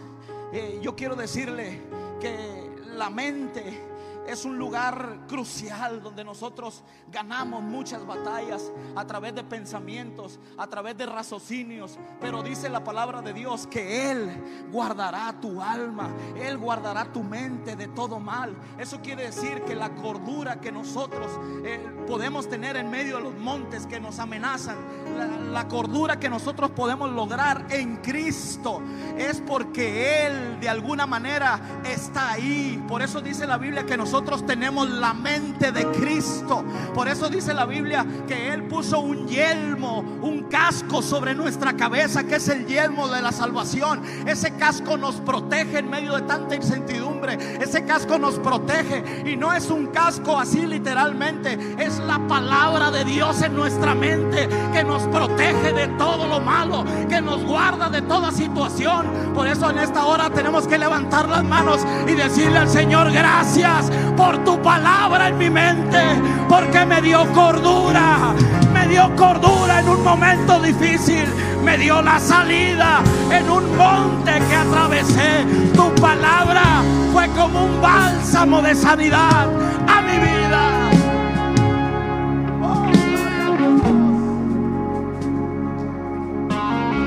eh, 0.53 0.79
yo 0.81 0.95
quiero 0.95 1.15
decirle 1.15 1.81
que 2.19 2.71
la 2.95 3.09
mente 3.09 3.90
es 4.27 4.45
un 4.45 4.57
lugar 4.57 5.19
crucial 5.27 6.01
donde 6.01 6.23
nosotros 6.23 6.83
ganamos 7.11 7.63
muchas 7.63 8.05
batallas 8.05 8.71
a 8.95 9.05
través 9.05 9.33
de 9.35 9.43
pensamientos, 9.43 10.39
a 10.57 10.67
través 10.67 10.97
de 10.97 11.05
raciocinios. 11.05 11.97
Pero 12.19 12.43
dice 12.43 12.69
la 12.69 12.83
palabra 12.83 13.21
de 13.21 13.33
Dios 13.33 13.67
que 13.67 14.11
Él 14.11 14.69
guardará 14.71 15.33
tu 15.41 15.61
alma, 15.61 16.09
Él 16.35 16.57
guardará 16.57 17.11
tu 17.11 17.23
mente 17.23 17.75
de 17.75 17.87
todo 17.87 18.19
mal. 18.19 18.55
Eso 18.77 19.01
quiere 19.01 19.23
decir 19.23 19.63
que 19.63 19.75
la 19.75 19.89
cordura 19.95 20.59
que 20.59 20.71
nosotros 20.71 21.27
eh, 21.65 21.79
podemos 22.07 22.47
tener 22.47 22.75
en 22.77 22.89
medio 22.89 23.17
de 23.17 23.23
los 23.23 23.35
montes 23.35 23.87
que 23.87 23.99
nos 23.99 24.19
amenazan, 24.19 24.77
la, 25.17 25.25
la 25.25 25.67
cordura 25.67 26.19
que 26.19 26.29
nosotros 26.29 26.71
podemos 26.71 27.11
lograr 27.11 27.65
en 27.69 27.97
Cristo, 27.97 28.81
es 29.17 29.41
porque 29.41 30.25
Él 30.27 30.59
de 30.59 30.69
alguna 30.69 31.07
manera 31.07 31.59
está 31.83 32.31
ahí. 32.31 32.83
Por 32.87 33.01
eso 33.01 33.21
dice 33.21 33.47
la 33.47 33.57
Biblia 33.57 33.85
que 33.85 33.97
nosotros 33.97 34.10
nosotros 34.11 34.45
tenemos 34.45 34.89
la 34.89 35.13
mente 35.13 35.71
de 35.71 35.85
Cristo. 35.85 36.65
Por 36.93 37.07
eso 37.07 37.29
dice 37.29 37.53
la 37.53 37.65
Biblia 37.65 38.05
que 38.27 38.53
Él 38.53 38.63
puso 38.63 38.99
un 38.99 39.25
yelmo, 39.25 39.99
un 40.21 40.49
casco 40.49 41.01
sobre 41.01 41.33
nuestra 41.33 41.77
cabeza, 41.77 42.25
que 42.25 42.35
es 42.35 42.49
el 42.49 42.65
yelmo 42.65 43.07
de 43.07 43.21
la 43.21 43.31
salvación. 43.31 44.01
Ese 44.27 44.57
casco 44.57 44.97
nos 44.97 45.15
protege 45.21 45.79
en 45.79 45.89
medio 45.89 46.13
de 46.17 46.23
tanta 46.23 46.55
incertidumbre. 46.55 47.37
Ese 47.61 47.85
casco 47.85 48.19
nos 48.19 48.37
protege 48.39 49.23
y 49.31 49.37
no 49.37 49.53
es 49.53 49.69
un 49.69 49.87
casco 49.87 50.37
así 50.37 50.65
literalmente. 50.65 51.57
Es 51.79 51.97
la 51.99 52.19
palabra 52.27 52.91
de 52.91 53.05
Dios 53.05 53.41
en 53.41 53.55
nuestra 53.55 53.95
mente 53.95 54.49
que 54.73 54.83
nos 54.83 55.03
protege 55.03 55.71
de 55.71 55.87
todo 55.97 56.27
lo 56.27 56.41
malo, 56.41 56.83
que 57.07 57.21
nos 57.21 57.45
guarda 57.45 57.89
de 57.89 58.01
toda 58.01 58.29
situación. 58.33 59.05
Por 59.33 59.47
eso 59.47 59.69
en 59.69 59.79
esta 59.79 60.05
hora 60.05 60.29
tenemos 60.29 60.67
que 60.67 60.77
levantar 60.77 61.29
las 61.29 61.45
manos 61.45 61.79
y 62.09 62.11
decirle 62.11 62.57
al 62.57 62.67
Señor 62.67 63.09
gracias 63.13 63.89
por 64.15 64.43
tu 64.43 64.61
palabra 64.61 65.29
en 65.29 65.37
mi 65.37 65.49
mente, 65.49 65.99
porque 66.47 66.85
me 66.85 67.01
dio 67.01 67.25
cordura, 67.33 68.33
me 68.73 68.87
dio 68.87 69.15
cordura 69.15 69.79
en 69.79 69.89
un 69.89 70.03
momento 70.03 70.59
difícil, 70.59 71.25
me 71.63 71.77
dio 71.77 72.01
la 72.01 72.19
salida 72.19 73.01
en 73.31 73.49
un 73.49 73.77
monte 73.77 74.31
que 74.49 74.55
atravesé. 74.55 75.45
Tu 75.73 75.95
palabra 75.95 76.81
fue 77.13 77.27
como 77.29 77.65
un 77.65 77.81
bálsamo 77.81 78.61
de 78.61 78.75
sanidad 78.75 79.47
a 79.87 80.01
mi 80.01 80.17
vida. 80.17 80.91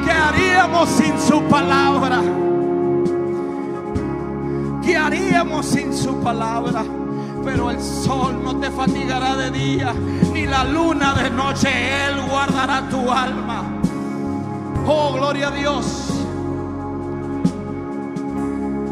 ¿Qué 0.04 0.10
haríamos 0.10 0.88
sin 0.88 1.18
su 1.20 1.42
palabra? 1.42 2.20
¿Qué 5.04 5.18
haríamos 5.18 5.66
sin 5.66 5.92
su 5.92 6.18
palabra? 6.20 6.82
Pero 7.44 7.70
el 7.70 7.78
sol 7.78 8.42
no 8.42 8.58
te 8.58 8.70
fatigará 8.70 9.36
de 9.36 9.50
día, 9.50 9.92
ni 10.32 10.46
la 10.46 10.64
luna 10.64 11.12
de 11.12 11.28
noche. 11.28 11.68
Él 12.06 12.22
guardará 12.30 12.88
tu 12.88 13.12
alma. 13.12 13.64
Oh, 14.86 15.12
gloria 15.12 15.48
a 15.48 15.50
Dios. 15.50 16.08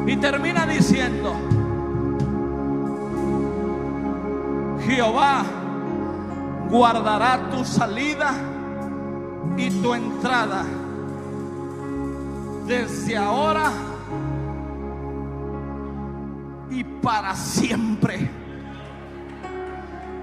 Y 0.06 0.16
termina 0.16 0.66
diciendo, 0.66 1.32
Jehová 4.84 5.44
guardará 6.68 7.48
tu 7.50 7.64
salida 7.64 8.34
y 9.56 9.70
tu 9.70 9.94
entrada 9.94 10.66
desde 12.66 13.16
ahora 13.16 13.72
y 16.72 16.84
para 16.84 17.36
siempre. 17.36 18.30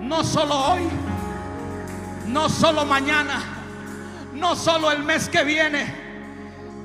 No 0.02 0.24
solo 0.24 0.56
hoy, 0.56 0.88
no 2.28 2.50
solo 2.50 2.86
mañana, 2.86 3.42
no 4.34 4.56
solo 4.56 4.92
el 4.92 5.04
mes 5.04 5.30
que 5.30 5.44
viene. 5.44 6.10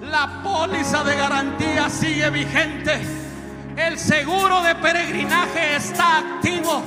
La 0.03 0.43
póliza 0.43 1.03
de 1.03 1.17
garantía 1.17 1.89
sigue 1.89 2.29
vigente. 2.31 3.01
El 3.77 3.99
seguro 3.99 4.61
de 4.63 4.75
peregrinaje 4.75 5.77
está 5.77 6.19
activo. 6.19 6.83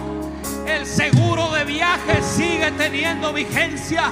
El 0.67 0.85
seguro 0.85 1.51
de 1.51 1.63
viaje 1.63 2.21
sigue 2.21 2.71
teniendo 2.71 3.33
vigencia 3.33 4.11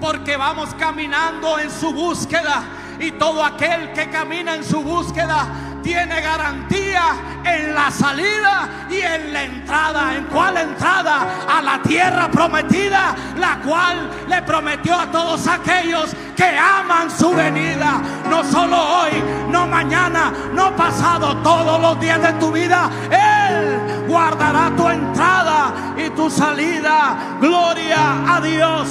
porque 0.00 0.36
vamos 0.36 0.74
caminando 0.74 1.58
en 1.58 1.70
su 1.70 1.92
búsqueda 1.92 2.64
y 2.98 3.12
todo 3.12 3.42
aquel 3.42 3.92
que 3.92 4.10
camina 4.10 4.56
en 4.56 4.64
su 4.64 4.82
búsqueda 4.82 5.71
tiene 5.82 6.20
garantía 6.20 7.02
en 7.44 7.74
la 7.74 7.90
salida 7.90 8.86
y 8.88 9.00
en 9.00 9.32
la 9.32 9.42
entrada. 9.44 10.16
¿En 10.16 10.24
cuál 10.24 10.56
entrada? 10.56 11.46
A 11.48 11.62
la 11.62 11.82
tierra 11.82 12.30
prometida, 12.30 13.14
la 13.38 13.58
cual 13.60 14.10
le 14.28 14.42
prometió 14.42 14.98
a 14.98 15.10
todos 15.10 15.46
aquellos 15.46 16.14
que 16.36 16.58
aman 16.58 17.10
su 17.10 17.32
venida. 17.32 18.00
No 18.28 18.44
solo 18.44 18.76
hoy, 18.76 19.22
no 19.50 19.66
mañana, 19.66 20.32
no 20.52 20.74
pasado, 20.76 21.36
todos 21.38 21.80
los 21.80 22.00
días 22.00 22.22
de 22.22 22.32
tu 22.34 22.52
vida. 22.52 22.88
Él 23.10 24.06
guardará 24.08 24.70
tu 24.76 24.88
entrada 24.88 25.72
y 25.96 26.10
tu 26.10 26.30
salida. 26.30 27.36
Gloria 27.40 28.34
a 28.34 28.40
Dios. 28.40 28.88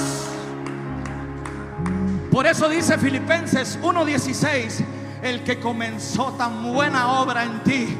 Por 2.30 2.46
eso 2.46 2.68
dice 2.68 2.96
Filipenses 2.96 3.78
1:16 3.82 5.01
el 5.22 5.42
que 5.44 5.60
comenzó 5.60 6.32
tan 6.32 6.62
buena 6.72 7.20
obra 7.20 7.44
en 7.44 7.62
ti, 7.62 7.98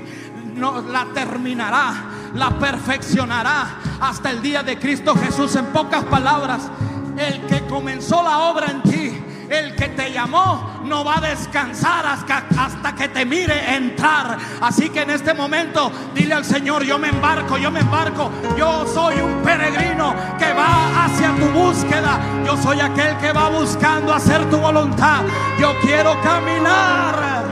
no, 0.54 0.82
la 0.82 1.06
terminará, 1.14 1.94
la 2.34 2.50
perfeccionará 2.58 3.78
hasta 4.00 4.30
el 4.30 4.42
día 4.42 4.62
de 4.62 4.78
Cristo 4.78 5.14
Jesús. 5.14 5.54
En 5.56 5.66
pocas 5.66 6.04
palabras, 6.04 6.68
el 7.16 7.46
que 7.46 7.66
comenzó 7.66 8.22
la 8.22 8.38
obra 8.50 8.66
en 8.70 8.82
ti 8.82 9.24
el 9.52 9.74
que 9.74 9.88
te 9.88 10.10
llamó 10.12 10.80
no 10.84 11.04
va 11.04 11.18
a 11.18 11.20
descansar 11.20 12.06
hasta, 12.06 12.94
que 12.94 13.08
te 13.08 13.24
mire 13.24 13.74
entrar. 13.74 14.38
Así 14.60 14.88
que 14.90 15.02
en 15.02 15.10
este 15.10 15.34
momento 15.34 15.92
dile 16.14 16.34
al 16.34 16.44
Señor, 16.44 16.84
yo 16.84 16.98
me 16.98 17.08
embarco, 17.08 17.58
yo 17.58 17.70
me 17.70 17.80
embarco. 17.80 18.30
Yo 18.56 18.86
soy 18.86 19.20
un 19.20 19.42
peregrino 19.42 20.14
que 20.38 20.52
va 20.52 21.04
hacia 21.04 21.34
tu 21.36 21.46
búsqueda. 21.46 22.18
Yo 22.44 22.56
soy 22.56 22.80
aquel 22.80 23.16
que 23.18 23.32
va 23.32 23.48
buscando 23.50 24.12
hacer 24.12 24.48
tu 24.50 24.58
voluntad. 24.58 25.22
Yo 25.58 25.72
quiero 25.80 26.20
caminar 26.22 27.44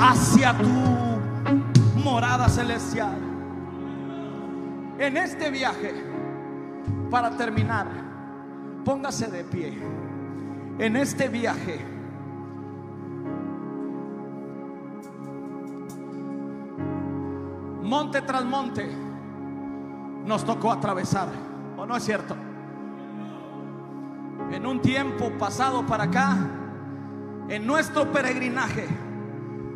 hacia 0.00 0.56
tu 0.56 2.00
morada 2.02 2.48
celestial. 2.48 3.18
En 4.98 5.16
este 5.16 5.50
viaje, 5.50 5.94
para 7.10 7.30
terminar, 7.30 7.86
póngase 8.84 9.28
de 9.28 9.44
pie 9.44 9.99
en 10.80 10.96
este 10.96 11.28
viaje. 11.28 11.78
monte 17.90 18.22
tras 18.22 18.44
monte, 18.44 18.88
nos 20.24 20.44
tocó 20.44 20.70
atravesar. 20.70 21.28
¿O 21.76 21.84
no 21.84 21.96
es 21.96 22.04
cierto? 22.04 22.36
En 24.52 24.64
un 24.64 24.80
tiempo 24.80 25.32
pasado 25.32 25.84
para 25.84 26.04
acá, 26.04 26.36
en 27.48 27.66
nuestro 27.66 28.12
peregrinaje, 28.12 28.86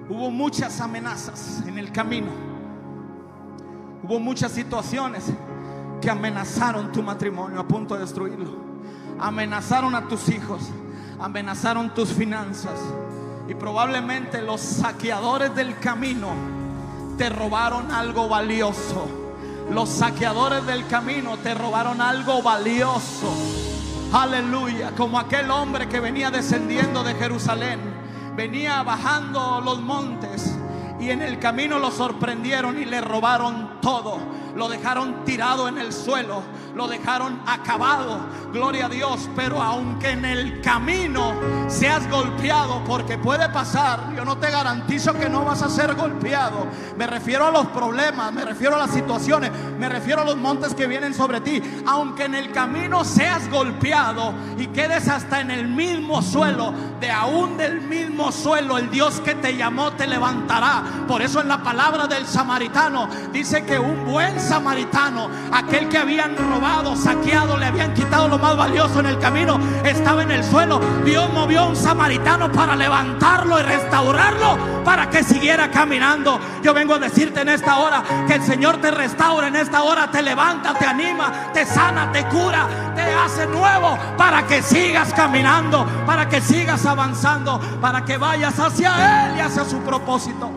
hubo 0.09 0.31
muchas 0.31 0.81
amenazas 0.81 1.65
en 1.67 1.77
el 1.77 1.91
camino. 1.91 2.29
Hubo 4.05 4.21
muchas 4.21 4.53
situaciones 4.53 5.33
que 6.01 6.09
amenazaron 6.09 6.93
tu 6.93 7.03
matrimonio 7.03 7.59
a 7.59 7.67
punto 7.67 7.95
de 7.95 8.03
destruirlo. 8.03 8.51
Amenazaron 9.19 9.95
a 9.97 10.07
tus 10.07 10.29
hijos, 10.29 10.71
amenazaron 11.21 11.95
tus 11.95 12.11
finanzas. 12.11 12.81
Y 13.49 13.55
probablemente 13.55 14.41
los 14.43 14.61
saqueadores 14.61 15.55
del 15.55 15.79
camino 15.79 16.31
te 17.19 17.29
robaron 17.29 17.91
algo 17.91 18.29
valioso. 18.29 19.07
Los 19.71 19.89
saqueadores 19.89 20.67
del 20.67 20.87
camino 20.87 21.37
te 21.39 21.55
robaron 21.55 22.01
algo 22.01 22.43
valioso. 22.43 23.33
Aleluya. 24.13 24.93
Como 24.97 25.19
aquel 25.19 25.51
hombre 25.51 25.89
que 25.89 26.01
venía 26.01 26.31
descendiendo 26.31 27.03
de 27.03 27.15
Jerusalén. 27.15 27.81
Venía 28.37 28.83
bajando 28.83 29.61
los 29.65 29.81
montes. 29.81 30.55
Y 31.01 31.11
en 31.11 31.23
el 31.23 31.39
camino 31.39 31.79
lo 31.79 31.91
sorprendieron 31.91 32.79
y 32.79 32.85
le 32.85 33.01
robaron 33.01 33.81
todo 33.81 34.19
lo 34.57 34.69
dejaron 34.69 35.25
tirado 35.25 35.69
en 35.69 35.79
el 35.79 35.93
suelo, 35.93 36.43
lo 36.75 36.89
dejaron 36.89 37.41
acabado, 37.47 38.19
gloria 38.53 38.87
a 38.87 38.89
Dios, 38.89 39.29
pero 39.37 39.63
aunque 39.63 40.11
en 40.11 40.25
el 40.25 40.61
camino 40.61 41.33
seas 41.69 42.09
golpeado, 42.11 42.83
porque 42.85 43.17
puede 43.17 43.49
pasar, 43.49 44.13
yo 44.17 44.25
no 44.25 44.39
te 44.39 44.51
garantizo 44.51 45.15
que 45.15 45.29
no 45.29 45.45
vas 45.45 45.63
a 45.63 45.69
ser 45.69 45.95
golpeado, 45.95 46.67
me 46.97 47.07
refiero 47.07 47.47
a 47.47 47.51
los 47.51 47.67
problemas, 47.69 48.33
me 48.33 48.45
refiero 48.45 48.75
a 48.75 48.79
las 48.79 48.91
situaciones, 48.91 49.53
me 49.79 49.89
refiero 49.89 50.23
a 50.23 50.25
los 50.25 50.37
montes 50.37 50.75
que 50.75 50.87
vienen 50.87 51.15
sobre 51.15 51.41
ti, 51.41 51.63
aunque 51.87 52.25
en 52.25 52.35
el 52.35 52.51
camino 52.51 53.05
seas 53.05 53.49
golpeado 53.51 54.35
y 54.59 54.67
quedes 54.69 55.09
hasta 55.09 55.41
en 55.41 55.51
el 55.51 55.69
mismo 55.69 56.23
suelo, 56.23 56.75
de 57.01 57.11
aún 57.11 57.57
del 57.57 57.83
mismo 57.83 58.33
suelo, 58.33 58.79
el 58.79 58.91
Dios 58.91 59.21
que 59.21 59.35
te 59.35 59.57
llamó 59.57 59.93
te 59.93 60.07
levantará. 60.07 60.83
Por 61.07 61.23
eso 61.23 61.41
en 61.41 61.49
la 61.49 61.63
palabra 61.63 62.07
del 62.07 62.27
samaritano 62.27 63.09
dice 63.33 63.65
que 63.65 63.79
un 63.79 64.05
buen 64.05 64.41
samaritano, 64.41 65.29
aquel 65.53 65.89
que 65.89 65.99
habían 65.99 66.37
robado, 66.37 66.64
saqueado, 66.97 67.57
le 67.59 67.67
habían 67.67 67.93
quitado 67.95 68.29
lo 68.29 68.39
más 68.39 68.57
valioso 68.57 69.01
en 69.01 69.07
el 69.07 69.19
camino, 69.19 69.59
estaba 69.85 70.23
en 70.23 70.31
el 70.31 70.45
suelo. 70.45 70.81
Dios 71.05 71.31
movió 71.33 71.61
a 71.61 71.67
un 71.67 71.77
samaritano 71.77 72.51
para 72.51 72.75
levantarlo 72.75 73.59
y 73.59 73.63
restaurarlo 73.63 74.83
para 74.85 75.11
que 75.11 75.23
siguiera 75.23 75.71
caminando. 75.71 76.41
Yo 76.63 76.73
vengo 76.73 76.95
a 76.95 76.99
decirte 76.99 77.43
en 77.43 77.51
esta 77.51 77.79
hora 77.79 78.03
que 78.27 78.35
el 78.35 78.43
Señor 78.43 78.79
te 78.79 78.91
restaura 78.91 79.49
en 79.49 79.57
esta 79.57 79.83
hora, 79.83 80.11
te 80.11 80.23
levanta, 80.23 80.75
te 80.75 80.87
anima, 80.87 81.51
te 81.53 81.67
sana, 81.67 82.11
te 82.13 82.25
cura, 82.27 82.67
te 82.95 83.03
hace 83.03 83.47
nuevo 83.47 83.99
para 84.17 84.47
que 84.47 84.63
sigas 84.63 85.13
caminando, 85.13 85.87
para 86.07 86.29
que 86.29 86.41
sigas 86.41 86.87
avanzando, 86.87 87.61
para 87.81 88.05
que 88.05 88.17
vayas 88.17 88.59
hacia 88.59 89.27
Él 89.27 89.37
y 89.37 89.41
hacia 89.41 89.65
su 89.65 89.79
propósito. 89.81 90.51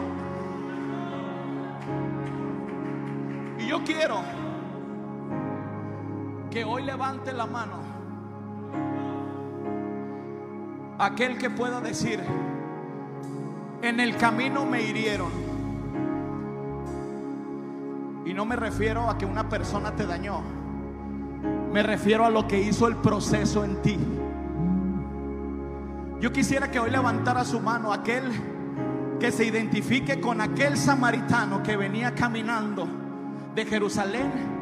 yo 3.67 3.83
quiero 3.83 4.23
que 6.57 6.63
hoy 6.63 6.81
levante 6.81 7.31
la 7.33 7.45
mano 7.45 7.75
aquel 10.97 11.37
que 11.37 11.51
pueda 11.51 11.81
decir, 11.81 12.19
en 13.83 13.99
el 13.99 14.17
camino 14.17 14.65
me 14.65 14.81
hirieron. 14.81 15.29
Y 18.25 18.33
no 18.33 18.43
me 18.45 18.55
refiero 18.55 19.07
a 19.07 19.19
que 19.19 19.27
una 19.27 19.47
persona 19.47 19.95
te 19.95 20.07
dañó, 20.07 20.41
me 21.71 21.83
refiero 21.83 22.25
a 22.25 22.31
lo 22.31 22.47
que 22.47 22.59
hizo 22.59 22.87
el 22.87 22.95
proceso 22.95 23.63
en 23.63 23.79
ti. 23.83 23.99
Yo 26.19 26.33
quisiera 26.33 26.71
que 26.71 26.79
hoy 26.79 26.89
levantara 26.89 27.45
su 27.45 27.59
mano 27.59 27.93
aquel 27.93 28.23
que 29.19 29.31
se 29.31 29.45
identifique 29.45 30.19
con 30.19 30.41
aquel 30.41 30.75
samaritano 30.75 31.61
que 31.61 31.77
venía 31.77 32.15
caminando 32.15 32.87
de 33.53 33.63
Jerusalén 33.63 34.56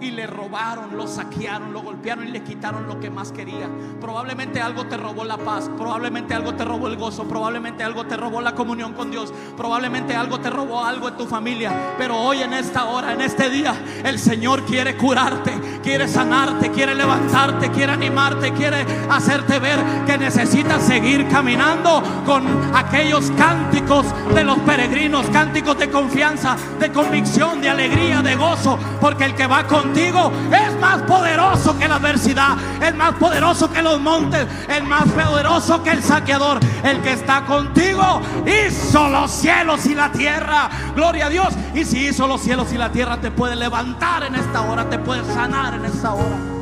y 0.00 0.10
le 0.10 0.26
robaron, 0.26 0.96
lo 0.96 1.06
saquearon, 1.06 1.72
lo 1.72 1.82
golpearon 1.82 2.28
y 2.28 2.30
le 2.30 2.42
quitaron 2.42 2.86
lo 2.86 3.00
que 3.00 3.10
más 3.10 3.32
quería. 3.32 3.68
Probablemente 4.00 4.60
algo 4.60 4.86
te 4.86 4.96
robó 4.96 5.24
la 5.24 5.38
paz, 5.38 5.70
probablemente 5.76 6.34
algo 6.34 6.54
te 6.54 6.64
robó 6.64 6.88
el 6.88 6.96
gozo, 6.96 7.24
probablemente 7.24 7.82
algo 7.82 8.04
te 8.06 8.16
robó 8.16 8.40
la 8.40 8.54
comunión 8.54 8.92
con 8.92 9.10
Dios, 9.10 9.32
probablemente 9.56 10.14
algo 10.14 10.38
te 10.40 10.50
robó 10.50 10.84
algo 10.84 11.08
en 11.08 11.16
tu 11.16 11.26
familia. 11.26 11.94
Pero 11.98 12.16
hoy 12.16 12.42
en 12.42 12.52
esta 12.52 12.84
hora, 12.84 13.12
en 13.12 13.20
este 13.20 13.50
día, 13.50 13.74
el 14.04 14.18
Señor 14.18 14.64
quiere 14.64 14.96
curarte, 14.96 15.80
quiere 15.82 16.06
sanarte, 16.06 16.70
quiere 16.70 16.94
levantarte, 16.94 17.70
quiere 17.70 17.92
animarte, 17.92 18.52
quiere 18.52 18.86
hacerte 19.10 19.58
ver 19.58 19.78
que 20.06 20.18
necesitas 20.18 20.82
seguir 20.82 21.26
caminando 21.28 22.02
con 22.24 22.44
aquellos 22.74 23.30
cánticos 23.32 24.06
de 24.34 24.44
los 24.44 24.58
peregrinos, 24.60 25.26
cánticos 25.30 25.78
de 25.78 25.90
confianza, 25.90 26.56
de 26.78 26.92
convicción, 26.92 27.60
de 27.60 27.68
alegría, 27.68 28.22
de 28.22 28.36
gozo, 28.36 28.78
porque 29.00 29.24
el 29.24 29.34
que 29.34 29.46
va 29.46 29.66
con 29.66 29.87
contigo 29.88 30.30
es 30.52 30.78
más 30.80 31.02
poderoso 31.02 31.78
que 31.78 31.88
la 31.88 31.96
adversidad, 31.96 32.56
es 32.82 32.94
más 32.94 33.14
poderoso 33.14 33.70
que 33.70 33.82
los 33.82 34.00
montes, 34.00 34.46
es 34.68 34.84
más 34.84 35.04
poderoso 35.08 35.82
que 35.82 35.90
el 35.90 36.02
saqueador. 36.02 36.60
El 36.82 37.00
que 37.00 37.12
está 37.12 37.44
contigo 37.44 38.20
hizo 38.46 39.08
los 39.08 39.30
cielos 39.30 39.86
y 39.86 39.94
la 39.94 40.12
tierra. 40.12 40.68
Gloria 40.94 41.26
a 41.26 41.30
Dios. 41.30 41.54
Y 41.74 41.84
si 41.84 42.08
hizo 42.08 42.26
los 42.26 42.40
cielos 42.40 42.72
y 42.72 42.78
la 42.78 42.90
tierra, 42.90 43.18
te 43.18 43.30
puede 43.30 43.56
levantar 43.56 44.24
en 44.24 44.34
esta 44.34 44.62
hora, 44.62 44.88
te 44.88 44.98
puede 44.98 45.24
sanar 45.32 45.74
en 45.74 45.84
esta 45.86 46.12
hora. 46.12 46.57